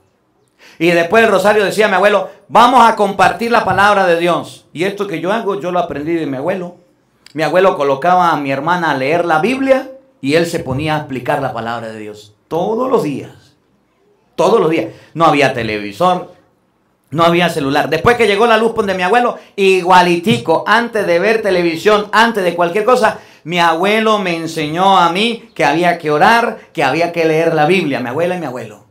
Y 0.79 0.87
después 0.91 1.21
del 1.21 1.31
Rosario 1.31 1.65
decía 1.65 1.89
mi 1.89 1.95
abuelo, 1.95 2.29
vamos 2.47 2.87
a 2.87 2.95
compartir 2.95 3.51
la 3.51 3.65
palabra 3.65 4.07
de 4.07 4.17
Dios. 4.17 4.65
Y 4.71 4.85
esto 4.85 5.07
que 5.07 5.19
yo 5.19 5.31
hago, 5.31 5.59
yo 5.59 5.71
lo 5.71 5.79
aprendí 5.79 6.13
de 6.13 6.25
mi 6.25 6.37
abuelo. 6.37 6.77
Mi 7.33 7.43
abuelo 7.43 7.75
colocaba 7.75 8.31
a 8.31 8.37
mi 8.37 8.49
hermana 8.49 8.91
a 8.91 8.97
leer 8.97 9.25
la 9.25 9.39
Biblia 9.39 9.91
y 10.21 10.35
él 10.35 10.45
se 10.45 10.59
ponía 10.59 10.95
a 10.95 10.99
explicar 10.99 11.41
la 11.41 11.53
palabra 11.53 11.89
de 11.89 11.99
Dios 11.99 12.33
todos 12.47 12.89
los 12.89 13.03
días. 13.03 13.55
Todos 14.35 14.61
los 14.61 14.69
días. 14.69 14.87
No 15.13 15.25
había 15.25 15.53
televisor, 15.53 16.33
no 17.11 17.23
había 17.23 17.49
celular. 17.49 17.89
Después 17.89 18.15
que 18.15 18.27
llegó 18.27 18.47
la 18.47 18.57
luz 18.57 18.73
de 18.85 18.95
mi 18.95 19.03
abuelo, 19.03 19.37
igualitico, 19.57 20.63
antes 20.65 21.05
de 21.05 21.19
ver 21.19 21.41
televisión, 21.41 22.07
antes 22.13 22.43
de 22.43 22.55
cualquier 22.55 22.85
cosa, 22.85 23.19
mi 23.43 23.59
abuelo 23.59 24.19
me 24.19 24.35
enseñó 24.35 24.97
a 24.97 25.11
mí 25.11 25.51
que 25.53 25.65
había 25.65 25.97
que 25.97 26.09
orar, 26.09 26.57
que 26.71 26.83
había 26.83 27.11
que 27.11 27.25
leer 27.25 27.53
la 27.53 27.65
Biblia, 27.65 27.99
mi 27.99 28.09
abuela 28.09 28.35
y 28.35 28.39
mi 28.39 28.45
abuelo. 28.45 28.88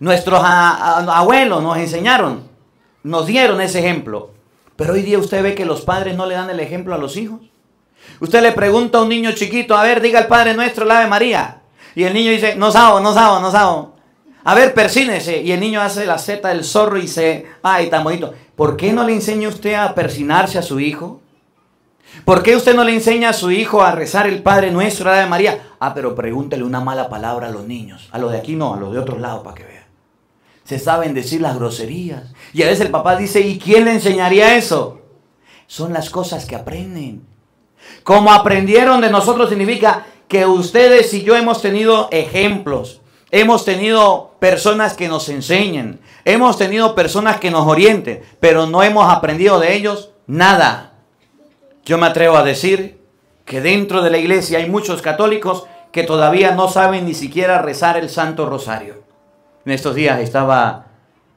Nuestros 0.00 0.40
abuelos 0.42 1.62
nos 1.62 1.76
enseñaron, 1.76 2.48
nos 3.02 3.26
dieron 3.26 3.60
ese 3.60 3.80
ejemplo. 3.80 4.30
Pero 4.76 4.94
hoy 4.94 5.02
día 5.02 5.18
usted 5.18 5.42
ve 5.42 5.54
que 5.54 5.66
los 5.66 5.82
padres 5.82 6.16
no 6.16 6.24
le 6.26 6.34
dan 6.34 6.48
el 6.50 6.58
ejemplo 6.58 6.94
a 6.94 6.98
los 6.98 7.16
hijos. 7.16 7.40
Usted 8.18 8.42
le 8.42 8.52
pregunta 8.52 8.96
a 8.98 9.02
un 9.02 9.10
niño 9.10 9.32
chiquito, 9.32 9.76
a 9.76 9.82
ver, 9.82 10.00
diga 10.00 10.20
el 10.20 10.26
Padre 10.26 10.54
Nuestro, 10.54 10.86
la 10.86 11.00
Ave 11.00 11.08
María. 11.08 11.60
Y 11.94 12.04
el 12.04 12.14
niño 12.14 12.30
dice, 12.30 12.56
no 12.56 12.70
sabo, 12.70 13.00
no 13.00 13.12
sabo, 13.12 13.40
no 13.40 13.50
sabo. 13.50 13.94
A 14.42 14.54
ver, 14.54 14.72
persínese. 14.72 15.42
Y 15.42 15.52
el 15.52 15.60
niño 15.60 15.82
hace 15.82 16.06
la 16.06 16.16
seta 16.16 16.48
del 16.48 16.64
zorro 16.64 16.96
y 16.96 17.06
se, 17.06 17.46
ay, 17.62 17.90
tan 17.90 18.02
bonito. 18.02 18.32
¿Por 18.56 18.76
qué 18.76 18.94
no 18.94 19.04
le 19.04 19.12
enseña 19.12 19.48
usted 19.48 19.74
a 19.74 19.94
persinarse 19.94 20.58
a 20.58 20.62
su 20.62 20.80
hijo? 20.80 21.20
¿Por 22.24 22.42
qué 22.42 22.56
usted 22.56 22.74
no 22.74 22.84
le 22.84 22.94
enseña 22.94 23.30
a 23.30 23.34
su 23.34 23.50
hijo 23.50 23.82
a 23.82 23.92
rezar 23.92 24.26
el 24.26 24.42
Padre 24.42 24.70
Nuestro, 24.70 25.10
la 25.10 25.18
de 25.18 25.26
María? 25.26 25.58
Ah, 25.78 25.92
pero 25.94 26.14
pregúntele 26.14 26.64
una 26.64 26.80
mala 26.80 27.08
palabra 27.08 27.48
a 27.48 27.50
los 27.50 27.66
niños. 27.66 28.08
A 28.12 28.18
los 28.18 28.32
de 28.32 28.38
aquí 28.38 28.56
no, 28.56 28.74
a 28.74 28.78
los 28.78 28.92
de 28.92 28.98
otros 28.98 29.20
lados 29.20 29.42
para 29.44 29.56
que 29.56 29.64
vean. 29.64 29.79
Se 30.70 30.78
saben 30.78 31.14
decir 31.14 31.40
las 31.40 31.56
groserías. 31.56 32.32
Y 32.52 32.62
a 32.62 32.66
veces 32.66 32.82
el 32.82 32.92
papá 32.92 33.16
dice, 33.16 33.40
¿y 33.40 33.58
quién 33.58 33.86
le 33.86 33.90
enseñaría 33.90 34.54
eso? 34.54 35.00
Son 35.66 35.92
las 35.92 36.10
cosas 36.10 36.46
que 36.46 36.54
aprenden. 36.54 37.26
Como 38.04 38.30
aprendieron 38.30 39.00
de 39.00 39.10
nosotros 39.10 39.48
significa 39.48 40.06
que 40.28 40.46
ustedes 40.46 41.12
y 41.12 41.24
yo 41.24 41.34
hemos 41.34 41.60
tenido 41.60 42.06
ejemplos. 42.12 43.00
Hemos 43.32 43.64
tenido 43.64 44.36
personas 44.38 44.94
que 44.94 45.08
nos 45.08 45.28
enseñen. 45.28 45.98
Hemos 46.24 46.56
tenido 46.56 46.94
personas 46.94 47.40
que 47.40 47.50
nos 47.50 47.66
orienten. 47.66 48.22
Pero 48.38 48.68
no 48.68 48.84
hemos 48.84 49.12
aprendido 49.12 49.58
de 49.58 49.74
ellos 49.74 50.10
nada. 50.28 50.92
Yo 51.84 51.98
me 51.98 52.06
atrevo 52.06 52.36
a 52.36 52.44
decir 52.44 53.00
que 53.44 53.60
dentro 53.60 54.02
de 54.02 54.10
la 54.10 54.18
iglesia 54.18 54.58
hay 54.58 54.70
muchos 54.70 55.02
católicos 55.02 55.64
que 55.90 56.04
todavía 56.04 56.54
no 56.54 56.68
saben 56.68 57.06
ni 57.06 57.14
siquiera 57.14 57.60
rezar 57.60 57.96
el 57.96 58.08
Santo 58.08 58.46
Rosario. 58.46 59.09
En 59.64 59.72
estos 59.72 59.94
días 59.94 60.20
estaba 60.20 60.86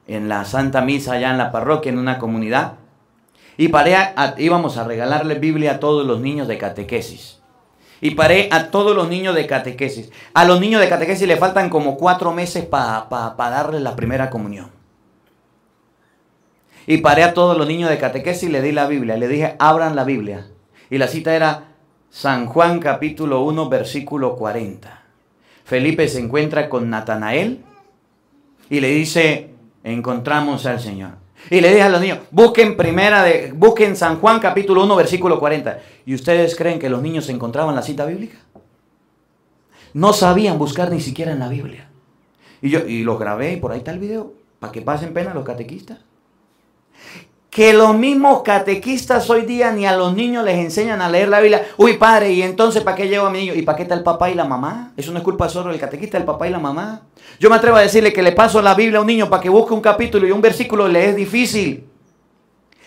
en 0.06 0.28
la 0.28 0.44
Santa 0.44 0.80
Misa 0.80 1.12
allá 1.12 1.30
en 1.30 1.38
la 1.38 1.52
parroquia, 1.52 1.92
en 1.92 1.98
una 1.98 2.18
comunidad, 2.18 2.74
y 3.56 3.68
paré 3.68 3.96
a, 3.96 4.34
íbamos 4.38 4.76
a 4.78 4.84
regalarle 4.84 5.36
Biblia 5.36 5.72
a 5.72 5.80
todos 5.80 6.06
los 6.06 6.20
niños 6.20 6.48
de 6.48 6.58
catequesis. 6.58 7.40
Y 8.00 8.10
paré 8.10 8.48
a 8.50 8.70
todos 8.70 8.94
los 8.96 9.08
niños 9.08 9.34
de 9.34 9.46
catequesis. 9.46 10.10
A 10.34 10.44
los 10.44 10.60
niños 10.60 10.80
de 10.80 10.88
catequesis 10.88 11.28
le 11.28 11.36
faltan 11.36 11.70
como 11.70 11.96
cuatro 11.96 12.32
meses 12.32 12.64
para 12.64 13.08
pa, 13.08 13.34
darle 13.36 13.80
la 13.80 13.96
primera 13.96 14.30
comunión. 14.30 14.70
Y 16.86 16.98
paré 16.98 17.22
a 17.22 17.32
todos 17.32 17.56
los 17.56 17.66
niños 17.66 17.88
de 17.88 17.98
catequesis 17.98 18.48
y 18.48 18.52
le 18.52 18.60
di 18.60 18.72
la 18.72 18.86
Biblia. 18.86 19.16
Le 19.16 19.28
dije, 19.28 19.54
abran 19.58 19.96
la 19.96 20.04
Biblia. 20.04 20.46
Y 20.90 20.98
la 20.98 21.08
cita 21.08 21.34
era 21.34 21.68
San 22.10 22.46
Juan 22.46 22.78
capítulo 22.80 23.42
1, 23.44 23.68
versículo 23.70 24.36
40. 24.36 25.02
Felipe 25.64 26.08
se 26.08 26.20
encuentra 26.20 26.68
con 26.68 26.90
Natanael 26.90 27.64
y 28.70 28.80
le 28.80 28.88
dice, 28.88 29.50
encontramos 29.82 30.66
al 30.66 30.80
Señor. 30.80 31.12
Y 31.50 31.60
le 31.60 31.68
dije 31.68 31.82
a 31.82 31.88
los 31.88 32.00
niños, 32.00 32.18
busquen 32.30 32.76
primera 32.76 33.22
de, 33.22 33.52
busquen 33.52 33.96
San 33.96 34.18
Juan 34.18 34.40
capítulo 34.40 34.84
1, 34.84 34.96
versículo 34.96 35.38
40. 35.38 35.78
¿Y 36.06 36.14
ustedes 36.14 36.56
creen 36.56 36.78
que 36.78 36.88
los 36.88 37.02
niños 37.02 37.28
encontraban 37.28 37.74
la 37.74 37.82
cita 37.82 38.06
bíblica? 38.06 38.38
No 39.92 40.12
sabían 40.12 40.58
buscar 40.58 40.90
ni 40.90 41.00
siquiera 41.00 41.32
en 41.32 41.38
la 41.38 41.48
Biblia. 41.48 41.88
Y 42.62 42.70
yo, 42.70 42.86
y 42.86 43.02
los 43.04 43.18
grabé 43.18 43.52
y 43.52 43.56
por 43.58 43.72
ahí 43.72 43.78
está 43.78 43.92
el 43.92 43.98
video, 43.98 44.32
para 44.58 44.72
que 44.72 44.80
pasen 44.80 45.12
pena 45.12 45.34
los 45.34 45.44
catequistas 45.44 45.98
que 47.54 47.72
los 47.72 47.94
mismos 47.94 48.42
catequistas 48.42 49.30
hoy 49.30 49.42
día 49.42 49.70
ni 49.70 49.86
a 49.86 49.96
los 49.96 50.12
niños 50.12 50.44
les 50.44 50.58
enseñan 50.58 51.00
a 51.00 51.08
leer 51.08 51.28
la 51.28 51.38
Biblia. 51.38 51.64
Uy, 51.76 51.92
padre, 51.98 52.32
¿y 52.32 52.42
entonces 52.42 52.82
para 52.82 52.96
qué 52.96 53.06
llevo 53.06 53.26
a 53.26 53.30
mi 53.30 53.38
niño? 53.38 53.54
¿Y 53.54 53.62
para 53.62 53.76
qué 53.76 53.84
está 53.84 53.94
el 53.94 54.02
papá 54.02 54.28
y 54.28 54.34
la 54.34 54.44
mamá? 54.44 54.90
Eso 54.96 55.12
no 55.12 55.18
es 55.18 55.24
culpa 55.24 55.48
solo 55.48 55.70
del 55.70 55.78
catequista, 55.78 56.18
del 56.18 56.26
papá 56.26 56.48
y 56.48 56.50
la 56.50 56.58
mamá. 56.58 57.02
Yo 57.38 57.48
me 57.48 57.54
atrevo 57.54 57.76
a 57.76 57.82
decirle 57.82 58.12
que 58.12 58.24
le 58.24 58.32
paso 58.32 58.60
la 58.60 58.74
Biblia 58.74 58.98
a 58.98 59.02
un 59.02 59.06
niño 59.06 59.30
para 59.30 59.40
que 59.40 59.48
busque 59.48 59.72
un 59.72 59.80
capítulo 59.80 60.26
y 60.26 60.32
un 60.32 60.40
versículo 60.40 60.88
le 60.88 61.10
es 61.10 61.14
difícil. 61.14 61.86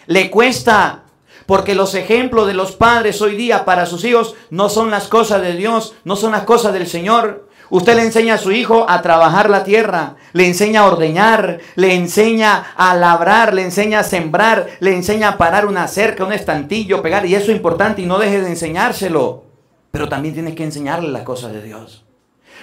Le 0.05 0.29
cuesta. 0.29 1.03
Porque 1.45 1.73
los 1.73 1.95
ejemplos 1.95 2.45
de 2.45 2.53
los 2.53 2.73
padres 2.73 3.21
hoy 3.21 3.37
día 3.37 3.63
para 3.63 3.85
sus 3.85 4.03
hijos 4.03 4.35
no 4.49 4.67
son 4.67 4.91
las 4.91 5.07
cosas 5.07 5.41
de 5.41 5.55
Dios, 5.55 5.95
no 6.03 6.17
son 6.17 6.33
las 6.33 6.43
cosas 6.43 6.73
del 6.73 6.87
Señor. 6.87 7.46
Usted 7.69 7.95
le 7.95 8.03
enseña 8.03 8.35
a 8.35 8.37
su 8.37 8.51
hijo 8.51 8.85
a 8.87 9.01
trabajar 9.01 9.49
la 9.49 9.63
tierra, 9.63 10.15
le 10.31 10.47
enseña 10.47 10.81
a 10.81 10.87
ordeñar, 10.87 11.59
le 11.75 11.95
enseña 11.95 12.73
a 12.75 12.95
labrar, 12.95 13.53
le 13.53 13.63
enseña 13.63 13.99
a 13.99 14.03
sembrar, 14.03 14.67
le 14.79 14.93
enseña 14.93 15.29
a 15.29 15.37
parar 15.37 15.65
una 15.65 15.87
cerca, 15.87 16.23
un 16.23 16.31
estantillo, 16.31 17.01
pegar, 17.01 17.25
y 17.25 17.35
eso 17.35 17.51
es 17.51 17.57
importante 17.57 18.01
y 18.01 18.05
no 18.05 18.19
deje 18.19 18.41
de 18.41 18.49
enseñárselo. 18.49 19.43
Pero 19.91 20.07
también 20.07 20.33
tiene 20.33 20.55
que 20.55 20.63
enseñarle 20.63 21.09
las 21.09 21.23
cosas 21.23 21.51
de 21.51 21.61
Dios. 21.61 22.05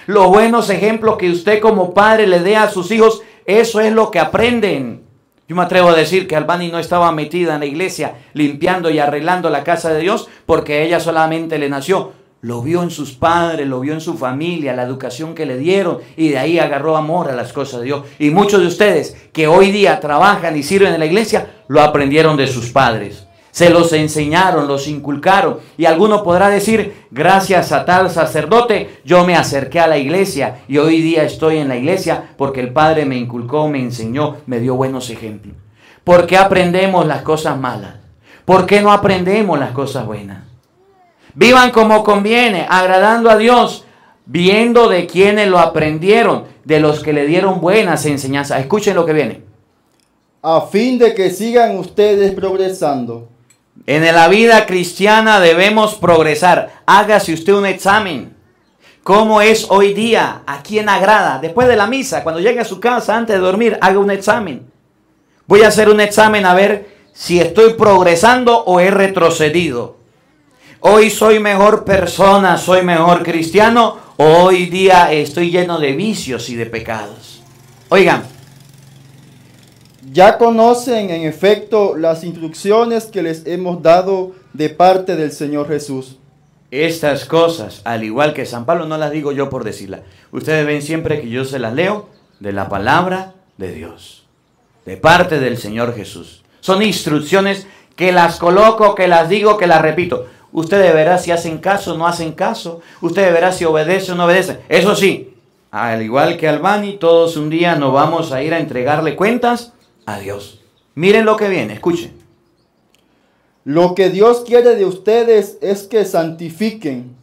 Los 0.07 0.27
buenos 0.27 0.69
ejemplos 0.69 1.17
que 1.17 1.29
usted 1.29 1.59
como 1.59 1.93
padre 1.93 2.25
le 2.25 2.39
dé 2.39 2.57
a 2.57 2.69
sus 2.69 2.89
hijos, 2.91 3.21
eso 3.45 3.79
es 3.81 3.91
lo 3.91 4.09
que 4.09 4.19
aprenden. 4.19 5.03
Yo 5.47 5.55
me 5.55 5.61
atrevo 5.61 5.89
a 5.89 5.95
decir 5.95 6.27
que 6.27 6.35
Albani 6.35 6.69
no 6.69 6.79
estaba 6.79 7.11
metida 7.11 7.53
en 7.53 7.59
la 7.59 7.65
iglesia 7.67 8.15
limpiando 8.33 8.89
y 8.89 8.97
arreglando 8.97 9.51
la 9.51 9.63
casa 9.63 9.93
de 9.93 9.99
Dios 9.99 10.27
porque 10.47 10.83
ella 10.83 10.99
solamente 10.99 11.59
le 11.59 11.69
nació 11.69 12.13
lo 12.45 12.61
vio 12.61 12.83
en 12.83 12.91
sus 12.91 13.13
padres, 13.13 13.67
lo 13.67 13.79
vio 13.79 13.93
en 13.93 14.01
su 14.01 14.19
familia, 14.19 14.75
la 14.75 14.83
educación 14.83 15.33
que 15.33 15.47
le 15.47 15.57
dieron 15.57 15.97
y 16.15 16.29
de 16.29 16.37
ahí 16.37 16.59
agarró 16.59 16.95
amor 16.95 17.27
a 17.27 17.35
las 17.35 17.51
cosas 17.51 17.79
de 17.79 17.87
Dios. 17.87 18.03
Y 18.19 18.29
muchos 18.29 18.61
de 18.61 18.67
ustedes 18.67 19.17
que 19.33 19.47
hoy 19.47 19.71
día 19.71 19.99
trabajan 19.99 20.55
y 20.55 20.61
sirven 20.61 20.93
en 20.93 20.99
la 20.99 21.07
iglesia, 21.07 21.47
lo 21.67 21.81
aprendieron 21.81 22.37
de 22.37 22.45
sus 22.45 22.69
padres. 22.69 23.25
Se 23.49 23.71
los 23.71 23.91
enseñaron, 23.93 24.67
los 24.67 24.87
inculcaron. 24.87 25.57
Y 25.75 25.85
alguno 25.85 26.23
podrá 26.23 26.49
decir, 26.49 27.07
gracias 27.09 27.71
a 27.71 27.83
tal 27.83 28.11
sacerdote, 28.11 28.99
yo 29.03 29.25
me 29.25 29.35
acerqué 29.35 29.79
a 29.79 29.87
la 29.87 29.97
iglesia 29.97 30.57
y 30.67 30.77
hoy 30.77 31.01
día 31.01 31.23
estoy 31.23 31.57
en 31.57 31.67
la 31.67 31.77
iglesia 31.77 32.35
porque 32.37 32.59
el 32.59 32.71
Padre 32.71 33.07
me 33.07 33.17
inculcó, 33.17 33.67
me 33.69 33.79
enseñó, 33.79 34.37
me 34.45 34.59
dio 34.59 34.75
buenos 34.75 35.09
ejemplos. 35.09 35.55
¿Por 36.03 36.27
qué 36.27 36.37
aprendemos 36.37 37.07
las 37.07 37.23
cosas 37.23 37.57
malas? 37.57 37.95
¿Por 38.45 38.67
qué 38.67 38.81
no 38.81 38.91
aprendemos 38.91 39.57
las 39.57 39.71
cosas 39.71 40.05
buenas? 40.05 40.44
Vivan 41.35 41.71
como 41.71 42.03
conviene, 42.03 42.65
agradando 42.69 43.29
a 43.29 43.37
Dios, 43.37 43.85
viendo 44.25 44.87
de 44.87 45.05
quienes 45.05 45.49
lo 45.49 45.59
aprendieron, 45.59 46.45
de 46.63 46.79
los 46.79 47.03
que 47.03 47.13
le 47.13 47.27
dieron 47.27 47.59
buenas 47.59 48.05
enseñanzas. 48.05 48.61
Escuchen 48.61 48.95
lo 48.95 49.05
que 49.05 49.13
viene. 49.13 49.41
A 50.41 50.61
fin 50.61 50.97
de 50.97 51.13
que 51.13 51.29
sigan 51.29 51.77
ustedes 51.77 52.33
progresando. 52.33 53.29
En 53.85 54.03
la 54.03 54.27
vida 54.29 54.65
cristiana 54.65 55.39
debemos 55.39 55.95
progresar. 55.95 56.81
Hágase 56.85 57.33
usted 57.33 57.53
un 57.53 57.65
examen. 57.65 58.35
¿Cómo 59.03 59.41
es 59.41 59.67
hoy 59.69 59.93
día? 59.93 60.41
¿A 60.47 60.63
quién 60.63 60.87
agrada? 60.87 61.39
Después 61.39 61.67
de 61.67 61.75
la 61.75 61.85
misa, 61.85 62.23
cuando 62.23 62.41
llegue 62.41 62.61
a 62.61 62.65
su 62.65 62.79
casa, 62.79 63.15
antes 63.15 63.35
de 63.35 63.41
dormir, 63.41 63.77
haga 63.81 63.99
un 63.99 64.09
examen. 64.09 64.71
Voy 65.45 65.61
a 65.61 65.67
hacer 65.67 65.89
un 65.89 65.99
examen 65.99 66.45
a 66.45 66.55
ver 66.55 66.89
si 67.13 67.39
estoy 67.39 67.73
progresando 67.73 68.63
o 68.63 68.79
he 68.79 68.89
retrocedido. 68.89 69.94
Hoy 70.81 71.09
soy 71.09 71.39
mejor 71.39 71.85
persona, 71.85 72.57
soy 72.57 72.83
mejor 72.83 73.23
cristiano. 73.23 73.97
Hoy 74.17 74.67
día 74.67 75.11
estoy 75.11 75.49
lleno 75.49 75.79
de 75.79 75.93
vicios 75.93 76.49
y 76.49 76.55
de 76.55 76.65
pecados. 76.65 77.41
Oigan. 77.89 78.23
Ya 80.11 80.37
conocen 80.37 81.09
en 81.09 81.23
efecto 81.23 81.97
las 81.97 82.23
instrucciones 82.23 83.05
que 83.05 83.21
les 83.21 83.45
hemos 83.47 83.81
dado 83.81 84.33
de 84.53 84.69
parte 84.69 85.15
del 85.15 85.31
Señor 85.31 85.67
Jesús. 85.67 86.19
Estas 86.71 87.25
cosas, 87.25 87.81
al 87.83 88.03
igual 88.03 88.33
que 88.33 88.45
San 88.45 88.65
Pablo, 88.65 88.85
no 88.85 88.97
las 88.97 89.11
digo 89.11 89.31
yo 89.31 89.49
por 89.49 89.63
decirlas. 89.63 90.01
Ustedes 90.31 90.65
ven 90.65 90.81
siempre 90.81 91.21
que 91.21 91.29
yo 91.29 91.43
se 91.43 91.59
las 91.59 91.73
leo 91.73 92.09
de 92.39 92.53
la 92.53 92.69
palabra 92.69 93.33
de 93.57 93.71
Dios, 93.71 94.25
de 94.85 94.95
parte 94.97 95.39
del 95.39 95.57
Señor 95.57 95.95
Jesús. 95.95 96.43
Son 96.59 96.81
instrucciones 96.81 97.67
que 97.95 98.11
las 98.11 98.37
coloco, 98.37 98.95
que 98.95 99.07
las 99.07 99.29
digo, 99.29 99.57
que 99.57 99.67
las 99.67 99.81
repito. 99.81 100.27
Usted 100.55 100.93
verá 100.93 101.17
si 101.17 101.31
hacen 101.31 101.57
caso 101.57 101.93
o 101.93 101.97
no 101.97 102.07
hacen 102.07 102.31
caso. 102.31 102.79
Usted 103.01 103.33
verá 103.33 103.51
si 103.51 103.65
obedece 103.65 104.13
o 104.13 104.15
no 104.15 104.23
obedece. 104.23 104.61
Eso 104.69 104.95
sí, 104.95 105.33
al 105.69 106.01
igual 106.01 106.37
que 106.37 106.47
Albani, 106.47 106.93
todos 106.93 107.35
un 107.35 107.49
día 107.49 107.75
nos 107.75 107.91
vamos 107.91 108.31
a 108.31 108.41
ir 108.41 108.53
a 108.53 108.59
entregarle 108.59 109.17
cuentas 109.17 109.73
a 110.05 110.17
Dios. 110.17 110.61
Miren 110.93 111.25
lo 111.25 111.35
que 111.35 111.49
viene, 111.49 111.73
escuchen. 111.73 112.13
Lo 113.65 113.95
que 113.95 114.09
Dios 114.09 114.45
quiere 114.47 114.77
de 114.77 114.85
ustedes 114.85 115.57
es 115.59 115.83
que 115.83 116.05
santifiquen. 116.05 117.17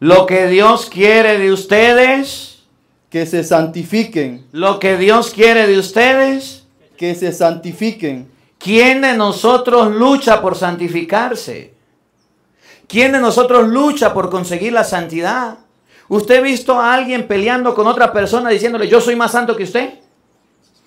Lo 0.00 0.24
que 0.24 0.46
Dios 0.46 0.86
quiere 0.86 1.36
de 1.36 1.52
ustedes. 1.52 2.62
Que 3.10 3.26
se 3.26 3.44
santifiquen. 3.44 4.46
Lo 4.52 4.78
que 4.78 4.96
Dios 4.96 5.32
quiere 5.34 5.66
de 5.66 5.78
ustedes. 5.78 6.64
Que 6.96 7.14
se 7.14 7.30
santifiquen. 7.30 8.30
¿Quién 8.56 9.02
de 9.02 9.12
nosotros 9.12 9.94
lucha 9.94 10.40
por 10.40 10.56
santificarse? 10.56 11.73
¿Quién 12.88 13.12
de 13.12 13.20
nosotros 13.20 13.68
lucha 13.68 14.12
por 14.12 14.30
conseguir 14.30 14.72
la 14.72 14.84
santidad? 14.84 15.58
¿Usted 16.08 16.38
ha 16.38 16.42
visto 16.42 16.78
a 16.78 16.92
alguien 16.92 17.26
peleando 17.26 17.74
con 17.74 17.86
otra 17.86 18.12
persona 18.12 18.50
diciéndole, 18.50 18.88
yo 18.88 19.00
soy 19.00 19.16
más 19.16 19.32
santo 19.32 19.56
que 19.56 19.64
usted? 19.64 19.94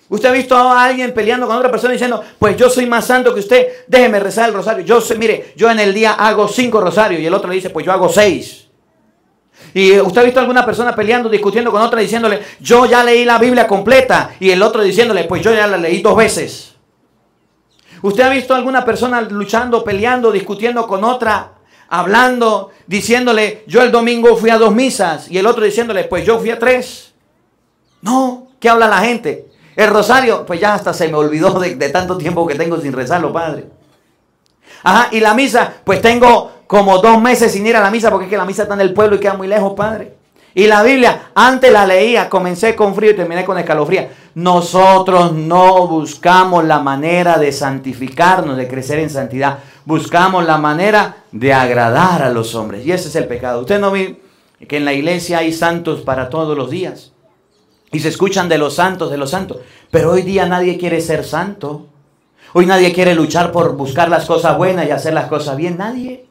¿Usted 0.08 0.28
ha 0.28 0.32
visto 0.32 0.56
a 0.56 0.84
alguien 0.84 1.12
peleando 1.12 1.46
con 1.46 1.56
otra 1.56 1.70
persona 1.70 1.92
diciendo, 1.92 2.22
pues 2.38 2.56
yo 2.56 2.70
soy 2.70 2.86
más 2.86 3.04
santo 3.04 3.34
que 3.34 3.40
usted, 3.40 3.66
déjeme 3.86 4.20
rezar 4.20 4.48
el 4.48 4.54
rosario? 4.54 4.84
Yo 4.84 5.00
sé, 5.00 5.16
mire, 5.16 5.52
yo 5.54 5.70
en 5.70 5.80
el 5.80 5.92
día 5.92 6.12
hago 6.12 6.48
cinco 6.48 6.80
rosarios 6.80 7.20
y 7.20 7.26
el 7.26 7.34
otro 7.34 7.50
le 7.50 7.56
dice, 7.56 7.70
pues 7.70 7.84
yo 7.84 7.92
hago 7.92 8.08
seis. 8.08 8.68
¿Y 9.74 9.98
usted 10.00 10.22
ha 10.22 10.24
visto 10.24 10.40
a 10.40 10.42
alguna 10.42 10.64
persona 10.64 10.94
peleando, 10.94 11.28
discutiendo 11.28 11.70
con 11.70 11.82
otra, 11.82 12.00
diciéndole, 12.00 12.40
yo 12.60 12.86
ya 12.86 13.04
leí 13.04 13.24
la 13.26 13.38
Biblia 13.38 13.66
completa? 13.66 14.30
Y 14.40 14.50
el 14.50 14.62
otro 14.62 14.82
diciéndole, 14.82 15.24
pues 15.24 15.42
yo 15.42 15.52
ya 15.52 15.66
la 15.66 15.76
leí 15.76 16.00
dos 16.00 16.16
veces. 16.16 16.74
¿Usted 18.00 18.22
ha 18.22 18.30
visto 18.30 18.54
a 18.54 18.56
alguna 18.56 18.84
persona 18.84 19.20
luchando, 19.20 19.84
peleando, 19.84 20.32
discutiendo 20.32 20.86
con 20.86 21.04
otra, 21.04 21.57
hablando, 21.88 22.70
diciéndole, 22.86 23.64
yo 23.66 23.82
el 23.82 23.90
domingo 23.90 24.36
fui 24.36 24.50
a 24.50 24.58
dos 24.58 24.74
misas 24.74 25.30
y 25.30 25.38
el 25.38 25.46
otro 25.46 25.64
diciéndole, 25.64 26.04
pues 26.04 26.24
yo 26.24 26.38
fui 26.38 26.50
a 26.50 26.58
tres. 26.58 27.12
No, 28.02 28.48
¿qué 28.60 28.68
habla 28.68 28.88
la 28.88 29.00
gente? 29.00 29.48
El 29.74 29.90
rosario, 29.90 30.44
pues 30.44 30.60
ya 30.60 30.74
hasta 30.74 30.92
se 30.92 31.08
me 31.08 31.14
olvidó 31.14 31.58
de, 31.58 31.76
tanto 31.90 32.18
tiempo 32.18 32.46
que 32.46 32.54
tengo 32.54 32.80
sin 32.80 32.92
rezarlo, 32.92 33.32
Padre. 33.32 33.66
Ajá, 34.82 35.08
y 35.12 35.20
la 35.20 35.34
misa, 35.34 35.72
pues 35.84 36.00
tengo 36.00 36.52
como 36.66 36.98
dos 36.98 37.20
meses 37.20 37.52
sin 37.52 37.66
ir 37.66 37.76
a 37.76 37.80
la 37.80 37.90
misa 37.90 38.10
porque 38.10 38.26
es 38.26 38.30
que 38.30 38.36
la 38.36 38.44
misa 38.44 38.62
está 38.62 38.74
en 38.74 38.82
el 38.82 38.92
pueblo 38.92 39.16
y 39.16 39.20
queda 39.20 39.34
muy 39.34 39.48
lejos, 39.48 39.72
padre. 39.74 40.17
Y 40.58 40.66
la 40.66 40.82
Biblia, 40.82 41.30
antes 41.36 41.70
la 41.70 41.86
leía, 41.86 42.28
comencé 42.28 42.74
con 42.74 42.92
frío 42.92 43.12
y 43.12 43.14
terminé 43.14 43.44
con 43.44 43.56
escalofría. 43.58 44.10
Nosotros 44.34 45.32
no 45.32 45.86
buscamos 45.86 46.64
la 46.64 46.80
manera 46.80 47.38
de 47.38 47.52
santificarnos, 47.52 48.56
de 48.56 48.66
crecer 48.66 48.98
en 48.98 49.08
santidad. 49.08 49.60
Buscamos 49.84 50.44
la 50.44 50.58
manera 50.58 51.18
de 51.30 51.52
agradar 51.52 52.24
a 52.24 52.30
los 52.30 52.56
hombres. 52.56 52.84
Y 52.84 52.90
ese 52.90 53.06
es 53.06 53.14
el 53.14 53.28
pecado. 53.28 53.60
Usted 53.60 53.78
no 53.78 53.92
ve 53.92 54.20
que 54.66 54.78
en 54.78 54.84
la 54.84 54.94
iglesia 54.94 55.38
hay 55.38 55.52
santos 55.52 56.00
para 56.00 56.28
todos 56.28 56.58
los 56.58 56.70
días. 56.70 57.12
Y 57.92 58.00
se 58.00 58.08
escuchan 58.08 58.48
de 58.48 58.58
los 58.58 58.74
santos, 58.74 59.12
de 59.12 59.16
los 59.16 59.30
santos. 59.30 59.58
Pero 59.92 60.10
hoy 60.10 60.22
día 60.22 60.46
nadie 60.46 60.76
quiere 60.76 61.00
ser 61.00 61.22
santo. 61.22 61.86
Hoy 62.52 62.66
nadie 62.66 62.92
quiere 62.92 63.14
luchar 63.14 63.52
por 63.52 63.76
buscar 63.76 64.08
las 64.08 64.26
cosas 64.26 64.56
buenas 64.56 64.88
y 64.88 64.90
hacer 64.90 65.14
las 65.14 65.28
cosas 65.28 65.56
bien. 65.56 65.78
Nadie. 65.78 66.26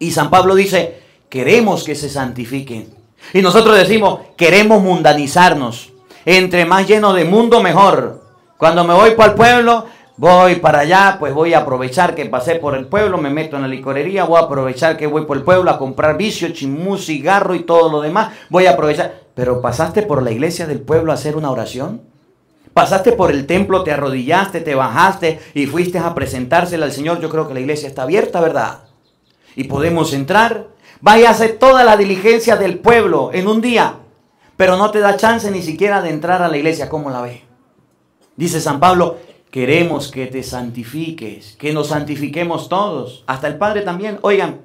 Y 0.00 0.10
San 0.10 0.28
Pablo 0.28 0.56
dice, 0.56 0.98
queremos 1.28 1.84
que 1.84 1.94
se 1.94 2.08
santifiquen. 2.08 3.03
Y 3.32 3.42
nosotros 3.42 3.76
decimos, 3.76 4.20
queremos 4.36 4.82
mundanizarnos. 4.82 5.92
Entre 6.24 6.64
más 6.64 6.86
lleno 6.86 7.12
de 7.12 7.24
mundo, 7.24 7.62
mejor. 7.62 8.22
Cuando 8.56 8.84
me 8.84 8.94
voy 8.94 9.12
para 9.12 9.30
el 9.30 9.36
pueblo, 9.36 9.86
voy 10.16 10.56
para 10.56 10.80
allá, 10.80 11.16
pues 11.18 11.34
voy 11.34 11.54
a 11.54 11.58
aprovechar 11.58 12.14
que 12.14 12.26
pasé 12.26 12.56
por 12.56 12.74
el 12.76 12.86
pueblo, 12.86 13.18
me 13.18 13.30
meto 13.30 13.56
en 13.56 13.62
la 13.62 13.68
licorería, 13.68 14.24
voy 14.24 14.40
a 14.40 14.44
aprovechar 14.44 14.96
que 14.96 15.06
voy 15.06 15.26
por 15.26 15.36
el 15.36 15.42
pueblo 15.42 15.70
a 15.70 15.78
comprar 15.78 16.16
vicio, 16.16 16.48
chimú, 16.50 16.96
cigarro 16.96 17.54
y 17.54 17.64
todo 17.64 17.90
lo 17.90 18.00
demás. 18.00 18.32
Voy 18.48 18.66
a 18.66 18.72
aprovechar. 18.72 19.24
Pero 19.34 19.60
pasaste 19.60 20.02
por 20.02 20.22
la 20.22 20.30
iglesia 20.30 20.66
del 20.66 20.80
pueblo 20.80 21.10
a 21.10 21.16
hacer 21.16 21.36
una 21.36 21.50
oración. 21.50 22.02
Pasaste 22.72 23.12
por 23.12 23.30
el 23.30 23.46
templo, 23.46 23.84
te 23.84 23.92
arrodillaste, 23.92 24.60
te 24.60 24.74
bajaste 24.74 25.40
y 25.54 25.66
fuiste 25.66 25.98
a 25.98 26.14
presentársela 26.14 26.86
al 26.86 26.92
Señor. 26.92 27.20
Yo 27.20 27.30
creo 27.30 27.46
que 27.46 27.54
la 27.54 27.60
iglesia 27.60 27.88
está 27.88 28.02
abierta, 28.02 28.40
¿verdad? 28.40 28.84
Y 29.54 29.64
podemos 29.64 30.12
entrar. 30.12 30.73
Vaya 31.04 31.28
a 31.28 31.32
hacer 31.32 31.58
toda 31.58 31.84
la 31.84 31.98
diligencia 31.98 32.56
del 32.56 32.78
pueblo 32.78 33.28
en 33.34 33.46
un 33.46 33.60
día, 33.60 33.96
pero 34.56 34.78
no 34.78 34.90
te 34.90 35.00
da 35.00 35.18
chance 35.18 35.50
ni 35.50 35.60
siquiera 35.60 36.00
de 36.00 36.08
entrar 36.08 36.40
a 36.40 36.48
la 36.48 36.56
iglesia. 36.56 36.88
¿Cómo 36.88 37.10
la 37.10 37.20
ve? 37.20 37.42
Dice 38.36 38.58
San 38.58 38.80
Pablo, 38.80 39.18
queremos 39.50 40.10
que 40.10 40.28
te 40.28 40.42
santifiques, 40.42 41.56
que 41.58 41.74
nos 41.74 41.88
santifiquemos 41.88 42.70
todos, 42.70 43.22
hasta 43.26 43.48
el 43.48 43.58
Padre 43.58 43.82
también. 43.82 44.18
Oigan, 44.22 44.62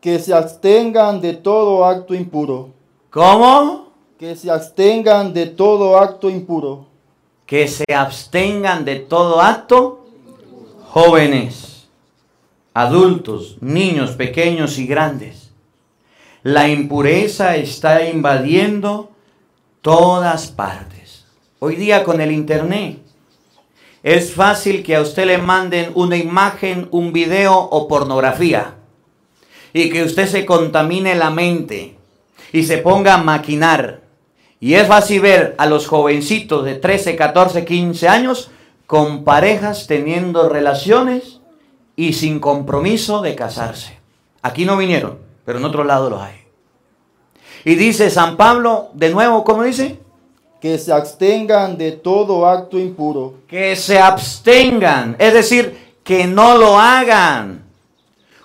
Que 0.00 0.20
se 0.20 0.32
abstengan 0.32 1.20
de 1.20 1.32
todo 1.32 1.84
acto 1.84 2.14
impuro. 2.14 2.70
¿cómo? 3.10 3.88
Que 4.20 4.36
se 4.36 4.52
abstengan 4.52 5.34
de 5.34 5.46
todo 5.46 5.98
acto 5.98 6.30
impuro. 6.30 6.86
Que 7.44 7.66
se 7.66 7.92
abstengan 7.92 8.84
de 8.84 9.00
todo 9.00 9.40
acto, 9.40 10.06
jóvenes, 10.90 11.88
adultos, 12.72 13.56
niños 13.60 14.12
pequeños 14.12 14.78
y 14.78 14.86
grandes. 14.86 15.39
La 16.42 16.70
impureza 16.70 17.56
está 17.56 18.08
invadiendo 18.08 19.10
todas 19.82 20.46
partes. 20.46 21.26
Hoy 21.58 21.76
día 21.76 22.02
con 22.02 22.22
el 22.22 22.32
internet 22.32 22.98
es 24.02 24.32
fácil 24.32 24.82
que 24.82 24.96
a 24.96 25.02
usted 25.02 25.26
le 25.26 25.36
manden 25.36 25.92
una 25.94 26.16
imagen, 26.16 26.88
un 26.92 27.12
video 27.12 27.54
o 27.54 27.86
pornografía 27.86 28.76
y 29.74 29.90
que 29.90 30.02
usted 30.02 30.26
se 30.26 30.46
contamine 30.46 31.14
la 31.14 31.28
mente 31.28 31.98
y 32.54 32.62
se 32.62 32.78
ponga 32.78 33.14
a 33.14 33.22
maquinar. 33.22 34.00
Y 34.60 34.74
es 34.74 34.88
fácil 34.88 35.20
ver 35.20 35.54
a 35.58 35.66
los 35.66 35.86
jovencitos 35.86 36.64
de 36.64 36.74
13, 36.74 37.16
14, 37.16 37.66
15 37.66 38.08
años 38.08 38.50
con 38.86 39.24
parejas 39.24 39.86
teniendo 39.86 40.48
relaciones 40.48 41.40
y 41.96 42.14
sin 42.14 42.40
compromiso 42.40 43.20
de 43.20 43.34
casarse. 43.34 43.98
Aquí 44.40 44.64
no 44.64 44.78
vinieron, 44.78 45.29
pero 45.50 45.58
en 45.58 45.64
otro 45.64 45.82
lado 45.82 46.08
los 46.08 46.22
hay. 46.22 46.44
Y 47.64 47.74
dice 47.74 48.08
San 48.08 48.36
Pablo, 48.36 48.90
de 48.92 49.10
nuevo, 49.10 49.42
¿cómo 49.42 49.64
dice? 49.64 49.98
Que 50.60 50.78
se 50.78 50.92
abstengan 50.92 51.76
de 51.76 51.90
todo 51.90 52.46
acto 52.46 52.78
impuro. 52.78 53.34
que 53.48 53.74
se 53.74 53.98
abstengan, 53.98 55.16
es 55.18 55.34
decir, 55.34 55.96
que 56.04 56.28
no 56.28 56.56
lo 56.56 56.78
hagan. 56.78 57.64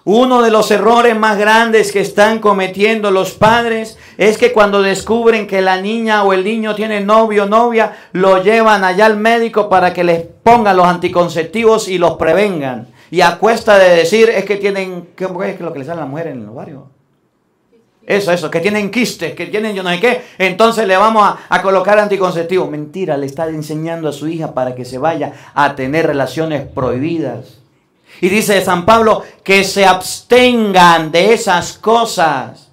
Uno 0.04 0.42
de 0.42 0.50
los 0.50 0.72
errores 0.72 1.16
más 1.16 1.38
grandes 1.38 1.92
que 1.92 2.02
están 2.02 2.40
cometiendo 2.40 3.12
los 3.12 3.34
padres 3.34 4.00
es 4.18 4.40
que 4.40 4.52
cuando 4.52 4.82
descubren 4.82 5.46
que 5.46 5.62
la 5.62 5.80
niña 5.80 6.24
o 6.24 6.34
el 6.34 6.44
niño 6.44 6.74
tiene 6.74 7.02
novio 7.02 7.44
o 7.44 7.48
novia, 7.48 7.94
lo 8.14 8.42
llevan 8.42 8.84
allá 8.84 9.06
al 9.06 9.18
médico 9.18 9.70
para 9.70 9.94
que 9.94 10.04
les 10.04 10.24
pongan 10.42 10.78
los 10.78 10.88
anticonceptivos 10.88 11.88
y 11.88 12.00
los 12.00 12.16
prevengan. 12.16 12.88
Y 13.12 13.22
a 13.22 13.38
cuesta 13.38 13.78
de 13.78 13.96
decir 13.96 14.30
es 14.30 14.46
que 14.46 14.56
tienen, 14.56 15.10
¿qué 15.16 15.26
es 15.26 15.62
lo 15.62 15.72
que 15.72 15.80
les 15.80 15.88
sale 15.88 16.02
a 16.02 16.06
la 16.06 16.10
mujer 16.10 16.28
en 16.28 16.42
el 16.42 16.50
ovario? 16.50 16.95
Eso, 18.08 18.32
eso, 18.32 18.52
que 18.52 18.60
tienen 18.60 18.92
quistes, 18.92 19.34
que 19.34 19.48
tienen 19.48 19.76
yo 19.76 19.82
no 19.82 19.90
sé 19.90 20.00
qué. 20.00 20.22
Entonces 20.38 20.88
le 20.88 20.96
vamos 20.96 21.24
a, 21.24 21.40
a 21.50 21.62
colocar 21.62 21.98
anticonceptivo. 21.98 22.68
Mentira, 22.68 23.18
le 23.18 23.26
está 23.26 23.48
enseñando 23.50 24.08
a 24.10 24.14
su 24.14 24.28
hija 24.28 24.54
para 24.54 24.76
que 24.76 24.86
se 24.86 25.00
vaya 25.00 25.34
a 25.56 25.76
tener 25.76 26.06
relaciones 26.06 26.68
prohibidas. 26.68 27.60
Y 28.22 28.30
dice 28.30 28.64
San 28.64 28.86
Pablo 28.86 29.24
que 29.44 29.64
se 29.64 29.86
abstengan 29.86 31.12
de 31.12 31.34
esas 31.34 31.74
cosas. 31.74 32.70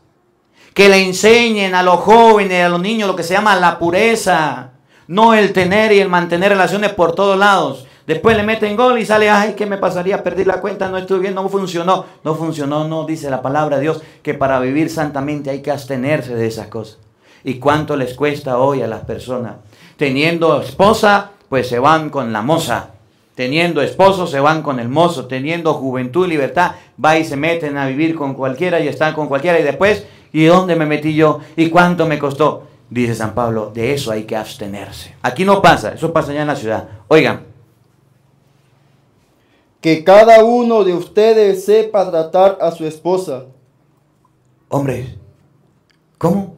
Que 0.74 0.88
le 0.88 1.04
enseñen 1.04 1.74
a 1.74 1.82
los 1.82 2.00
jóvenes, 2.00 2.64
a 2.64 2.68
los 2.68 2.80
niños 2.80 3.08
lo 3.08 3.16
que 3.16 3.22
se 3.22 3.34
llama 3.34 3.56
la 3.56 3.78
pureza. 3.78 4.70
No 5.06 5.34
el 5.34 5.52
tener 5.52 5.92
y 5.92 6.00
el 6.00 6.08
mantener 6.08 6.50
relaciones 6.50 6.92
por 6.92 7.14
todos 7.14 7.38
lados. 7.38 7.86
Después 8.12 8.36
le 8.36 8.42
meten 8.42 8.76
gol 8.76 8.98
y 8.98 9.06
sale, 9.06 9.30
ay, 9.30 9.54
¿qué 9.56 9.64
me 9.64 9.78
pasaría? 9.78 10.22
Perdí 10.22 10.44
la 10.44 10.60
cuenta, 10.60 10.86
no 10.90 10.98
estuve 10.98 11.20
bien, 11.20 11.34
no 11.34 11.48
funcionó. 11.48 12.04
No 12.22 12.34
funcionó, 12.34 12.86
no, 12.86 13.06
dice 13.06 13.30
la 13.30 13.40
palabra 13.40 13.76
de 13.76 13.84
Dios, 13.84 14.02
que 14.22 14.34
para 14.34 14.60
vivir 14.60 14.90
santamente 14.90 15.48
hay 15.48 15.62
que 15.62 15.70
abstenerse 15.70 16.34
de 16.34 16.46
esas 16.46 16.66
cosas. 16.66 16.98
¿Y 17.42 17.54
cuánto 17.54 17.96
les 17.96 18.12
cuesta 18.12 18.58
hoy 18.58 18.82
a 18.82 18.86
las 18.86 19.00
personas? 19.04 19.54
Teniendo 19.96 20.60
esposa, 20.60 21.30
pues 21.48 21.70
se 21.70 21.78
van 21.78 22.10
con 22.10 22.34
la 22.34 22.42
moza. 22.42 22.90
Teniendo 23.34 23.80
esposo, 23.80 24.26
se 24.26 24.40
van 24.40 24.60
con 24.60 24.78
el 24.78 24.90
mozo. 24.90 25.24
Teniendo 25.24 25.72
juventud 25.72 26.28
libertad, 26.28 26.72
va 27.02 27.16
y 27.16 27.24
se 27.24 27.38
meten 27.38 27.78
a 27.78 27.86
vivir 27.86 28.14
con 28.14 28.34
cualquiera 28.34 28.78
y 28.78 28.88
están 28.88 29.14
con 29.14 29.26
cualquiera. 29.26 29.58
Y 29.58 29.62
después, 29.62 30.04
¿y 30.34 30.44
dónde 30.44 30.76
me 30.76 30.84
metí 30.84 31.14
yo? 31.14 31.40
¿Y 31.56 31.70
cuánto 31.70 32.06
me 32.06 32.18
costó? 32.18 32.64
Dice 32.90 33.14
San 33.14 33.32
Pablo, 33.32 33.70
de 33.72 33.94
eso 33.94 34.12
hay 34.12 34.24
que 34.24 34.36
abstenerse. 34.36 35.14
Aquí 35.22 35.46
no 35.46 35.62
pasa, 35.62 35.94
eso 35.94 36.12
pasa 36.12 36.32
allá 36.32 36.42
en 36.42 36.48
la 36.48 36.56
ciudad. 36.56 36.88
Oigan, 37.08 37.51
Que 39.82 40.04
cada 40.04 40.44
uno 40.44 40.84
de 40.84 40.94
ustedes 40.94 41.64
sepa 41.64 42.08
tratar 42.10 42.56
a 42.60 42.70
su 42.70 42.86
esposa. 42.86 43.44
Hombres, 44.68 45.08
¿cómo? 46.16 46.54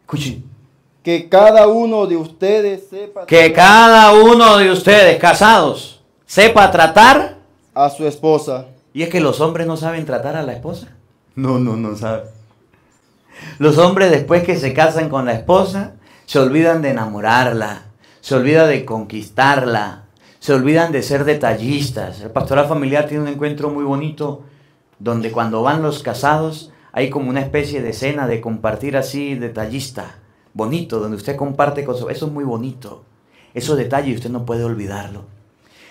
Escuchen. 0.00 0.42
Que 1.04 1.28
cada 1.28 1.68
uno 1.68 2.06
de 2.06 2.16
ustedes 2.16 2.88
sepa 2.90 3.24
Que 3.26 3.52
cada 3.52 4.12
uno 4.12 4.58
de 4.58 4.70
ustedes, 4.70 5.18
casados, 5.18 6.02
sepa 6.26 6.70
tratar. 6.70 7.36
a 7.74 7.88
su 7.90 8.06
esposa. 8.06 8.66
Y 8.92 9.02
es 9.02 9.08
que 9.10 9.20
los 9.20 9.40
hombres 9.40 9.66
no 9.66 9.76
saben 9.76 10.04
tratar 10.04 10.34
a 10.36 10.42
la 10.42 10.52
esposa. 10.54 10.88
No, 11.36 11.58
no, 11.58 11.76
no 11.76 11.96
saben. 11.96 12.24
Los 13.58 13.78
hombres 13.78 14.10
después 14.10 14.42
que 14.42 14.56
se 14.56 14.72
casan 14.74 15.08
con 15.08 15.26
la 15.26 15.32
esposa, 15.34 15.92
se 16.26 16.38
olvidan 16.38 16.82
de 16.82 16.90
enamorarla, 16.90 17.82
se 18.20 18.34
olvidan 18.34 18.68
de 18.68 18.84
conquistarla, 18.84 20.04
se 20.40 20.54
olvidan 20.54 20.90
de 20.90 21.02
ser 21.02 21.24
detallistas. 21.24 22.20
El 22.22 22.30
pastoral 22.30 22.66
familiar 22.66 23.06
tiene 23.06 23.22
un 23.22 23.28
encuentro 23.28 23.70
muy 23.70 23.84
bonito 23.84 24.42
donde 24.98 25.30
cuando 25.30 25.62
van 25.62 25.82
los 25.82 26.02
casados 26.02 26.72
hay 26.92 27.10
como 27.10 27.30
una 27.30 27.40
especie 27.40 27.82
de 27.82 27.92
cena 27.92 28.26
de 28.26 28.40
compartir 28.40 28.96
así 28.96 29.34
detallista, 29.34 30.16
bonito, 30.54 30.98
donde 30.98 31.18
usted 31.18 31.36
comparte 31.36 31.84
su... 31.84 32.08
Eso 32.08 32.26
es 32.26 32.32
muy 32.32 32.42
bonito. 32.42 33.04
Esos 33.54 33.76
detalles 33.76 34.16
usted 34.16 34.30
no 34.30 34.44
puede 34.44 34.64
olvidarlo. 34.64 35.26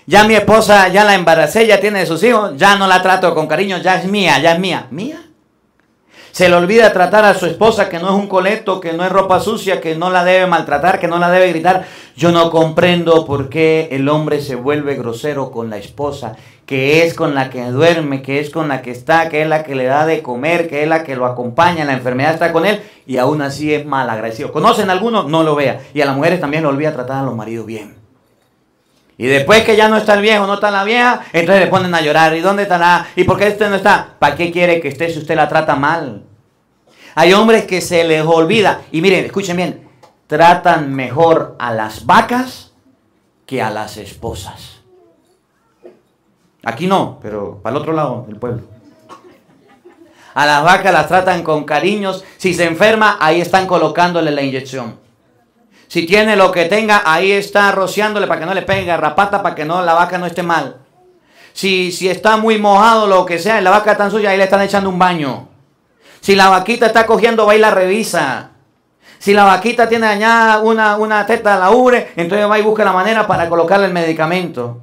Ya 0.06 0.24
mi 0.24 0.34
esposa, 0.34 0.88
ya 0.88 1.04
la 1.04 1.14
embaracé, 1.14 1.68
ya 1.68 1.80
tiene 1.80 2.06
sus 2.06 2.24
hijos, 2.24 2.58
ya 2.58 2.76
no 2.76 2.88
la 2.88 3.02
trato 3.02 3.34
con 3.36 3.48
cariño, 3.48 3.78
ya 3.78 4.02
es 4.02 4.10
mía, 4.10 4.40
ya 4.42 4.54
es 4.54 4.60
mía. 4.60 4.88
¿Mía? 4.90 5.29
Se 6.32 6.48
le 6.48 6.56
olvida 6.56 6.94
tratar 6.94 7.26
a 7.26 7.34
su 7.34 7.46
esposa 7.46 7.90
que 7.90 8.00
no 8.00 8.08
es 8.08 8.14
un 8.14 8.28
coleto, 8.28 8.80
que 8.80 8.94
no 8.94 9.04
es 9.04 9.12
ropa 9.12 9.40
sucia, 9.40 9.82
que 9.82 9.96
no 9.96 10.10
la 10.10 10.24
debe 10.24 10.48
maltratar, 10.48 11.00
que 11.00 11.08
no 11.08 11.20
la 11.20 11.30
debe 11.30 11.50
gritar. 11.50 11.86
Yo 12.16 12.32
no 12.32 12.50
comprendo 12.52 13.26
por 13.26 13.50
qué 13.50 13.90
el 13.92 14.08
hombre 14.08 14.42
se 14.42 14.56
vuelve 14.56 14.96
grosero 14.96 15.52
con 15.52 15.70
la 15.70 15.78
esposa, 15.78 16.36
que 16.66 17.04
es 17.04 17.14
con 17.14 17.36
la 17.36 17.50
que 17.50 17.66
duerme, 17.72 18.22
que 18.22 18.40
es 18.40 18.50
con 18.52 18.68
la 18.68 18.82
que 18.82 18.92
está, 18.92 19.28
que 19.28 19.42
es 19.42 19.48
la 19.48 19.64
que 19.64 19.76
le 19.76 19.86
da 19.86 20.06
de 20.06 20.22
comer, 20.22 20.70
que 20.70 20.84
es 20.84 20.88
la 20.88 21.04
que 21.04 21.16
lo 21.16 21.26
acompaña, 21.26 21.84
la 21.84 21.94
enfermedad 21.94 22.34
está 22.34 22.52
con 22.54 22.66
él 22.66 22.82
y 23.06 23.18
aún 23.18 23.42
así 23.42 23.74
es 23.74 23.86
mal 23.86 24.10
agradecido. 24.10 24.52
¿Conocen 24.52 24.90
a 24.90 24.94
alguno? 24.94 25.24
No 25.24 25.44
lo 25.44 25.56
vea. 25.56 25.82
Y 25.94 26.02
a 26.02 26.06
las 26.06 26.16
mujeres 26.16 26.40
también 26.40 26.64
le 26.64 26.70
olvida 26.70 26.94
tratar 26.94 27.18
a 27.18 27.24
los 27.24 27.36
maridos 27.36 27.66
bien. 27.66 27.99
Y 29.20 29.28
después 29.28 29.66
que 29.66 29.76
ya 29.76 29.90
no 29.90 29.98
está 29.98 30.14
el 30.14 30.22
viejo, 30.22 30.48
no 30.48 30.54
está 30.54 30.72
la 30.72 30.86
vieja, 30.86 31.20
entonces 31.34 31.66
le 31.66 31.70
ponen 31.70 31.94
a 31.94 32.00
llorar. 32.00 32.34
¿Y 32.38 32.40
dónde 32.40 32.64
está 32.64 32.78
la? 32.78 33.06
¿Y 33.18 33.26
por 33.26 33.38
qué 33.38 33.48
este 33.48 33.68
no 33.68 33.76
está? 33.76 34.16
¿Para 34.18 34.34
qué 34.38 34.50
quiere 34.50 34.80
que 34.80 34.88
esté 34.88 35.12
si 35.12 35.20
usted 35.20 35.36
la 35.36 35.50
trata 35.50 35.76
mal? 35.76 36.24
Hay 37.16 37.34
hombres 37.34 37.66
que 37.66 37.82
se 37.82 38.06
les 38.06 38.24
olvida. 38.24 38.80
Y 38.94 39.02
miren, 39.02 39.26
escuchen 39.26 39.58
bien. 39.58 39.90
Tratan 40.26 40.94
mejor 40.94 41.58
a 41.60 41.74
las 41.74 42.06
vacas 42.06 42.72
que 43.46 43.62
a 43.62 43.70
las 43.70 43.98
esposas. 43.98 44.80
Aquí 46.64 46.88
no, 46.88 47.20
pero 47.22 47.60
para 47.62 47.76
el 47.76 47.82
otro 47.82 47.92
lado 47.92 48.24
del 48.26 48.38
pueblo. 48.38 48.62
A 50.34 50.46
las 50.46 50.64
vacas 50.64 50.94
las 50.94 51.10
tratan 51.10 51.44
con 51.44 51.66
cariños. 51.66 52.24
Si 52.38 52.54
se 52.54 52.64
enferma, 52.64 53.18
ahí 53.20 53.42
están 53.42 53.68
colocándole 53.68 54.32
la 54.32 54.44
inyección. 54.44 55.09
Si 55.90 56.06
tiene 56.06 56.36
lo 56.36 56.52
que 56.52 56.66
tenga, 56.66 57.02
ahí 57.04 57.32
está 57.32 57.72
rociándole 57.72 58.28
para 58.28 58.40
que 58.40 58.46
no 58.46 58.54
le 58.54 58.62
pegue 58.62 58.86
garrapata, 58.86 59.42
para 59.42 59.56
que 59.56 59.66
no, 59.66 59.82
la 59.82 59.96
vaca 59.96 60.20
no 60.20 60.28
esté 60.28 60.44
mal. 60.44 60.78
Si, 61.52 61.92
si 61.92 62.08
está 62.08 62.38
muy 62.38 62.60
mojado, 62.60 63.08
lo 63.08 63.26
que 63.26 63.40
sea, 63.40 63.60
la 63.60 63.72
vaca 63.72 63.94
está 63.94 64.08
suya, 64.12 64.30
ahí 64.30 64.38
le 64.38 64.44
están 64.44 64.62
echando 64.62 64.88
un 64.88 65.00
baño. 65.00 65.50
Si 66.22 66.36
la 66.36 66.50
vaquita 66.50 66.86
está 66.86 67.08
cogiendo, 67.08 67.48
va 67.48 67.56
y 67.56 67.60
la 67.60 67.72
revisa. 67.72 68.52
Si 69.18 69.34
la 69.34 69.46
vaquita 69.46 69.90
tiene 69.90 70.06
dañada 70.06 70.60
una, 70.60 70.96
una 70.96 71.26
teta 71.26 71.58
la 71.58 71.72
ubre, 71.72 72.12
entonces 72.16 72.48
va 72.48 72.60
y 72.60 72.62
busca 72.62 72.86
la 72.86 72.94
manera 72.94 73.26
para 73.26 73.50
colocarle 73.50 73.88
el 73.88 73.94
medicamento. 73.94 74.82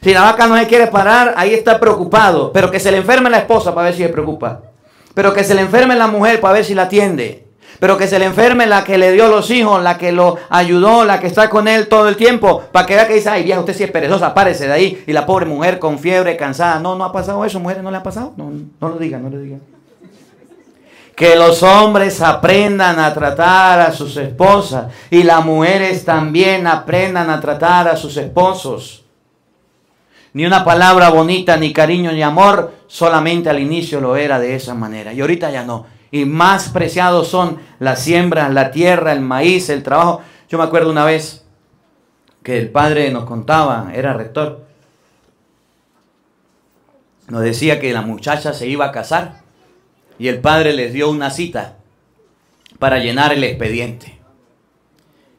Si 0.00 0.14
la 0.14 0.22
vaca 0.22 0.46
no 0.46 0.56
se 0.56 0.68
quiere 0.68 0.86
parar, 0.86 1.34
ahí 1.36 1.52
está 1.52 1.80
preocupado. 1.80 2.52
Pero 2.52 2.70
que 2.70 2.78
se 2.78 2.92
le 2.92 2.98
enferme 2.98 3.30
la 3.30 3.38
esposa 3.38 3.74
para 3.74 3.86
ver 3.86 3.94
si 3.94 4.02
se 4.04 4.08
preocupa. 4.10 4.60
Pero 5.12 5.34
que 5.34 5.42
se 5.42 5.56
le 5.56 5.62
enferme 5.62 5.96
la 5.96 6.06
mujer 6.06 6.40
para 6.40 6.54
ver 6.54 6.64
si 6.64 6.74
la 6.74 6.82
atiende. 6.82 7.49
Pero 7.80 7.96
que 7.96 8.06
se 8.06 8.18
le 8.18 8.26
enferme 8.26 8.66
la 8.66 8.84
que 8.84 8.98
le 8.98 9.10
dio 9.10 9.28
los 9.28 9.50
hijos, 9.50 9.82
la 9.82 9.96
que 9.96 10.12
lo 10.12 10.36
ayudó, 10.50 11.06
la 11.06 11.18
que 11.18 11.26
está 11.26 11.48
con 11.48 11.66
él 11.66 11.88
todo 11.88 12.08
el 12.08 12.16
tiempo. 12.16 12.62
Para 12.70 12.84
que 12.84 12.94
vea 12.94 13.08
que 13.08 13.14
dice, 13.14 13.30
ay 13.30 13.42
vieja, 13.42 13.58
usted 13.58 13.74
sí 13.74 13.84
es 13.84 13.90
perezosa, 13.90 14.34
párese 14.34 14.66
de 14.66 14.72
ahí. 14.72 15.02
Y 15.06 15.14
la 15.14 15.24
pobre 15.24 15.46
mujer 15.46 15.78
con 15.78 15.98
fiebre, 15.98 16.36
cansada. 16.36 16.78
No, 16.78 16.94
no 16.94 17.04
ha 17.06 17.12
pasado 17.12 17.42
eso, 17.42 17.58
mujeres, 17.58 17.82
no 17.82 17.90
le 17.90 17.96
ha 17.96 18.02
pasado. 18.02 18.34
No, 18.36 18.52
no 18.80 18.88
lo 18.88 18.98
digan, 18.98 19.22
no 19.22 19.30
lo 19.30 19.38
digan. 19.38 19.62
Que 21.16 21.36
los 21.36 21.62
hombres 21.62 22.20
aprendan 22.20 22.98
a 22.98 23.14
tratar 23.14 23.80
a 23.80 23.92
sus 23.92 24.14
esposas 24.18 24.92
y 25.10 25.22
las 25.22 25.42
mujeres 25.42 26.04
también 26.04 26.66
aprendan 26.66 27.30
a 27.30 27.40
tratar 27.40 27.88
a 27.88 27.96
sus 27.96 28.16
esposos. 28.18 29.04
Ni 30.34 30.44
una 30.44 30.64
palabra 30.64 31.08
bonita, 31.08 31.56
ni 31.56 31.72
cariño, 31.72 32.12
ni 32.12 32.22
amor, 32.22 32.72
solamente 32.86 33.48
al 33.48 33.58
inicio 33.58 34.00
lo 34.00 34.16
era 34.16 34.38
de 34.38 34.54
esa 34.54 34.74
manera. 34.74 35.14
Y 35.14 35.20
ahorita 35.22 35.50
ya 35.50 35.64
no. 35.64 35.86
Y 36.10 36.24
más 36.24 36.70
preciados 36.70 37.28
son 37.28 37.58
las 37.78 38.02
siembras, 38.02 38.52
la 38.52 38.70
tierra, 38.70 39.12
el 39.12 39.20
maíz, 39.20 39.68
el 39.68 39.82
trabajo. 39.82 40.22
Yo 40.48 40.58
me 40.58 40.64
acuerdo 40.64 40.90
una 40.90 41.04
vez 41.04 41.44
que 42.42 42.58
el 42.58 42.70
padre 42.70 43.10
nos 43.10 43.24
contaba, 43.24 43.92
era 43.94 44.12
rector, 44.14 44.64
nos 47.28 47.42
decía 47.42 47.78
que 47.78 47.92
la 47.92 48.02
muchacha 48.02 48.52
se 48.52 48.66
iba 48.66 48.86
a 48.86 48.92
casar 48.92 49.40
y 50.18 50.28
el 50.28 50.40
padre 50.40 50.72
les 50.72 50.92
dio 50.92 51.08
una 51.08 51.30
cita 51.30 51.76
para 52.80 52.98
llenar 52.98 53.32
el 53.32 53.44
expediente. 53.44 54.18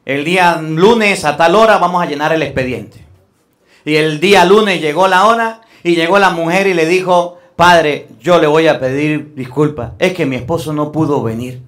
El 0.06 0.24
día 0.24 0.60
lunes 0.62 1.24
a 1.24 1.36
tal 1.36 1.54
hora 1.54 1.78
vamos 1.78 2.02
a 2.02 2.06
llenar 2.06 2.32
el 2.32 2.42
expediente. 2.42 3.04
Y 3.84 3.96
el 3.96 4.20
día 4.20 4.44
lunes 4.44 4.80
llegó 4.80 5.06
la 5.06 5.26
hora 5.26 5.60
y 5.82 5.94
llegó 5.94 6.18
la 6.18 6.30
mujer 6.30 6.66
y 6.66 6.74
le 6.74 6.86
dijo, 6.86 7.38
padre, 7.62 8.08
yo 8.20 8.40
le 8.40 8.48
voy 8.48 8.66
a 8.66 8.80
pedir 8.80 9.36
disculpas. 9.36 9.92
Es 10.00 10.14
que 10.14 10.26
mi 10.26 10.34
esposo 10.34 10.72
no 10.72 10.90
pudo 10.90 11.22
venir. 11.22 11.62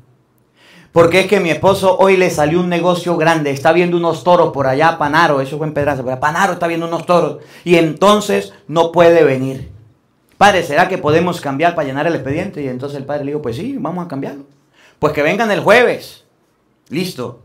Porque 0.90 1.20
es 1.20 1.26
que 1.28 1.38
mi 1.38 1.50
esposo 1.50 1.96
hoy 1.98 2.16
le 2.16 2.30
salió 2.30 2.58
un 2.58 2.68
negocio 2.68 3.16
grande. 3.16 3.52
Está 3.52 3.70
viendo 3.70 3.96
unos 3.96 4.24
toros 4.24 4.52
por 4.52 4.66
allá, 4.66 4.98
Panaro. 4.98 5.40
Eso 5.40 5.56
fue 5.56 5.68
en 5.68 5.72
Pedraza. 5.72 6.02
Pero 6.02 6.18
Panaro 6.18 6.54
está 6.54 6.66
viendo 6.66 6.88
unos 6.88 7.06
toros. 7.06 7.44
Y 7.62 7.76
entonces 7.76 8.52
no 8.66 8.90
puede 8.90 9.22
venir. 9.22 9.70
Padre, 10.36 10.64
¿será 10.64 10.88
que 10.88 10.98
podemos 10.98 11.40
cambiar 11.40 11.76
para 11.76 11.86
llenar 11.86 12.08
el 12.08 12.16
expediente? 12.16 12.60
Y 12.60 12.66
entonces 12.66 12.98
el 12.98 13.04
padre 13.04 13.26
le 13.26 13.30
dijo, 13.30 13.42
pues 13.42 13.54
sí, 13.54 13.76
vamos 13.78 14.04
a 14.04 14.08
cambiarlo. 14.08 14.46
Pues 14.98 15.12
que 15.12 15.22
vengan 15.22 15.52
el 15.52 15.60
jueves. 15.60 16.24
Listo. 16.88 17.38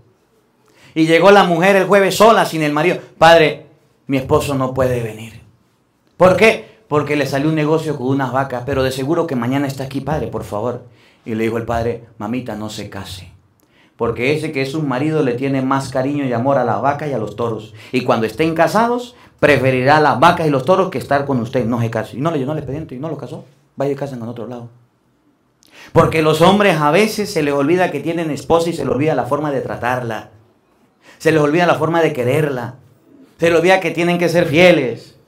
Y 0.95 1.06
llegó 1.06 1.30
la 1.30 1.43
mujer 1.43 1.76
el 1.76 1.86
jueves 1.86 2.16
sola, 2.16 2.47
sin 2.47 2.64
el 2.64 2.74
marido. 2.74 2.97
Padre, 3.20 3.68
mi 4.08 4.18
esposo 4.18 4.56
no 4.56 4.74
puede 4.74 5.04
venir. 5.04 5.39
¿Por 6.18 6.36
qué? 6.36 6.68
Porque 6.89 7.15
le 7.15 7.27
salió 7.27 7.49
un 7.49 7.55
negocio 7.55 7.95
con 7.95 8.07
unas 8.07 8.33
vacas, 8.33 8.63
pero 8.65 8.81
de 8.83 8.91
seguro 8.91 9.27
que 9.27 9.35
mañana 9.35 9.67
está 9.67 9.83
aquí, 9.85 10.01
padre, 10.01 10.27
por 10.27 10.43
favor. 10.43 10.81
Y 11.23 11.35
le 11.35 11.43
dijo 11.43 11.57
el 11.57 11.65
padre, 11.65 12.05
mamita, 12.17 12.55
no 12.55 12.69
se 12.69 12.89
case. 12.89 13.31
Porque 13.95 14.33
ese 14.33 14.51
que 14.51 14.63
es 14.63 14.73
un 14.73 14.87
marido 14.87 15.21
le 15.21 15.33
tiene 15.33 15.61
más 15.61 15.89
cariño 15.89 16.25
y 16.25 16.33
amor 16.33 16.57
a 16.57 16.63
las 16.63 16.81
vacas 16.81 17.09
y 17.09 17.13
a 17.13 17.19
los 17.19 17.35
toros. 17.35 17.75
Y 17.91 18.01
cuando 18.01 18.25
estén 18.25 18.55
casados, 18.55 19.15
preferirá 19.39 19.99
las 19.99 20.19
vacas 20.19 20.47
y 20.47 20.49
los 20.49 20.65
toros 20.65 20.89
que 20.89 20.97
estar 20.97 21.25
con 21.27 21.39
usted. 21.41 21.63
No 21.65 21.79
se 21.79 21.91
case. 21.91 22.17
Y 22.17 22.21
no 22.21 22.31
le 22.31 22.39
llenó 22.39 22.53
el 22.53 22.57
expediente 22.57 22.95
y 22.95 22.99
no 22.99 23.09
lo 23.09 23.17
casó. 23.17 23.45
Vaya 23.75 23.91
y 23.91 23.95
casan 23.95 24.23
en 24.23 24.27
otro 24.27 24.47
lado. 24.47 24.69
Porque 25.93 26.23
los 26.23 26.41
hombres 26.41 26.77
a 26.77 26.89
veces 26.89 27.31
se 27.31 27.43
les 27.43 27.53
olvida 27.53 27.91
que 27.91 27.99
tienen 27.99 28.31
esposa 28.31 28.69
y 28.69 28.73
se 28.73 28.83
les 28.83 28.91
olvida 28.91 29.13
la 29.13 29.25
forma 29.25 29.51
de 29.51 29.61
tratarla. 29.61 30.31
Se 31.19 31.31
les 31.31 31.41
olvida 31.41 31.67
la 31.67 31.75
forma 31.75 32.01
de 32.01 32.13
quererla. 32.13 32.75
Se 33.37 33.51
les 33.51 33.59
olvida 33.59 33.79
que 33.79 33.91
tienen 33.91 34.17
que 34.17 34.29
ser 34.29 34.45
fieles. 34.47 35.18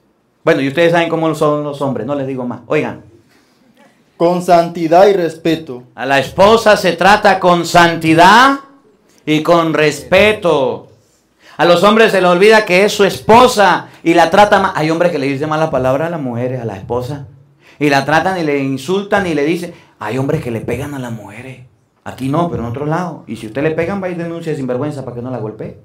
Bueno, 0.44 0.62
y 0.62 0.68
ustedes 0.68 0.92
saben 0.92 1.10
cómo 1.10 1.34
son 1.36 1.64
los 1.64 1.82
hombres, 1.82 2.08
no 2.08 2.16
les 2.16 2.28
digo 2.28 2.46
más. 2.46 2.62
Oigan, 2.68 3.04
con 4.18 4.42
santidad 4.42 5.08
y 5.08 5.14
respeto. 5.14 5.84
a 5.96 6.06
la 6.06 6.20
esposa 6.20 6.78
se 6.78 6.94
trata 6.94 7.40
con 7.40 7.66
santidad 7.66 8.60
y 9.26 9.42
con 9.44 9.74
respeto. 9.74 10.90
A 11.58 11.66
los 11.66 11.84
hombres 11.84 12.12
se 12.12 12.22
les 12.22 12.30
olvida 12.30 12.66
que 12.66 12.86
es 12.86 12.92
su 12.92 13.04
esposa 13.04 13.90
y 14.04 14.14
la 14.14 14.30
trata 14.30 14.60
mal. 14.60 14.72
Hay 14.76 14.90
hombres 14.90 15.12
que 15.12 15.20
le 15.20 15.28
dicen 15.28 15.50
malas 15.50 15.70
palabras 15.70 16.08
a 16.08 16.12
las 16.12 16.22
mujeres, 16.22 16.62
a 16.62 16.66
la 16.66 16.78
esposa. 16.78 17.28
Y 17.80 17.90
la 17.90 18.06
tratan 18.06 18.40
y 18.40 18.44
le 18.44 18.60
insultan 18.60 19.28
y 19.28 19.34
le 19.34 19.44
dicen. 19.44 19.74
Hay 20.00 20.18
hombres 20.18 20.44
que 20.44 20.50
le 20.50 20.62
pegan 20.62 20.94
a 20.94 21.00
las 21.00 21.12
mujeres. 21.12 21.66
Aquí 22.04 22.30
no, 22.30 22.50
pero 22.50 22.64
en 22.64 22.70
otro 22.70 22.86
lado. 22.86 23.24
Y 23.28 23.36
si 23.36 23.48
usted 23.48 23.62
le 23.62 23.72
pegan, 23.72 24.02
va 24.02 24.08
a 24.08 24.10
ir 24.10 24.18
denuncia 24.18 24.56
sin 24.56 24.66
vergüenza 24.66 25.04
para 25.04 25.16
que 25.16 25.22
no 25.22 25.30
la 25.30 25.38
golpee. 25.38 25.80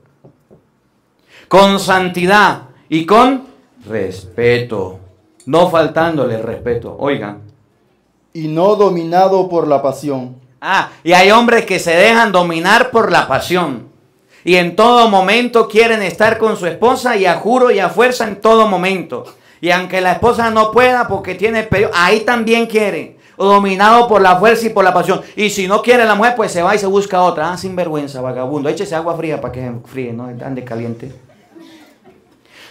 Con 1.49 1.79
santidad 1.79 2.63
y 2.89 3.05
con 3.05 3.56
respeto. 3.89 4.99
No 5.47 5.71
faltándole 5.71 6.43
respeto. 6.43 6.97
Oigan. 6.99 7.43
Y 8.33 8.49
no 8.49 8.77
dominado 8.77 9.49
por 9.49 9.67
la 9.67 9.81
pasión. 9.83 10.37
Ah, 10.61 10.91
y 11.05 11.13
hay 11.13 11.31
hombres 11.31 11.65
que 11.65 11.79
se 11.79 11.95
dejan 11.95 12.33
dominar 12.33 12.91
por 12.91 13.11
la 13.13 13.29
pasión. 13.29 13.89
Y 14.45 14.57
en 14.57 14.77
todo 14.77 15.09
momento 15.09 15.69
quieren 15.69 16.03
estar 16.03 16.39
con 16.39 16.57
su 16.57 16.67
esposa 16.67 17.17
y 17.17 17.27
a 17.27 17.35
juro 17.35 17.71
y 17.71 17.79
a 17.79 17.89
fuerza 17.89 18.27
en 18.29 18.41
todo 18.41 18.67
momento. 18.67 19.25
Y 19.61 19.71
aunque 19.71 20.01
la 20.01 20.13
esposa 20.13 20.51
no 20.51 20.71
pueda 20.71 21.09
porque 21.09 21.35
tiene 21.35 21.63
periodo, 21.65 21.93
ahí 21.95 22.21
también 22.21 22.67
quiere. 22.67 23.17
Dominado 23.37 24.09
por 24.09 24.23
la 24.23 24.37
fuerza 24.37 24.67
y 24.67 24.71
por 24.71 24.85
la 24.85 24.95
pasión. 24.95 25.21
Y 25.35 25.51
si 25.51 25.67
no 25.67 25.83
quiere 25.83 26.05
la 26.05 26.15
mujer, 26.15 26.35
pues 26.37 26.53
se 26.53 26.63
va 26.63 26.75
y 26.75 26.79
se 26.79 26.87
busca 26.87 27.23
otra. 27.23 27.53
Ah, 27.53 27.59
sin 27.59 27.77
vergüenza, 27.77 28.21
vagabundo. 28.21 28.69
Échese 28.69 28.95
agua 28.95 29.17
fría 29.17 29.41
para 29.41 29.53
que 29.53 29.61
se 29.61 29.73
fríe, 29.89 30.13
no 30.13 30.25
ande 30.25 30.65
caliente. 30.65 31.13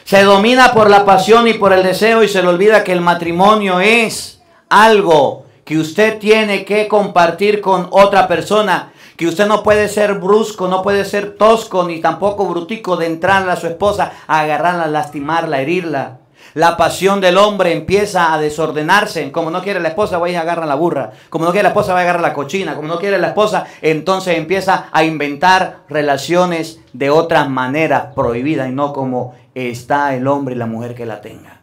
Se 0.05 0.21
domina 0.21 0.71
por 0.71 0.91
la 0.91 1.03
pasión 1.03 1.47
y 1.47 1.55
por 1.55 1.73
el 1.73 1.81
deseo 1.81 2.21
y 2.21 2.27
se 2.27 2.43
le 2.43 2.49
olvida 2.49 2.83
que 2.83 2.91
el 2.91 3.01
matrimonio 3.01 3.79
es 3.79 4.39
algo 4.69 5.45
que 5.63 5.79
usted 5.79 6.19
tiene 6.19 6.63
que 6.63 6.87
compartir 6.87 7.59
con 7.59 7.87
otra 7.89 8.27
persona. 8.27 8.93
Que 9.17 9.25
usted 9.25 9.47
no 9.47 9.63
puede 9.63 9.87
ser 9.87 10.19
brusco, 10.19 10.67
no 10.67 10.83
puede 10.83 11.05
ser 11.05 11.35
tosco, 11.37 11.85
ni 11.85 12.01
tampoco 12.01 12.45
brutico 12.45 12.97
de 12.97 13.07
entrarle 13.07 13.51
a 13.51 13.55
su 13.55 13.65
esposa, 13.65 14.11
a 14.27 14.41
agarrarla, 14.41 14.85
lastimarla, 14.85 15.61
herirla. 15.61 16.19
La 16.53 16.77
pasión 16.77 17.19
del 17.19 17.39
hombre 17.39 17.73
empieza 17.73 18.31
a 18.31 18.39
desordenarse. 18.39 19.31
Como 19.31 19.49
no 19.49 19.63
quiere 19.63 19.79
la 19.79 19.89
esposa, 19.89 20.19
va 20.19 20.29
y 20.29 20.35
agarra 20.35 20.67
la 20.67 20.75
burra. 20.75 21.13
Como 21.29 21.45
no 21.45 21.51
quiere 21.51 21.63
la 21.63 21.69
esposa, 21.69 21.95
va 21.95 22.01
y 22.01 22.03
agarra 22.03 22.21
la 22.21 22.33
cochina. 22.33 22.75
Como 22.75 22.87
no 22.87 22.99
quiere 22.99 23.17
la 23.17 23.29
esposa, 23.29 23.65
entonces 23.81 24.37
empieza 24.37 24.85
a 24.91 25.03
inventar 25.03 25.79
relaciones 25.89 26.79
de 26.93 27.09
otra 27.09 27.45
manera 27.45 28.13
prohibida 28.13 28.67
y 28.67 28.71
no 28.71 28.93
como 28.93 29.33
está 29.55 30.13
el 30.13 30.27
hombre 30.27 30.53
y 30.53 30.57
la 30.57 30.67
mujer 30.67 30.93
que 30.93 31.05
la 31.05 31.21
tenga. 31.21 31.61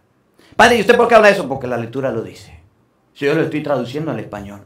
Padre, 0.56 0.76
¿y 0.76 0.80
usted 0.80 0.96
por 0.96 1.08
qué 1.08 1.14
habla 1.14 1.28
eso? 1.28 1.46
Porque 1.46 1.66
la 1.66 1.76
lectura 1.76 2.10
lo 2.10 2.22
dice. 2.22 2.58
Si 3.14 3.26
yo 3.26 3.34
lo 3.34 3.42
estoy 3.42 3.62
traduciendo 3.62 4.10
al 4.10 4.18
español. 4.18 4.62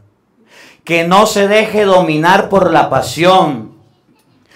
Que 0.85 1.07
no 1.07 1.27
se 1.27 1.49
deje 1.49 1.85
dominar 1.85 2.49
por 2.49 2.73
la 2.73 2.89
pasión. 2.89 3.75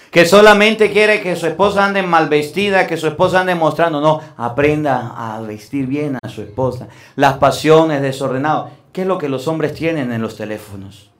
Que 0.09 0.25
solamente 0.25 0.91
quiere 0.91 1.21
que 1.21 1.35
su 1.35 1.47
esposa 1.47 1.85
ande 1.85 2.03
mal 2.03 2.27
vestida, 2.29 2.87
que 2.87 2.97
su 2.97 3.07
esposa 3.07 3.41
ande 3.41 3.55
mostrando. 3.55 4.01
No, 4.01 4.21
aprenda 4.37 5.13
a 5.15 5.39
vestir 5.41 5.87
bien 5.87 6.17
a 6.21 6.29
su 6.29 6.41
esposa. 6.41 6.87
Las 7.15 7.37
pasiones 7.37 8.01
desordenadas. 8.01 8.71
¿Qué 8.93 9.01
es 9.01 9.07
lo 9.07 9.17
que 9.17 9.29
los 9.29 9.47
hombres 9.47 9.73
tienen 9.73 10.11
en 10.11 10.21
los 10.21 10.35
teléfonos? 10.35 11.11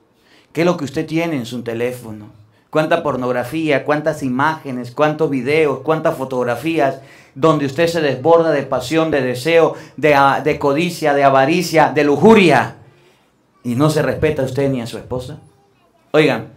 ¿Qué 0.51 0.61
es 0.61 0.65
lo 0.65 0.75
que 0.75 0.85
usted 0.85 1.05
tiene 1.05 1.37
en 1.37 1.45
su 1.45 1.61
teléfono? 1.61 2.40
¿Cuánta 2.72 3.03
pornografía? 3.03 3.84
¿Cuántas 3.84 4.24
imágenes? 4.24 4.91
¿Cuántos 4.91 5.30
videos? 5.30 5.82
¿Cuántas 5.82 6.15
fotografías? 6.15 7.01
Donde 7.36 7.65
usted 7.65 7.88
se 7.88 7.99
desborda 7.99 8.49
de 8.51 8.63
pasión, 8.63 9.11
de 9.11 9.22
deseo, 9.22 9.76
de, 9.97 10.17
de 10.43 10.57
codicia, 10.57 11.13
de 11.13 11.26
avaricia, 11.26 11.91
de 11.93 12.05
lujuria. 12.05 12.78
Y 13.65 13.76
no 13.76 13.89
se 13.89 14.01
respeta 14.01 14.41
a 14.41 14.45
usted 14.45 14.69
ni 14.69 14.82
a 14.82 14.88
su 14.88 14.97
esposa. 14.97 15.39
Oigan, 16.11 16.47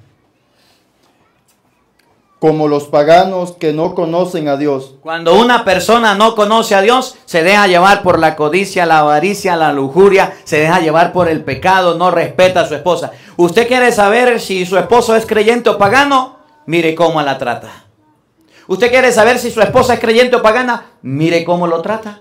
Como 2.44 2.68
los 2.68 2.84
paganos 2.88 3.52
que 3.52 3.72
no 3.72 3.94
conocen 3.94 4.48
a 4.48 4.58
Dios. 4.58 4.96
Cuando 5.00 5.34
una 5.34 5.64
persona 5.64 6.14
no 6.14 6.34
conoce 6.34 6.74
a 6.74 6.82
Dios, 6.82 7.16
se 7.24 7.42
deja 7.42 7.66
llevar 7.68 8.02
por 8.02 8.18
la 8.18 8.36
codicia, 8.36 8.84
la 8.84 8.98
avaricia, 8.98 9.56
la 9.56 9.72
lujuria, 9.72 10.34
se 10.44 10.58
deja 10.58 10.78
llevar 10.80 11.14
por 11.14 11.30
el 11.30 11.42
pecado, 11.42 11.94
no 11.94 12.10
respeta 12.10 12.60
a 12.60 12.68
su 12.68 12.74
esposa. 12.74 13.12
¿Usted 13.38 13.66
quiere 13.66 13.92
saber 13.92 14.42
si 14.42 14.66
su 14.66 14.76
esposo 14.76 15.16
es 15.16 15.24
creyente 15.24 15.70
o 15.70 15.78
pagano? 15.78 16.36
Mire 16.66 16.94
cómo 16.94 17.22
la 17.22 17.38
trata. 17.38 17.86
¿Usted 18.66 18.90
quiere 18.90 19.10
saber 19.10 19.38
si 19.38 19.50
su 19.50 19.62
esposa 19.62 19.94
es 19.94 20.00
creyente 20.00 20.36
o 20.36 20.42
pagana? 20.42 20.88
Mire 21.00 21.46
cómo 21.46 21.66
lo 21.66 21.80
trata. 21.80 22.20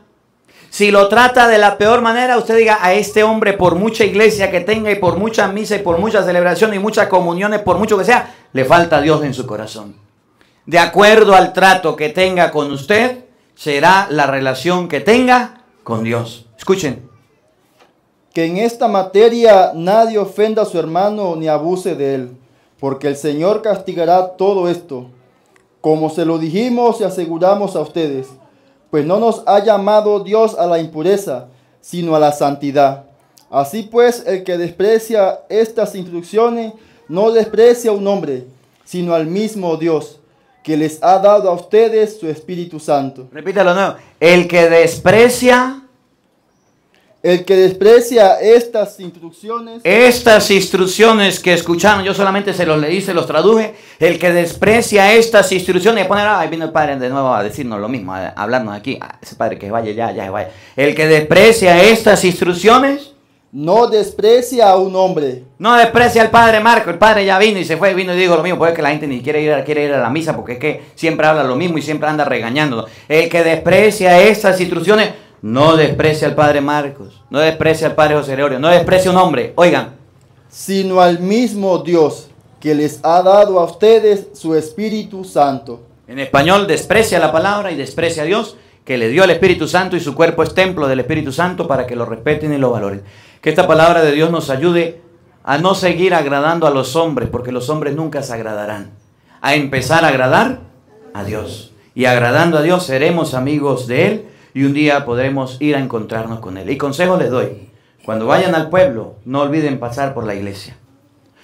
Si 0.70 0.90
lo 0.90 1.10
trata 1.10 1.50
de 1.50 1.58
la 1.58 1.78
peor 1.78 2.02
manera, 2.02 2.38
usted 2.38 2.56
diga 2.56 2.80
a 2.82 2.94
este 2.94 3.24
hombre, 3.24 3.52
por 3.52 3.76
mucha 3.76 4.06
iglesia 4.06 4.50
que 4.50 4.62
tenga 4.62 4.90
y 4.90 4.96
por 4.96 5.18
mucha 5.18 5.50
misa 5.50 5.76
y 5.76 5.80
por 5.80 5.98
mucha 5.98 6.24
celebración 6.24 6.74
y 6.74 6.80
muchas 6.80 7.08
comuniones, 7.08 7.60
por 7.60 7.78
mucho 7.78 7.98
que 7.98 8.06
sea, 8.06 8.34
le 8.54 8.64
falta 8.64 9.02
Dios 9.02 9.22
en 9.26 9.34
su 9.34 9.46
corazón. 9.46 10.03
De 10.66 10.80
acuerdo 10.80 11.36
al 11.36 11.52
trato 11.52 11.98
que 11.98 12.08
tenga 12.10 12.52
con 12.52 12.72
usted, 12.72 13.26
será 13.54 14.08
la 14.10 14.28
relación 14.28 14.88
que 14.88 15.02
tenga 15.02 15.66
con 15.84 16.04
Dios. 16.04 16.46
Escuchen, 16.58 17.10
Que 18.34 18.46
en 18.46 18.58
esta 18.58 18.88
materia 18.88 19.74
nadie 19.76 20.18
ofenda 20.18 20.64
a 20.64 20.66
su 20.66 20.80
hermano 20.80 21.36
ni 21.36 21.48
abuse 21.48 21.96
de 21.96 22.16
él, 22.16 22.38
porque 22.80 23.08
el 23.08 23.16
Señor 23.16 23.62
castigará 23.62 24.38
todo 24.38 24.70
esto, 24.70 25.08
como 25.82 26.10
se 26.10 26.26
lo 26.26 26.40
dijimos 26.40 27.02
y 27.02 27.04
aseguramos 27.04 27.76
a 27.76 27.82
ustedes, 27.82 28.30
pues 28.90 29.06
no 29.06 29.20
nos 29.20 29.44
ha 29.46 29.64
llamado 29.64 30.22
Dios 30.22 30.58
a 30.58 30.66
la 30.66 30.80
impureza, 30.80 31.50
sino 31.82 32.16
a 32.16 32.20
la 32.20 32.32
santidad. 32.32 33.06
Así 33.52 33.84
pues, 33.84 34.24
el 34.26 34.44
que 34.44 34.58
desprecia 34.58 35.42
estas 35.50 35.94
instrucciones 35.94 36.74
no 37.08 37.32
desprecia 37.32 37.92
a 37.92 37.94
un 37.94 38.08
hombre, 38.08 38.48
sino 38.84 39.14
al 39.14 39.28
mismo 39.28 39.78
Dios, 39.78 40.20
que 40.64 40.78
les 40.78 41.04
ha 41.04 41.20
dado 41.20 41.50
a 41.50 41.54
ustedes 41.54 42.20
su 42.20 42.28
Espíritu 42.28 42.80
Santo. 42.80 43.28
repítalo 43.32 43.74
nuevo. 43.74 43.96
El 44.20 44.48
que 44.48 44.70
desprecia 44.70 45.82
El 47.22 47.46
que 47.46 47.56
desprecia 47.56 48.40
estas 48.42 49.00
instrucciones 49.00 49.82
estas 49.84 50.50
instrucciones 50.52 51.40
que 51.40 51.54
escucharon, 51.54 52.04
yo 52.04 52.14
solamente 52.14 52.54
se 52.54 52.66
los 52.66 52.80
leí, 52.80 53.02
se 53.02 53.14
los 53.14 53.26
traduje. 53.26 53.76
El 54.00 54.20
que 54.20 54.32
desprecia 54.32 55.14
estas 55.14 55.52
instrucciones, 55.52 56.06
poner, 56.08 56.28
ahí 56.28 56.50
vino 56.50 56.66
el 56.66 56.72
padre 56.72 56.98
de 56.98 57.10
nuevo 57.10 57.34
a 57.34 57.44
decirnos 57.44 57.80
lo 57.80 57.88
mismo, 57.88 58.14
a 58.14 58.30
hablarnos 58.30 58.76
aquí. 58.76 59.00
Ese 59.22 59.36
padre 59.36 59.58
que 59.58 59.72
vaya 59.72 59.92
ya, 59.92 60.12
ya 60.12 60.30
vaya. 60.32 60.50
El 60.76 60.96
que 60.96 61.08
desprecia 61.08 61.82
estas 61.84 62.26
instrucciones, 62.26 63.13
no 63.54 63.86
desprecia 63.86 64.72
a 64.72 64.78
un 64.78 64.96
hombre, 64.96 65.44
no 65.60 65.78
desprecia 65.78 66.24
al 66.24 66.32
padre 66.32 66.60
Marco. 66.60 66.90
El 66.90 66.98
padre 66.98 67.24
ya 67.24 67.38
vino 67.38 67.60
y 67.60 67.66
se 67.66 67.78
fue, 67.78 67.94
vino 67.94 68.12
y 68.14 68.18
dijo 68.18 68.36
lo 68.36 68.42
mismo. 68.42 68.58
Puede 68.58 68.74
que 68.74 68.82
la 68.82 68.90
gente 68.90 69.06
ni 69.06 69.22
quiere 69.22 69.44
ir, 69.44 69.54
a, 69.54 69.64
quiere 69.64 69.86
ir 69.86 69.94
a 69.94 70.02
la 70.02 70.10
misa 70.10 70.36
porque 70.36 70.54
es 70.54 70.60
que 70.60 70.82
siempre 70.96 71.28
habla 71.28 71.44
lo 71.44 71.56
mismo 71.56 71.78
y 71.78 71.84
siempre 71.84 72.10
anda 72.10 72.26
regañando. 72.26 72.88
El 73.08 73.30
que 73.30 73.44
desprecia 73.44 74.20
estas 74.20 74.60
instrucciones, 74.60 75.12
no 75.44 75.76
desprecia 75.76 76.28
al 76.28 76.34
padre 76.34 76.62
Marcos, 76.62 77.22
no 77.30 77.40
desprecia 77.40 77.86
al 77.86 77.96
padre 77.96 78.16
José 78.16 78.32
Gregorio, 78.32 78.58
no 78.58 78.70
desprecia 78.70 79.12
a 79.12 79.14
un 79.14 79.20
hombre. 79.20 79.54
Oigan, 79.56 79.98
sino 80.50 81.00
al 81.00 81.20
mismo 81.20 81.78
Dios, 81.78 82.30
que 82.60 82.74
les 82.74 83.02
ha 83.04 83.22
dado 83.22 83.60
a 83.60 83.66
ustedes 83.66 84.30
su 84.34 84.56
Espíritu 84.56 85.24
Santo. 85.24 85.84
En 86.08 86.18
español 86.18 86.66
desprecia 86.66 87.20
la 87.20 87.32
palabra 87.32 87.72
y 87.72 87.76
desprecia 87.76 88.24
a 88.24 88.26
Dios 88.26 88.58
que 88.84 88.98
le 88.98 89.10
dio 89.10 89.24
el 89.24 89.30
Espíritu 89.30 89.68
Santo 89.68 89.96
y 89.96 90.00
su 90.00 90.16
cuerpo 90.16 90.44
es 90.44 90.54
templo 90.54 90.88
del 90.88 91.00
Espíritu 91.00 91.32
Santo 91.32 91.68
para 91.68 91.86
que 91.86 91.96
lo 91.96 92.06
respeten 92.06 92.54
y 92.54 92.58
lo 92.58 92.72
valoren. 92.72 93.04
Que 93.44 93.50
esta 93.50 93.68
palabra 93.68 94.02
de 94.04 94.14
Dios 94.14 94.32
nos 94.32 94.50
ayude 94.50 95.02
a 95.44 95.58
no 95.58 95.76
seguir 95.76 96.14
agradando 96.14 96.66
a 96.66 96.70
los 96.70 96.96
hombres, 96.96 97.28
porque 97.30 97.52
los 97.52 97.70
hombres 97.70 97.94
nunca 97.94 98.24
se 98.24 98.34
agradarán. 98.34 98.92
A 99.42 99.54
empezar 99.54 100.06
a 100.06 100.08
agradar 100.08 100.62
a 101.14 101.26
Dios. 101.26 101.74
Y 101.94 102.06
agradando 102.06 102.58
a 102.58 102.62
Dios 102.62 102.86
seremos 102.86 103.34
amigos 103.34 103.86
de 103.86 104.08
Él 104.08 104.26
y 104.54 104.64
un 104.64 104.74
día 104.74 105.04
podremos 105.04 105.58
ir 105.60 105.76
a 105.76 105.80
encontrarnos 105.80 106.40
con 106.40 106.58
Él. 106.58 106.70
Y 106.70 106.78
consejo 106.78 107.18
les 107.18 107.30
doy, 107.30 107.70
cuando 108.06 108.28
vayan 108.28 108.56
al 108.56 108.70
pueblo, 108.70 109.16
no 109.26 109.42
olviden 109.42 109.78
pasar 109.78 110.14
por 110.14 110.26
la 110.26 110.36
iglesia. 110.36 110.78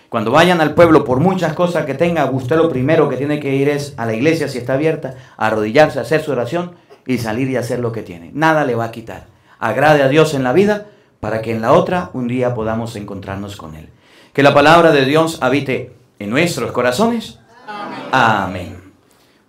Cuando 0.08 0.32
vayan 0.32 0.62
al 0.62 0.76
pueblo, 0.76 1.04
por 1.04 1.20
muchas 1.20 1.52
cosas 1.52 1.86
que 1.86 1.96
tenga, 1.96 2.32
usted 2.32 2.56
lo 2.56 2.70
primero 2.70 3.10
que 3.10 3.18
tiene 3.18 3.42
que 3.42 3.56
ir 3.56 3.68
es 3.68 3.94
a 3.98 4.06
la 4.06 4.14
iglesia, 4.14 4.48
si 4.48 4.58
está 4.58 4.76
abierta, 4.76 5.16
a 5.36 5.48
arrodillarse, 5.48 6.00
a 6.00 6.04
hacer 6.04 6.24
su 6.24 6.32
oración 6.32 6.72
y 7.06 7.18
salir 7.18 7.50
y 7.50 7.58
hacer 7.58 7.80
lo 7.80 7.92
que 7.92 8.04
tiene. 8.04 8.32
Nada 8.34 8.64
le 8.64 8.76
va 8.76 8.86
a 8.86 8.92
quitar. 8.92 9.26
Agrade 9.60 10.02
a 10.02 10.08
Dios 10.08 10.34
en 10.34 10.44
la 10.44 10.54
vida 10.54 10.86
para 11.20 11.42
que 11.42 11.52
en 11.52 11.62
la 11.62 11.74
otra 11.74 12.10
un 12.14 12.28
día 12.28 12.54
podamos 12.54 12.96
encontrarnos 12.96 13.56
con 13.56 13.76
Él. 13.76 13.90
Que 14.34 14.44
la 14.44 14.54
palabra 14.54 14.92
de 14.92 15.06
Dios 15.06 15.40
habite 15.42 15.94
en 16.20 16.30
nuestros 16.30 16.72
corazones. 16.72 17.40
Amén. 18.12 18.78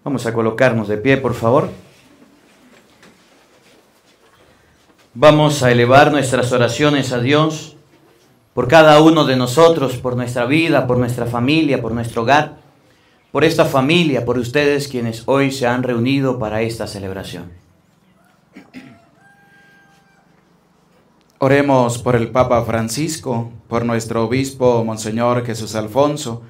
Vamos 0.05 0.27
a 0.27 0.33
colocarnos 0.33 0.89
de 0.89 0.97
pie, 0.97 1.17
por 1.17 1.35
favor. 1.35 1.69
Vamos 5.15 5.63
a 5.63 5.71
elevar 5.71 6.13
nuestras 6.13 6.53
oraciones 6.53 7.13
a 7.13 7.21
Dios 7.21 7.77
por 8.55 8.69
cada 8.69 9.01
uno 9.01 9.25
de 9.25 9.37
nosotros, 9.37 9.97
por 9.97 10.17
nuestra 10.17 10.47
vida, 10.47 10.87
por 10.87 10.99
nuestra 10.99 11.27
familia, 11.27 11.83
por 11.83 11.93
nuestro 11.93 12.23
hogar, 12.23 12.59
por 13.33 13.45
esta 13.45 13.65
familia, 13.65 14.25
por 14.25 14.39
ustedes 14.39 14.89
quienes 14.89 15.25
hoy 15.27 15.51
se 15.53 15.67
han 15.67 15.83
reunido 15.83 16.39
para 16.39 16.63
esta 16.63 16.87
celebración. 16.87 17.60
Oremos 21.43 21.97
por 21.97 22.17
el 22.17 22.29
Papa 22.29 22.63
Francisco, 22.65 23.51
por 23.67 23.87
nuestro 23.87 24.27
obispo 24.27 24.85
Monseñor 24.85 25.47
Jesús 25.47 25.75
Alfonso, 25.75 26.43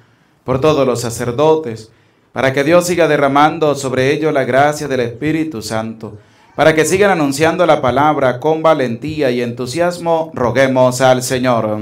por 0.43 0.59
todos 0.59 0.85
los 0.85 0.99
sacerdotes, 0.99 1.93
para 2.33 2.51
que 2.51 2.65
Dios 2.65 2.87
siga 2.87 3.07
derramando 3.07 3.73
sobre 3.75 4.11
ellos 4.11 4.33
la 4.33 4.43
gracia 4.43 4.89
del 4.89 4.99
Espíritu 4.99 5.61
Santo, 5.61 6.17
para 6.57 6.75
que 6.75 6.83
sigan 6.83 7.09
anunciando 7.09 7.65
la 7.65 7.81
palabra 7.81 8.41
con 8.41 8.61
valentía 8.61 9.31
y 9.31 9.41
entusiasmo, 9.41 10.29
roguemos 10.33 10.99
al 10.99 11.23
Señor. 11.23 11.79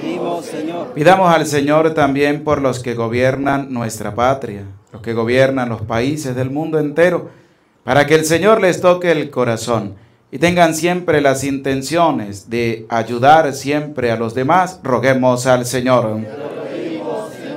Pedimos, 0.00 0.44
Señor. 0.44 0.92
Pidamos 0.94 1.34
al 1.34 1.44
Señor 1.44 1.92
también 1.92 2.44
por 2.44 2.62
los 2.62 2.78
que 2.78 2.94
gobiernan 2.94 3.72
nuestra 3.72 4.14
patria, 4.14 4.62
los 4.92 5.02
que 5.02 5.12
gobiernan 5.12 5.70
los 5.70 5.82
países 5.82 6.36
del 6.36 6.50
mundo 6.50 6.78
entero, 6.78 7.30
para 7.82 8.06
que 8.06 8.14
el 8.14 8.24
Señor 8.24 8.60
les 8.60 8.80
toque 8.80 9.10
el 9.10 9.28
corazón 9.28 9.96
y 10.30 10.38
tengan 10.38 10.74
siempre 10.74 11.20
las 11.20 11.42
intenciones 11.44 12.50
de 12.50 12.86
ayudar 12.88 13.52
siempre 13.54 14.10
a 14.10 14.16
los 14.16 14.34
demás, 14.34 14.80
roguemos 14.82 15.46
al 15.46 15.64
Señor. 15.64 16.18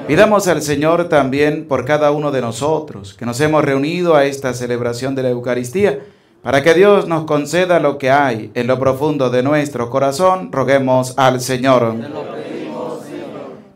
Pidamos 0.07 0.47
al 0.47 0.61
Señor 0.61 1.09
también 1.09 1.67
por 1.67 1.85
cada 1.85 2.11
uno 2.11 2.31
de 2.31 2.41
nosotros 2.41 3.13
que 3.13 3.25
nos 3.25 3.39
hemos 3.41 3.63
reunido 3.63 4.15
a 4.15 4.25
esta 4.25 4.53
celebración 4.53 5.15
de 5.15 5.23
la 5.23 5.29
Eucaristía, 5.29 5.99
para 6.41 6.63
que 6.63 6.73
Dios 6.73 7.07
nos 7.07 7.25
conceda 7.25 7.79
lo 7.79 7.99
que 7.99 8.09
hay 8.09 8.51
en 8.55 8.65
lo 8.65 8.79
profundo 8.79 9.29
de 9.29 9.43
nuestro 9.43 9.89
corazón, 9.89 10.51
roguemos 10.51 11.13
al 11.17 11.39
Señor. 11.39 11.95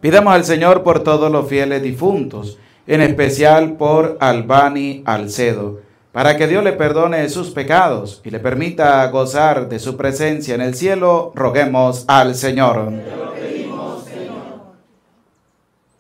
Pidamos 0.02 0.34
al 0.34 0.46
Señor 0.46 0.84
por 0.84 1.04
todos 1.04 1.32
los 1.32 1.48
fieles 1.48 1.84
difuntos, 1.84 2.58
en 2.88 3.02
especial 3.02 3.74
por 3.74 4.18
Albani 4.20 5.04
Alcedo, 5.06 5.85
para 6.16 6.38
que 6.38 6.48
Dios 6.48 6.64
le 6.64 6.72
perdone 6.72 7.28
sus 7.28 7.50
pecados 7.50 8.22
y 8.24 8.30
le 8.30 8.40
permita 8.40 9.06
gozar 9.10 9.68
de 9.68 9.80
su 9.80 9.98
presencia 9.98 10.56
en 10.56 10.62
el 10.62 10.74
cielo, 10.74 11.34
roguemos 11.36 12.06
al 12.08 12.36
Señor. 12.36 12.90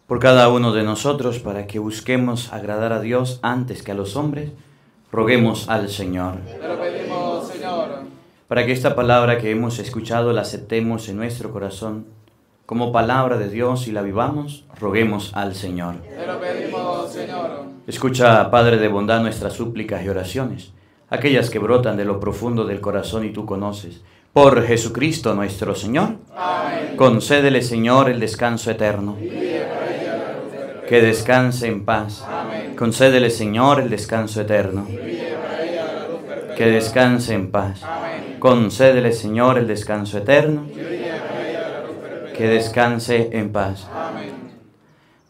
Por 0.07 0.19
cada 0.19 0.47
uno 0.47 0.71
de 0.71 0.83
nosotros, 0.83 1.39
para 1.39 1.67
que 1.67 1.79
busquemos 1.79 2.53
agradar 2.53 2.93
a 2.93 3.01
Dios 3.01 3.39
antes 3.41 3.83
que 3.83 3.91
a 3.91 3.95
los 3.95 4.15
hombres, 4.15 4.51
roguemos 5.11 5.67
al 5.67 5.89
Señor. 5.89 6.35
Para 8.47 8.65
que 8.65 8.71
esta 8.71 8.95
palabra 8.95 9.37
que 9.37 9.51
hemos 9.51 9.79
escuchado 9.79 10.31
la 10.31 10.43
aceptemos 10.43 11.09
en 11.09 11.17
nuestro 11.17 11.51
corazón 11.51 12.05
como 12.65 12.93
palabra 12.93 13.37
de 13.37 13.49
Dios 13.49 13.85
y 13.89 13.91
la 13.91 14.01
vivamos, 14.01 14.63
roguemos 14.79 15.33
al 15.35 15.55
Señor. 15.55 15.95
Escucha, 17.87 18.49
Padre 18.49 18.77
de 18.77 18.87
bondad, 18.87 19.21
nuestras 19.21 19.53
súplicas 19.53 20.03
y 20.03 20.09
oraciones, 20.09 20.71
aquellas 21.09 21.51
que 21.51 21.59
brotan 21.59 21.97
de 21.97 22.05
lo 22.05 22.19
profundo 22.19 22.65
del 22.65 22.81
corazón 22.81 23.25
y 23.25 23.29
tú 23.29 23.45
conoces. 23.45 24.01
Por 24.33 24.65
Jesucristo 24.65 25.35
nuestro 25.35 25.75
Señor, 25.75 26.15
concédele, 26.95 27.61
Señor, 27.61 28.09
el 28.09 28.19
descanso 28.19 28.71
eterno. 28.71 29.15
Que 30.89 31.01
descanse 31.01 31.67
en 31.67 31.85
paz. 31.85 32.25
Concédele, 32.75 33.29
Señor, 33.29 33.79
el 33.79 33.89
descanso 33.91 34.41
eterno. 34.41 34.87
Que 36.57 36.65
descanse 36.65 37.35
en 37.35 37.51
paz. 37.51 37.81
Concédele, 38.39 39.11
Señor, 39.11 39.59
el 39.59 39.67
descanso 39.67 40.17
eterno. 40.17 40.65
Que 42.35 42.47
descanse 42.47 43.29
en 43.31 43.51
paz. 43.51 43.87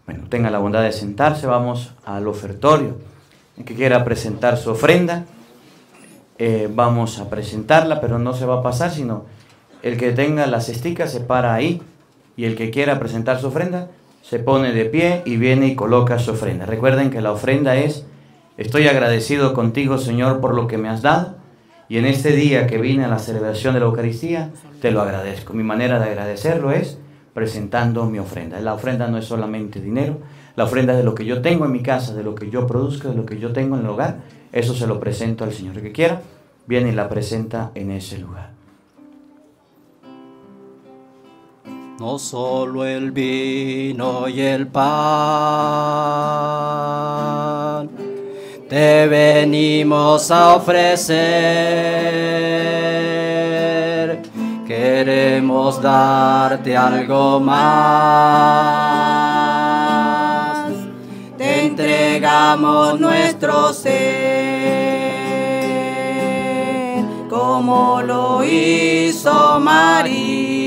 Bueno, 0.05 0.25
tenga 0.29 0.51
la 0.51 0.59
bondad 0.59 0.83
de 0.83 0.91
sentarse, 0.91 1.47
vamos 1.47 1.93
al 2.05 2.27
ofertorio. 2.27 2.97
El 3.57 3.65
que 3.65 3.73
quiera 3.73 4.03
presentar 4.03 4.57
su 4.57 4.69
ofrenda, 4.69 5.25
eh, 6.37 6.69
vamos 6.71 7.19
a 7.19 7.29
presentarla, 7.29 8.01
pero 8.01 8.19
no 8.19 8.33
se 8.33 8.45
va 8.45 8.59
a 8.59 8.63
pasar, 8.63 8.91
sino 8.91 9.25
el 9.81 9.97
que 9.97 10.11
tenga 10.11 10.45
las 10.47 10.67
cesticas 10.67 11.11
se 11.11 11.21
para 11.21 11.53
ahí 11.53 11.81
y 12.37 12.45
el 12.45 12.55
que 12.55 12.69
quiera 12.69 12.99
presentar 12.99 13.39
su 13.39 13.47
ofrenda 13.47 13.89
se 14.21 14.39
pone 14.39 14.73
de 14.73 14.85
pie 14.85 15.21
y 15.25 15.37
viene 15.37 15.67
y 15.67 15.75
coloca 15.75 16.19
su 16.19 16.31
ofrenda. 16.31 16.65
Recuerden 16.65 17.09
que 17.09 17.21
la 17.21 17.31
ofrenda 17.31 17.75
es, 17.75 18.05
estoy 18.57 18.87
agradecido 18.87 19.53
contigo 19.53 19.97
Señor 19.97 20.41
por 20.41 20.53
lo 20.53 20.67
que 20.67 20.77
me 20.77 20.89
has 20.89 21.01
dado 21.01 21.35
y 21.87 21.97
en 21.97 22.05
este 22.05 22.31
día 22.31 22.67
que 22.67 22.79
vine 22.79 23.05
a 23.05 23.07
la 23.07 23.19
celebración 23.19 23.73
de 23.73 23.79
la 23.79 23.85
Eucaristía, 23.85 24.49
te 24.81 24.91
lo 24.91 25.01
agradezco. 25.01 25.53
Mi 25.53 25.63
manera 25.63 25.99
de 25.99 26.05
agradecerlo 26.05 26.71
es 26.71 26.97
presentando 27.35 28.05
mi 28.05 28.17
ofrenda. 28.17 28.59
La 28.61 28.73
ofrenda 28.73 29.09
no 29.09 29.17
es 29.17 29.25
solamente 29.25 29.81
dinero, 29.81 30.19
la 30.55 30.63
ofrenda 30.63 30.93
es 30.93 30.99
de 30.99 31.03
lo 31.03 31.13
que 31.13 31.25
yo 31.25 31.41
tengo 31.41 31.65
en 31.65 31.73
mi 31.73 31.83
casa, 31.83 32.15
de 32.15 32.23
lo 32.23 32.33
que 32.33 32.49
yo 32.49 32.65
produzco, 32.65 33.09
de 33.09 33.15
lo 33.15 33.25
que 33.25 33.37
yo 33.37 33.51
tengo 33.51 33.75
en 33.75 33.81
el 33.81 33.89
hogar. 33.89 34.19
Eso 34.53 34.73
se 34.73 34.87
lo 34.87 35.01
presento 35.01 35.43
al 35.43 35.51
Señor. 35.51 35.81
Que 35.81 35.91
quiera, 35.91 36.21
viene 36.65 36.91
y 36.91 36.93
la 36.93 37.09
presenta 37.09 37.71
en 37.75 37.91
ese 37.91 38.19
lugar. 38.19 38.51
No 41.99 42.17
solo 42.19 42.85
el 42.85 43.11
vino 43.11 44.29
y 44.29 44.39
el 44.39 44.67
pan 44.67 44.85
te 48.69 49.07
venimos 49.07 50.31
a 50.31 50.55
ofrecer. 50.55 52.44
Queremos 54.95 55.81
darte 55.81 56.77
algo 56.77 57.41
más. 57.41 57.65
Te 61.37 61.65
entregamos 61.65 62.97
nuestro 62.97 63.73
ser, 63.73 63.93
como 67.29 68.01
lo 68.03 68.41
hizo 68.45 69.59
María, 69.59 70.63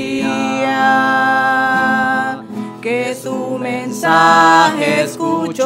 que 2.83 3.15
su 3.15 3.57
mensaje 3.57 5.05
escuchó 5.05 5.65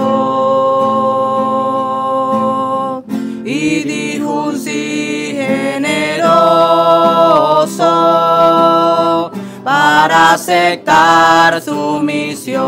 para 9.64 10.34
aceptar 10.34 11.61
su 11.61 11.99
misión, 12.01 12.64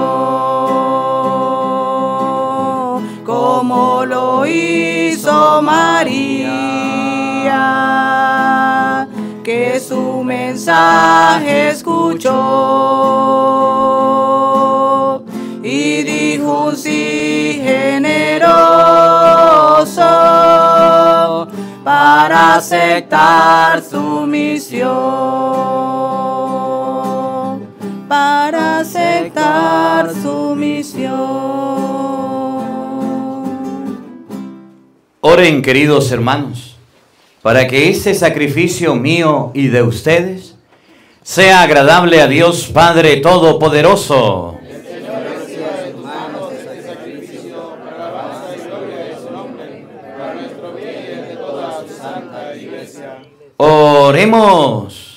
como 3.26 4.06
lo 4.06 4.46
hizo 4.46 5.62
María, 5.62 6.56
que 9.44 9.80
su 9.80 10.24
mensaje 10.24 11.70
escuchó 11.70 12.32
y 15.62 16.04
dijo 16.04 16.68
un 16.68 16.78
sí 16.78 17.60
generoso 17.64 18.46
para 21.84 22.56
aceptar 22.56 23.82
su 23.84 24.26
misión, 24.26 24.90
para 28.16 28.80
aceptar 28.80 30.10
su 30.24 30.56
misión. 30.56 31.12
Oren, 35.20 35.62
queridos 35.62 36.10
hermanos, 36.14 36.78
para 37.42 37.68
que 37.68 37.90
este 37.90 38.14
sacrificio 38.14 38.96
mío 38.96 39.52
y 39.54 39.68
de 39.68 39.84
ustedes 39.84 40.56
sea 41.24 41.62
agradable 41.62 42.22
a 42.22 42.28
Dios 42.28 42.68
Padre 42.74 43.18
Todopoderoso. 43.18 44.60
Oremos. 53.58 55.15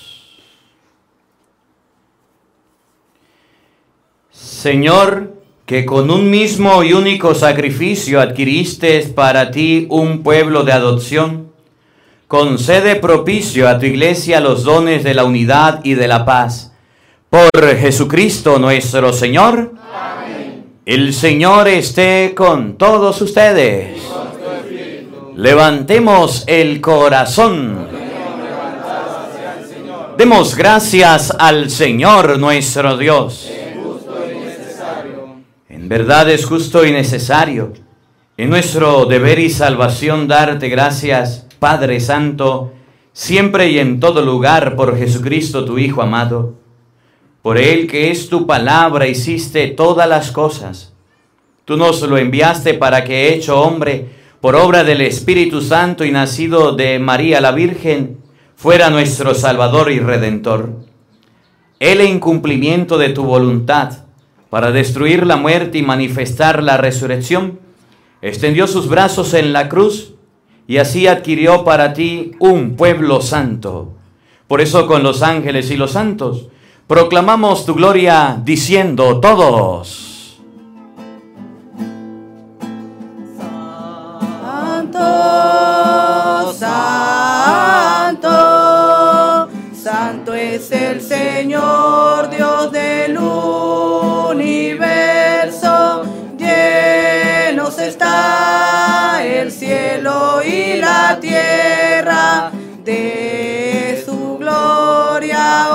Señor, 4.58 5.34
que 5.66 5.86
con 5.86 6.10
un 6.10 6.30
mismo 6.30 6.82
y 6.82 6.92
único 6.92 7.32
sacrificio 7.36 8.20
adquiriste 8.20 9.02
para 9.14 9.52
ti 9.52 9.86
un 9.88 10.24
pueblo 10.24 10.64
de 10.64 10.72
adopción, 10.72 11.52
concede 12.26 12.96
propicio 12.96 13.68
a 13.68 13.78
tu 13.78 13.86
iglesia 13.86 14.40
los 14.40 14.64
dones 14.64 15.04
de 15.04 15.14
la 15.14 15.22
unidad 15.22 15.78
y 15.84 15.94
de 15.94 16.08
la 16.08 16.24
paz. 16.24 16.72
Por 17.30 17.76
Jesucristo 17.76 18.58
nuestro 18.58 19.12
Señor. 19.12 19.74
El 20.84 21.14
Señor 21.14 21.68
esté 21.68 22.34
con 22.34 22.76
todos 22.76 23.22
ustedes. 23.22 24.02
Levantemos 25.36 26.42
el 26.48 26.80
corazón. 26.80 27.86
Demos 30.16 30.56
gracias 30.56 31.32
al 31.38 31.70
Señor 31.70 32.40
nuestro 32.40 32.96
Dios. 32.96 33.52
Verdad 35.88 36.28
es 36.28 36.44
justo 36.44 36.84
y 36.84 36.92
necesario. 36.92 37.72
En 38.36 38.50
nuestro 38.50 39.06
deber 39.06 39.38
y 39.38 39.48
salvación 39.48 40.28
darte 40.28 40.68
gracias, 40.68 41.46
Padre 41.58 41.98
Santo, 42.00 42.74
siempre 43.14 43.70
y 43.70 43.78
en 43.78 43.98
todo 43.98 44.22
lugar 44.22 44.76
por 44.76 44.98
Jesucristo 44.98 45.64
tu 45.64 45.78
Hijo 45.78 46.02
amado. 46.02 46.56
Por 47.40 47.56
Él 47.56 47.86
que 47.86 48.10
es 48.10 48.28
tu 48.28 48.46
palabra 48.46 49.06
hiciste 49.06 49.68
todas 49.68 50.06
las 50.06 50.30
cosas. 50.30 50.92
Tú 51.64 51.78
nos 51.78 52.02
lo 52.02 52.18
enviaste 52.18 52.74
para 52.74 53.02
que, 53.02 53.32
hecho 53.32 53.58
hombre, 53.58 54.10
por 54.42 54.56
obra 54.56 54.84
del 54.84 55.00
Espíritu 55.00 55.62
Santo 55.62 56.04
y 56.04 56.10
nacido 56.10 56.72
de 56.72 56.98
María 56.98 57.40
la 57.40 57.52
Virgen, 57.52 58.18
fuera 58.56 58.90
nuestro 58.90 59.34
Salvador 59.34 59.90
y 59.90 60.00
Redentor. 60.00 60.68
Él 61.80 62.02
en 62.02 62.20
cumplimiento 62.20 62.98
de 62.98 63.08
tu 63.08 63.24
voluntad, 63.24 64.07
para 64.50 64.70
destruir 64.72 65.26
la 65.26 65.36
muerte 65.36 65.78
y 65.78 65.82
manifestar 65.82 66.62
la 66.62 66.76
resurrección, 66.76 67.60
extendió 68.22 68.66
sus 68.66 68.88
brazos 68.88 69.34
en 69.34 69.52
la 69.52 69.68
cruz 69.68 70.14
y 70.66 70.78
así 70.78 71.06
adquirió 71.06 71.64
para 71.64 71.92
ti 71.92 72.32
un 72.38 72.76
pueblo 72.76 73.20
santo. 73.20 73.94
Por 74.46 74.60
eso 74.60 74.86
con 74.86 75.02
los 75.02 75.22
ángeles 75.22 75.70
y 75.70 75.76
los 75.76 75.92
santos 75.92 76.48
proclamamos 76.86 77.66
tu 77.66 77.74
gloria 77.74 78.40
diciendo 78.42 79.20
todos. 79.20 80.07
Y 100.00 100.76
la 100.76 101.18
tierra 101.20 102.52
de 102.84 104.00
su 104.06 104.38
gloria. 104.38 105.66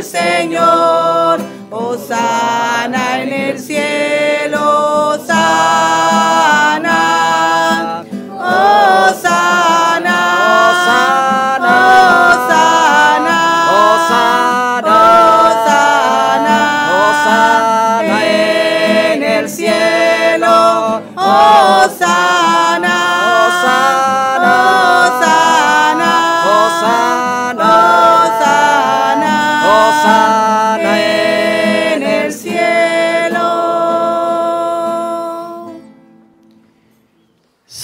Del 0.00 0.04
Señor, 0.04 1.40
Osana 1.70 3.22
en 3.22 3.32
el 3.32 3.58
cielo, 3.58 3.69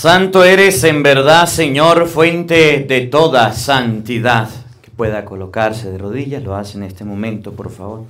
Santo 0.07 0.45
eres 0.45 0.85
en 0.85 1.03
verdad, 1.03 1.49
Señor, 1.49 2.07
fuente 2.07 2.87
de 2.89 3.01
toda 3.01 3.53
santidad. 3.53 4.49
Que 4.81 4.89
pueda 4.93 5.25
colocarse 5.25 5.91
de 5.91 5.99
rodillas, 5.99 6.45
lo 6.45 6.55
hace 6.55 6.79
en 6.79 6.85
este 6.85 7.03
momento, 7.05 7.51
por 7.51 7.73
favor. 7.73 8.05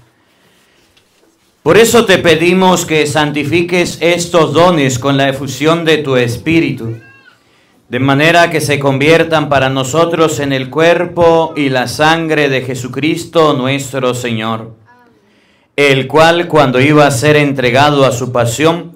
Por 1.62 1.78
eso 1.78 2.04
te 2.04 2.18
pedimos 2.18 2.84
que 2.84 3.06
santifiques 3.06 3.96
estos 4.02 4.52
dones 4.52 4.98
con 4.98 5.16
la 5.16 5.30
efusión 5.30 5.86
de 5.86 5.96
tu 5.96 6.16
Espíritu, 6.16 6.98
de 7.88 7.98
manera 7.98 8.50
que 8.50 8.60
se 8.60 8.78
conviertan 8.78 9.48
para 9.48 9.70
nosotros 9.70 10.38
en 10.38 10.52
el 10.52 10.68
cuerpo 10.68 11.54
y 11.56 11.70
la 11.70 11.88
sangre 11.88 12.50
de 12.50 12.60
Jesucristo 12.60 13.54
nuestro 13.54 14.12
Señor, 14.12 14.74
el 15.76 16.06
cual 16.08 16.46
cuando 16.46 16.78
iba 16.78 17.06
a 17.06 17.10
ser 17.10 17.36
entregado 17.36 18.04
a 18.04 18.12
su 18.12 18.32
pasión, 18.32 18.95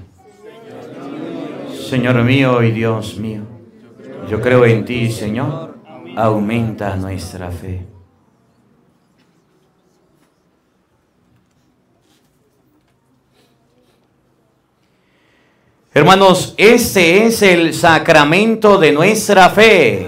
Señor 1.91 2.23
mío 2.23 2.63
y 2.63 2.71
Dios 2.71 3.17
mío, 3.17 3.41
yo 4.29 4.39
creo 4.39 4.63
en 4.65 4.85
ti, 4.85 5.11
Señor, 5.11 5.75
aumenta 6.15 6.95
nuestra 6.95 7.51
fe. 7.51 7.85
Hermanos, 15.93 16.53
ese 16.55 17.25
es 17.25 17.41
el 17.41 17.73
sacramento 17.73 18.77
de 18.77 18.93
nuestra 18.93 19.49
fe. 19.49 20.07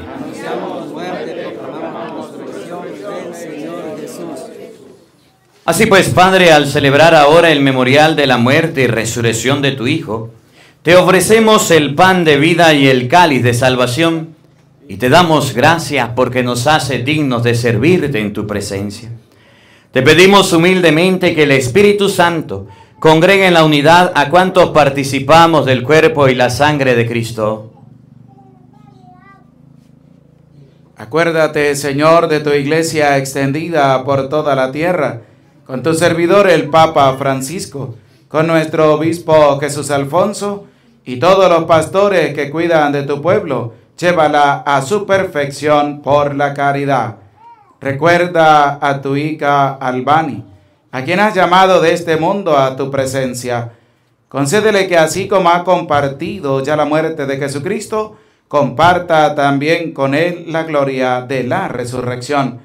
Así 5.66 5.86
pues, 5.88 6.08
Padre, 6.08 6.54
al 6.54 6.68
celebrar 6.68 7.14
ahora 7.14 7.52
el 7.52 7.60
memorial 7.60 8.16
de 8.16 8.26
la 8.26 8.38
muerte 8.38 8.84
y 8.84 8.88
resurrección 8.88 9.62
de 9.62 9.74
tu 9.74 9.86
Hijo, 9.86 10.32
te 10.84 10.96
ofrecemos 10.96 11.72
el 11.72 11.96
pan 11.96 12.24
de 12.24 12.38
vida 12.38 12.74
y 12.74 12.88
el 12.88 13.08
cáliz 13.08 13.44
de 13.44 13.54
salvación, 13.54 14.36
y 14.88 14.98
te 14.98 15.10
damos 15.10 15.54
gracias 15.54 16.10
porque 16.16 16.44
nos 16.44 16.68
hace 16.68 17.00
dignos 17.00 17.44
de 17.44 17.56
servirte 17.56 18.20
en 18.20 18.34
tu 18.34 18.46
presencia. 18.46 19.10
Te 19.92 20.02
pedimos 20.02 20.54
humildemente 20.54 21.34
que 21.34 21.44
el 21.44 21.52
Espíritu 21.52 22.10
Santo, 22.10 22.68
Congreguen 23.04 23.48
en 23.48 23.54
la 23.54 23.66
unidad 23.66 24.14
a 24.16 24.30
cuantos 24.30 24.70
participamos 24.70 25.66
del 25.66 25.84
cuerpo 25.84 26.30
y 26.30 26.36
la 26.36 26.50
sangre 26.50 26.96
de 26.96 27.06
Cristo. 27.06 27.74
Acuérdate, 30.96 31.76
Señor, 31.76 32.30
de 32.30 32.40
tu 32.40 32.52
iglesia 32.52 33.18
extendida 33.18 34.02
por 34.06 34.30
toda 34.30 34.56
la 34.56 34.72
tierra, 34.72 35.20
con 35.66 35.84
tu 35.84 35.94
servidor 35.96 36.50
el 36.50 36.70
Papa 36.70 37.14
Francisco, 37.18 37.96
con 38.30 38.48
nuestro 38.48 38.94
obispo 38.94 39.60
Jesús 39.60 39.92
Alfonso 39.92 40.68
y 41.06 41.18
todos 41.18 41.50
los 41.50 41.66
pastores 41.66 42.34
que 42.34 42.50
cuidan 42.50 42.92
de 42.92 43.04
tu 43.04 43.22
pueblo, 43.22 43.74
llévala 43.98 44.64
a 44.66 44.82
su 44.82 45.06
perfección 45.06 46.02
por 46.02 46.36
la 46.36 46.54
caridad. 46.54 47.18
Recuerda 47.80 48.80
a 48.82 49.02
tu 49.02 49.16
hija 49.16 49.74
Albani 49.74 50.46
a 50.94 51.04
quien 51.04 51.20
has 51.20 51.34
llamado 51.34 51.82
de 51.82 51.92
este 51.92 52.18
mundo 52.18 52.56
a 52.56 52.76
tu 52.76 52.92
presencia. 52.92 53.72
Concédele 54.30 54.88
que 54.88 54.96
así 54.96 55.28
como 55.28 55.50
ha 55.50 55.64
compartido 55.64 56.62
ya 56.64 56.76
la 56.76 56.86
muerte 56.86 57.26
de 57.26 57.38
Jesucristo, 57.38 58.16
comparta 58.48 59.34
también 59.34 59.92
con 59.92 60.14
él 60.14 60.46
la 60.50 60.64
gloria 60.64 61.22
de 61.22 61.46
la 61.46 61.68
resurrección. 61.68 62.60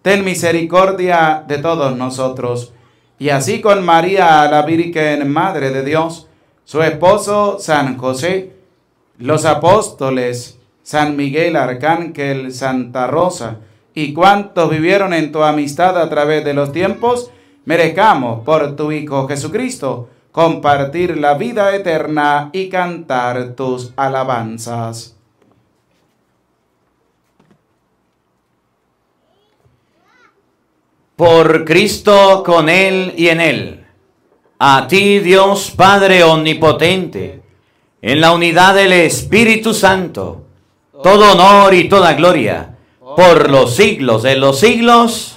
Ten 0.00 0.24
misericordia 0.24 1.42
de 1.46 1.58
todos 1.58 1.96
nosotros. 1.96 2.72
Y 3.18 3.30
así 3.30 3.60
con 3.60 3.84
María, 3.84 4.48
la 4.48 4.62
Virgen 4.62 5.28
Madre 5.28 5.70
de 5.70 5.82
Dios, 5.82 6.28
su 6.64 6.82
esposo 6.82 7.58
San 7.58 7.98
José, 7.98 8.52
los 9.18 9.44
apóstoles, 9.44 10.58
San 10.82 11.16
Miguel 11.16 11.56
Arcángel, 11.56 12.52
Santa 12.52 13.06
Rosa, 13.06 13.58
y 13.94 14.12
cuantos 14.12 14.70
vivieron 14.70 15.12
en 15.12 15.32
tu 15.32 15.42
amistad 15.42 16.00
a 16.00 16.08
través 16.08 16.44
de 16.44 16.54
los 16.54 16.72
tiempos, 16.72 17.30
merezcamos 17.64 18.44
por 18.44 18.74
tu 18.74 18.90
Hijo 18.90 19.28
Jesucristo 19.28 20.08
compartir 20.32 21.18
la 21.18 21.34
vida 21.34 21.76
eterna 21.76 22.48
y 22.52 22.68
cantar 22.70 23.54
tus 23.54 23.92
alabanzas. 23.96 25.16
Por 31.14 31.64
Cristo, 31.64 32.42
con 32.44 32.68
Él 32.68 33.14
y 33.16 33.28
en 33.28 33.40
Él. 33.40 33.81
A 34.64 34.86
ti, 34.86 35.18
Dios 35.18 35.72
Padre 35.72 36.22
Omnipotente, 36.22 37.42
en 38.00 38.20
la 38.20 38.30
unidad 38.30 38.76
del 38.76 38.92
Espíritu 38.92 39.74
Santo, 39.74 40.44
todo 41.02 41.32
honor 41.32 41.74
y 41.74 41.88
toda 41.88 42.12
gloria, 42.12 42.76
por 43.00 43.50
los 43.50 43.74
siglos 43.74 44.22
de 44.22 44.36
los 44.36 44.60
siglos. 44.60 45.36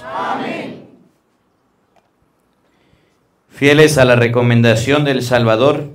Fieles 3.48 3.98
a 3.98 4.04
la 4.04 4.14
recomendación 4.14 5.04
del 5.04 5.24
Salvador 5.24 5.88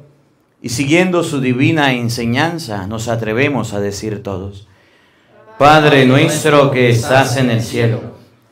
y 0.61 0.67
siguiendo 0.67 1.23
su 1.23 1.39
divina 1.39 1.93
enseñanza, 1.93 2.85
nos 2.85 3.07
atrevemos 3.07 3.71
a 3.71 3.79
decir 3.79 4.23
todos, 4.23 4.67
Padre 5.57 6.05
nuestro 6.05 6.69
que 6.69 6.89
estás 6.89 7.37
en 7.37 7.49
el 7.49 7.61
cielo, 7.61 8.01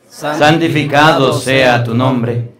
santificado 0.08 1.34
sea 1.34 1.84
tu 1.84 1.94
nombre, 1.94 2.59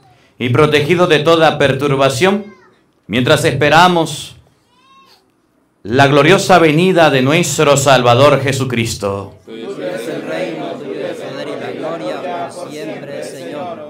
y 0.41 0.49
protegidos 0.49 1.07
de 1.07 1.19
toda 1.19 1.59
perturbación, 1.59 2.45
mientras 3.05 3.45
esperamos 3.45 4.37
la 5.83 6.07
gloriosa 6.07 6.57
venida 6.57 7.11
de 7.11 7.21
nuestro 7.21 7.77
Salvador 7.77 8.41
Jesucristo. 8.41 9.35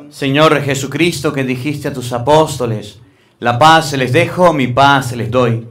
Señor 0.09 0.61
Jesucristo, 0.61 1.31
que 1.31 1.45
dijiste 1.45 1.87
a 1.87 1.93
tus 1.93 2.11
apóstoles, 2.11 2.99
la 3.39 3.57
paz 3.57 3.93
les 3.93 4.11
dejo, 4.11 4.51
mi 4.51 4.67
paz 4.67 5.13
les 5.13 5.31
doy. 5.31 5.65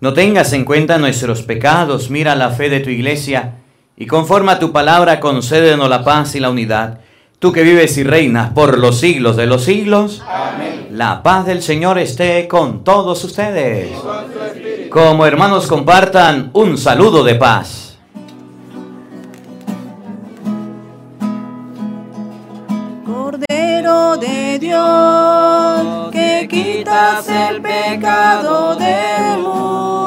No 0.00 0.12
tengas 0.12 0.52
en 0.52 0.66
cuenta 0.66 0.98
nuestros 0.98 1.40
pecados, 1.40 2.10
mira 2.10 2.36
la 2.36 2.50
fe 2.50 2.68
de 2.68 2.80
tu 2.80 2.90
iglesia 2.90 3.54
y 3.96 4.06
conforme 4.06 4.52
a 4.52 4.58
tu 4.58 4.70
palabra 4.70 5.18
concédenos 5.18 5.88
la 5.88 6.04
paz 6.04 6.34
y 6.34 6.40
la 6.40 6.50
unidad. 6.50 7.00
Tú 7.40 7.52
que 7.52 7.62
vives 7.62 7.96
y 7.96 8.04
reinas 8.04 8.52
por 8.52 8.78
los 8.78 9.00
siglos 9.00 9.34
de 9.36 9.46
los 9.46 9.64
siglos, 9.64 10.22
Amén. 10.28 10.88
la 10.92 11.22
paz 11.22 11.46
del 11.46 11.62
Señor 11.62 11.98
esté 11.98 12.46
con 12.46 12.84
todos 12.84 13.24
ustedes. 13.24 13.90
Como 14.90 15.26
hermanos 15.26 15.66
compartan 15.66 16.50
un 16.52 16.78
saludo 16.78 17.24
de 17.24 17.34
paz. 17.34 17.90
de 24.20 24.58
Dios, 24.58 26.10
que 26.12 26.46
quitas 26.48 27.28
el 27.28 27.62
pecado 27.62 28.76
del 28.76 29.38
mundo. 29.42 29.99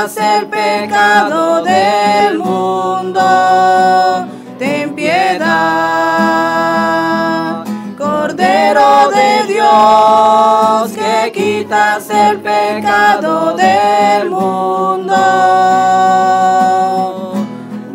Quitas 0.00 0.16
el 0.16 0.46
pecado 0.46 1.62
del 1.62 2.38
mundo, 2.38 3.20
ten 4.58 4.94
piedad. 4.94 5.50
Cordero 7.98 9.10
de 9.10 9.44
Dios, 9.46 10.92
que 10.92 11.32
quitas 11.32 12.08
el 12.08 12.38
pecado 12.40 13.54
del 13.54 14.30
mundo, 14.30 15.14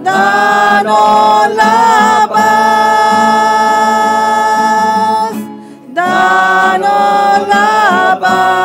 danos 0.03 1.55
la 1.55 2.29
paz, 2.31 2.45
danos 5.91 7.47
la 7.47 8.19
paz, 8.21 8.64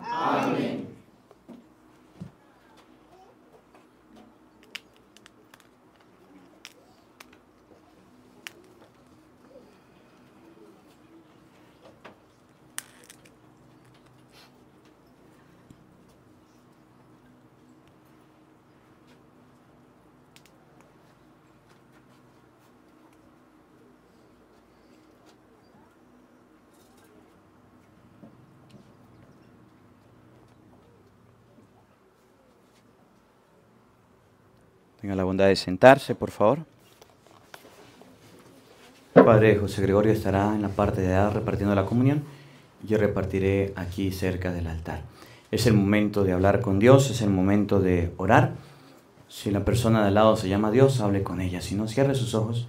La 35.15 35.23
bondad 35.23 35.47
de 35.47 35.55
sentarse, 35.55 36.15
por 36.15 36.31
favor. 36.31 36.59
Padre 39.13 39.57
José 39.57 39.81
Gregorio 39.81 40.13
estará 40.13 40.55
en 40.55 40.61
la 40.61 40.69
parte 40.69 41.01
de 41.01 41.07
allá 41.07 41.29
repartiendo 41.29 41.75
la 41.75 41.85
comunión. 41.85 42.23
Yo 42.87 42.97
repartiré 42.97 43.73
aquí 43.75 44.11
cerca 44.11 44.51
del 44.51 44.67
altar. 44.67 45.01
Es 45.51 45.67
el 45.67 45.73
momento 45.73 46.23
de 46.23 46.31
hablar 46.31 46.61
con 46.61 46.79
Dios, 46.79 47.11
es 47.11 47.21
el 47.21 47.29
momento 47.29 47.81
de 47.81 48.13
orar. 48.17 48.53
Si 49.27 49.51
la 49.51 49.65
persona 49.65 50.01
de 50.01 50.07
al 50.07 50.13
lado 50.13 50.37
se 50.37 50.49
llama 50.49 50.71
Dios, 50.71 51.01
hable 51.01 51.23
con 51.23 51.41
ella. 51.41 51.61
Si 51.61 51.75
no, 51.75 51.87
cierre 51.87 52.15
sus 52.15 52.33
ojos 52.33 52.67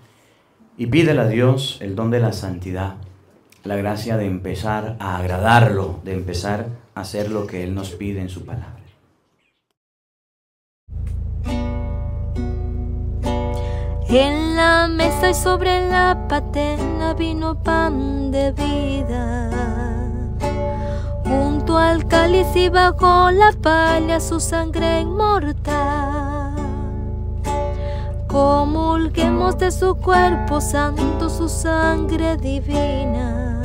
y 0.76 0.86
pídele 0.86 1.20
a 1.20 1.28
Dios 1.28 1.78
el 1.80 1.94
don 1.94 2.10
de 2.10 2.20
la 2.20 2.32
santidad, 2.32 2.96
la 3.62 3.76
gracia 3.76 4.16
de 4.16 4.26
empezar 4.26 4.96
a 4.98 5.18
agradarlo, 5.18 6.00
de 6.04 6.14
empezar 6.14 6.66
a 6.94 7.02
hacer 7.02 7.30
lo 7.30 7.46
que 7.46 7.62
Él 7.62 7.74
nos 7.74 7.90
pide 7.90 8.20
en 8.20 8.28
su 8.28 8.44
palabra. 8.44 8.81
En 14.14 14.56
la 14.56 14.88
mesa 14.88 15.30
y 15.30 15.34
sobre 15.34 15.88
la 15.88 16.26
patena 16.28 17.14
vino 17.14 17.54
pan 17.54 18.30
de 18.30 18.52
vida. 18.52 19.48
Junto 21.24 21.78
al 21.78 22.06
cáliz 22.06 22.54
y 22.54 22.68
bajo 22.68 23.30
la 23.30 23.52
palla 23.62 24.20
su 24.20 24.38
sangre 24.38 25.00
inmortal. 25.00 26.52
Comulguemos 28.26 29.56
de 29.56 29.70
su 29.70 29.94
cuerpo 29.94 30.60
santo, 30.60 31.30
su 31.30 31.48
sangre 31.48 32.36
divina. 32.36 33.62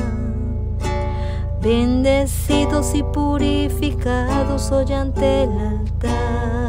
Bendecidos 1.60 2.94
y 2.94 3.02
purificados 3.02 4.72
hoy 4.72 4.94
ante 4.94 5.42
el 5.42 5.50
altar. 5.58 6.67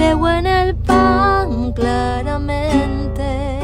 Veo 0.00 0.26
en 0.30 0.46
el 0.46 0.74
pan 0.76 1.74
claramente 1.74 3.58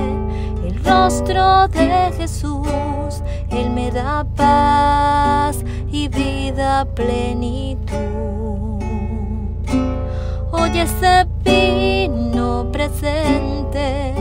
el 0.67 0.85
rostro 0.85 1.67
de 1.69 2.13
Jesús. 2.15 3.23
Él 3.49 3.71
me 3.71 3.91
da 3.91 4.23
paz 4.37 5.65
y 5.91 6.09
vida 6.09 6.85
plenitud. 6.95 7.97
Hoy 10.53 10.79
ese 10.79 11.27
vino 11.43 12.71
presente 12.71 14.13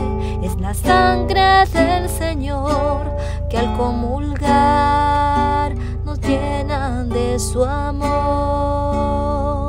es 0.42 0.58
la 0.58 0.72
sangre 0.72 1.66
del 1.66 2.08
Señor 2.08 3.14
que 3.50 3.58
al 3.58 3.76
comulgar 3.76 5.74
nos 6.02 6.18
llena 6.20 7.04
de 7.04 7.38
su 7.38 7.62
amor. 7.62 9.65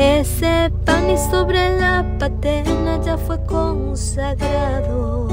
Ese 0.00 0.70
pan 0.84 1.10
y 1.10 1.18
sobre 1.18 1.76
la 1.76 2.04
patena 2.20 3.00
ya 3.02 3.18
fue 3.18 3.44
consagrado. 3.46 5.26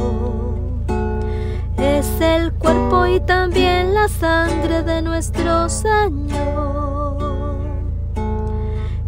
Es 1.77 2.19
el 2.19 2.51
cuerpo 2.51 3.05
y 3.05 3.19
también 3.19 3.93
la 3.93 4.07
sangre 4.07 4.81
de 4.81 5.03
nuestro 5.03 5.69
Señor. 5.69 7.15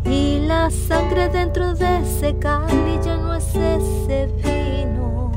Y 0.06 0.42
la 0.46 0.70
sangre 0.70 1.28
dentro 1.30 1.74
de 1.74 2.02
ese 2.02 2.38
cáliz 2.38 3.04
ya 3.04 3.18
no 3.18 3.34
es 3.34 3.48
ese 3.56 4.30
vino. 4.44 5.32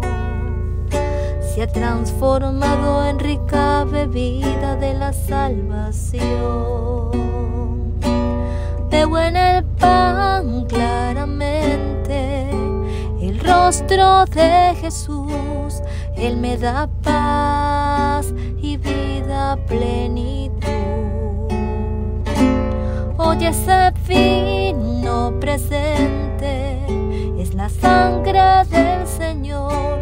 Se 1.41 1.63
ha 1.63 1.67
transformado 1.67 3.07
en 3.07 3.19
rica 3.19 3.85
bebida 3.85 4.77
de 4.77 4.93
la 4.93 5.15
salvación. 5.15 6.91
Veo 8.91 9.19
en 9.19 9.40
rostro 13.71 14.25
de 14.25 14.75
Jesús. 14.81 15.81
Él 16.17 16.39
me 16.39 16.57
da 16.57 16.89
paz 17.05 18.35
y 18.61 18.77
vida 18.77 19.57
plenitud. 19.69 20.67
Hoy 23.17 23.45
ese 23.45 23.93
vino 24.09 25.39
presente 25.39 26.81
es 27.39 27.55
la 27.55 27.69
sangre 27.69 28.65
del 28.71 29.07
Señor 29.07 30.01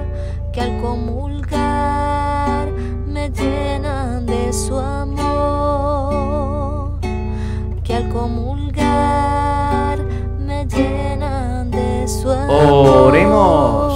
que 0.54 0.62
al 0.62 0.80
comulgar 0.80 2.70
me 3.06 3.28
llena 3.28 4.22
de 4.22 4.50
su 4.50 4.78
amor. 4.78 6.98
Que 7.84 7.96
al 7.96 8.08
comulgar 8.08 9.98
me 10.38 10.64
llena 10.64 10.64
de 10.64 10.72
su 10.72 11.12
amor. 11.12 11.17
Oremos. 12.48 13.92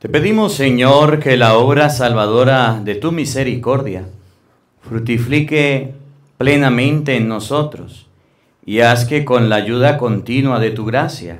Te 0.00 0.08
pedimos, 0.08 0.54
Señor, 0.54 1.20
que 1.20 1.36
la 1.36 1.56
obra 1.56 1.88
salvadora 1.90 2.80
de 2.82 2.96
tu 2.96 3.12
misericordia 3.12 4.08
fructifique 4.80 5.94
plenamente 6.36 7.14
en 7.16 7.28
nosotros 7.28 8.08
y 8.66 8.80
haz 8.80 9.04
que 9.04 9.24
con 9.24 9.48
la 9.48 9.56
ayuda 9.56 9.98
continua 9.98 10.58
de 10.58 10.72
tu 10.72 10.84
gracia, 10.84 11.38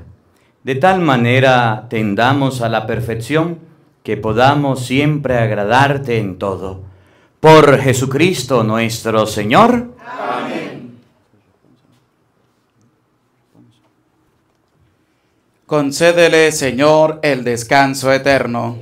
de 0.62 0.76
tal 0.76 1.00
manera 1.00 1.86
tendamos 1.90 2.60
a 2.60 2.68
la 2.68 2.86
perfección 2.86 3.58
que 4.04 4.16
podamos 4.16 4.86
siempre 4.86 5.36
agradarte 5.36 6.18
en 6.18 6.38
todo. 6.38 6.87
Por 7.40 7.78
Jesucristo 7.78 8.64
nuestro 8.64 9.24
Señor. 9.26 9.94
Concédele, 15.66 16.50
Señor, 16.50 17.20
el 17.22 17.44
descanso 17.44 18.12
eterno. 18.12 18.78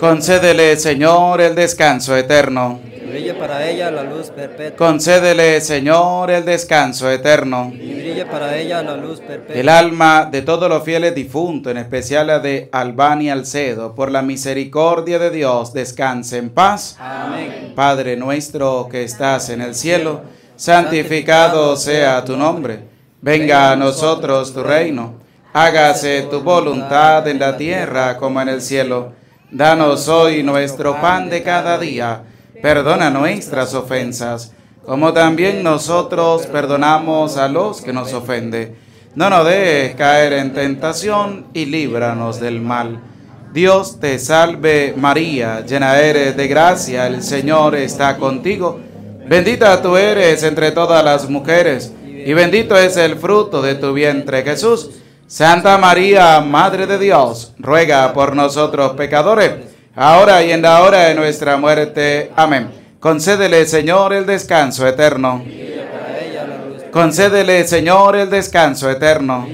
Concédele, 0.00 0.76
Señor, 0.76 1.40
el 1.42 1.54
descanso 1.54 2.16
eterno. 2.16 2.87
Brille 3.08 3.34
para 3.34 3.66
ella 3.66 3.90
la 3.90 4.02
luz 4.02 4.28
perpetua. 4.30 4.76
Concédele, 4.76 5.60
Señor, 5.60 6.30
el 6.30 6.44
descanso 6.44 7.10
eterno. 7.10 7.72
Y 7.74 7.94
brille 7.94 8.26
para 8.26 8.56
ella 8.56 8.82
la 8.82 8.96
luz 8.96 9.20
perpetua. 9.20 9.58
El 9.58 9.68
alma 9.68 10.28
de 10.30 10.42
todos 10.42 10.68
los 10.68 10.82
fieles 10.82 11.14
difuntos, 11.14 11.70
en 11.70 11.78
especial 11.78 12.26
la 12.26 12.38
de 12.38 12.68
Albani 12.70 13.30
Alcedo, 13.30 13.94
por 13.94 14.10
la 14.10 14.22
misericordia 14.22 15.18
de 15.18 15.30
Dios, 15.30 15.72
descanse 15.72 16.36
en 16.36 16.50
paz. 16.50 16.96
Amén. 16.98 17.72
Padre 17.74 18.16
nuestro 18.16 18.88
que 18.90 19.04
estás 19.04 19.48
en 19.48 19.62
el 19.62 19.74
cielo, 19.74 20.22
santificado 20.56 21.76
sea 21.76 22.24
tu 22.24 22.36
nombre. 22.36 22.80
Venga 23.22 23.72
a 23.72 23.76
nosotros 23.76 24.52
tu 24.52 24.62
reino. 24.62 25.14
Hágase 25.52 26.22
tu 26.30 26.40
voluntad 26.40 27.26
en 27.26 27.38
la 27.38 27.56
tierra 27.56 28.16
como 28.18 28.40
en 28.42 28.50
el 28.50 28.60
cielo. 28.60 29.12
Danos 29.50 30.08
hoy 30.08 30.42
nuestro 30.42 31.00
pan 31.00 31.30
de 31.30 31.42
cada 31.42 31.78
día. 31.78 32.22
Perdona 32.62 33.10
nuestras 33.10 33.74
ofensas, 33.74 34.52
como 34.84 35.12
también 35.12 35.62
nosotros 35.62 36.46
perdonamos 36.46 37.36
a 37.36 37.48
los 37.48 37.80
que 37.80 37.92
nos 37.92 38.12
ofenden. 38.12 38.76
No 39.14 39.30
nos 39.30 39.46
dejes 39.46 39.94
caer 39.94 40.32
en 40.32 40.52
tentación 40.52 41.46
y 41.54 41.66
líbranos 41.66 42.40
del 42.40 42.60
mal. 42.60 43.00
Dios 43.52 44.00
te 44.00 44.18
salve 44.18 44.94
María, 44.96 45.64
llena 45.64 45.98
eres 45.98 46.36
de 46.36 46.48
gracia, 46.48 47.06
el 47.06 47.22
Señor 47.22 47.74
está 47.76 48.16
contigo. 48.16 48.80
Bendita 49.26 49.80
tú 49.80 49.96
eres 49.96 50.42
entre 50.42 50.72
todas 50.72 51.04
las 51.04 51.28
mujeres, 51.28 51.92
y 52.04 52.32
bendito 52.32 52.76
es 52.76 52.96
el 52.96 53.16
fruto 53.16 53.62
de 53.62 53.74
tu 53.74 53.92
vientre 53.92 54.42
Jesús. 54.42 54.90
Santa 55.26 55.76
María, 55.78 56.40
Madre 56.40 56.86
de 56.86 56.98
Dios, 56.98 57.52
ruega 57.58 58.12
por 58.14 58.34
nosotros 58.34 58.92
pecadores, 58.92 59.52
ahora 59.98 60.44
y 60.44 60.52
en 60.52 60.62
la 60.62 60.82
hora 60.82 61.08
de 61.08 61.14
nuestra 61.14 61.56
muerte. 61.56 62.30
Amén. 62.36 62.70
Concédele, 63.00 63.66
Señor, 63.66 64.12
el 64.12 64.26
descanso 64.26 64.86
eterno. 64.86 65.44
Concédele, 66.92 67.66
Señor, 67.66 68.16
el 68.16 68.30
descanso 68.30 68.90
eterno. 68.90 69.46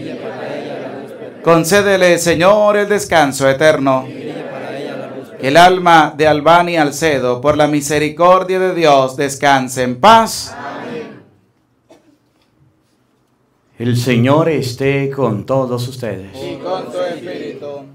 Concédele, 1.42 2.18
Señor, 2.18 2.76
el 2.76 2.88
descanso 2.88 3.48
eterno. 3.48 4.06
Que 5.40 5.48
el 5.48 5.56
alma 5.56 6.14
de 6.16 6.26
Albani 6.26 6.76
Alcedo, 6.76 7.40
por 7.40 7.56
la 7.56 7.66
misericordia 7.66 8.58
de 8.58 8.74
Dios, 8.74 9.16
descanse 9.16 9.82
en 9.82 10.00
paz. 10.00 10.54
El 13.78 13.96
Señor 13.96 14.48
esté 14.48 15.10
con 15.10 15.44
todos 15.44 15.88
ustedes. 15.88 16.30
Y 16.34 16.56
con. 16.56 16.83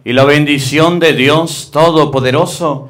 Y 0.05 0.13
la 0.13 0.23
bendición 0.23 0.99
de 0.99 1.13
Dios 1.13 1.71
Todopoderoso, 1.71 2.89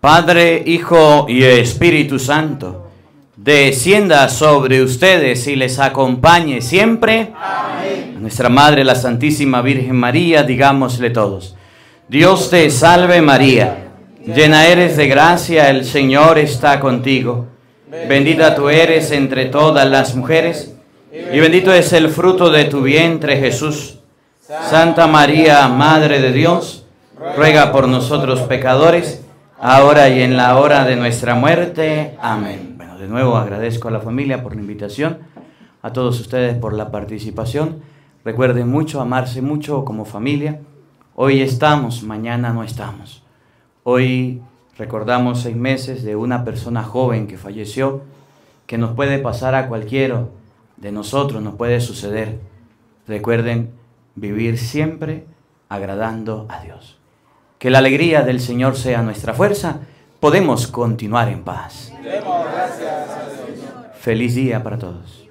Padre, 0.00 0.62
Hijo 0.66 1.26
y 1.28 1.44
Espíritu 1.44 2.18
Santo, 2.18 2.88
descienda 3.36 4.28
sobre 4.28 4.82
ustedes 4.82 5.46
y 5.46 5.54
les 5.54 5.78
acompañe 5.78 6.60
siempre. 6.60 7.32
A 7.36 7.80
nuestra 8.18 8.48
Madre, 8.48 8.82
la 8.82 8.96
Santísima 8.96 9.62
Virgen 9.62 9.94
María, 9.94 10.42
digámosle 10.42 11.10
todos. 11.10 11.54
Dios 12.08 12.50
te 12.50 12.68
salve 12.70 13.22
María, 13.22 13.90
llena 14.26 14.66
eres 14.66 14.96
de 14.96 15.06
gracia, 15.06 15.70
el 15.70 15.84
Señor 15.84 16.38
está 16.38 16.80
contigo. 16.80 17.46
Bendita 18.08 18.56
tú 18.56 18.68
eres 18.68 19.12
entre 19.12 19.46
todas 19.46 19.88
las 19.88 20.16
mujeres, 20.16 20.74
y 21.12 21.38
bendito 21.38 21.72
es 21.72 21.92
el 21.92 22.08
fruto 22.08 22.50
de 22.50 22.64
tu 22.64 22.82
vientre 22.82 23.36
Jesús. 23.36 23.97
Santa 24.48 25.06
María, 25.06 25.68
Madre 25.68 26.22
de 26.22 26.32
Dios, 26.32 26.86
ruega 27.36 27.70
por 27.70 27.86
nosotros 27.86 28.40
pecadores, 28.40 29.22
ahora 29.60 30.08
y 30.08 30.22
en 30.22 30.38
la 30.38 30.56
hora 30.56 30.86
de 30.86 30.96
nuestra 30.96 31.34
muerte. 31.34 32.16
Amén. 32.18 32.72
Bueno, 32.78 32.96
de 32.96 33.08
nuevo 33.08 33.36
agradezco 33.36 33.88
a 33.88 33.90
la 33.90 34.00
familia 34.00 34.42
por 34.42 34.54
la 34.54 34.62
invitación, 34.62 35.18
a 35.82 35.92
todos 35.92 36.18
ustedes 36.18 36.56
por 36.56 36.72
la 36.72 36.90
participación. 36.90 37.80
Recuerden 38.24 38.70
mucho, 38.70 39.02
amarse 39.02 39.42
mucho 39.42 39.84
como 39.84 40.06
familia. 40.06 40.62
Hoy 41.14 41.42
estamos, 41.42 42.02
mañana 42.02 42.50
no 42.54 42.64
estamos. 42.64 43.22
Hoy 43.84 44.40
recordamos 44.78 45.42
seis 45.42 45.56
meses 45.56 46.02
de 46.04 46.16
una 46.16 46.46
persona 46.46 46.82
joven 46.84 47.26
que 47.26 47.36
falleció, 47.36 48.00
que 48.66 48.78
nos 48.78 48.94
puede 48.94 49.18
pasar 49.18 49.54
a 49.54 49.68
cualquiera 49.68 50.24
de 50.78 50.90
nosotros, 50.90 51.42
nos 51.42 51.56
puede 51.56 51.82
suceder. 51.82 52.38
Recuerden 53.06 53.76
vivir 54.20 54.58
siempre 54.58 55.26
agradando 55.68 56.46
a 56.48 56.62
Dios. 56.62 56.98
Que 57.58 57.70
la 57.70 57.78
alegría 57.78 58.22
del 58.22 58.40
Señor 58.40 58.76
sea 58.76 59.02
nuestra 59.02 59.34
fuerza. 59.34 59.80
Podemos 60.20 60.66
continuar 60.66 61.28
en 61.28 61.44
paz. 61.44 61.92
Feliz 63.94 64.34
día 64.34 64.62
para 64.62 64.78
todos. 64.78 65.27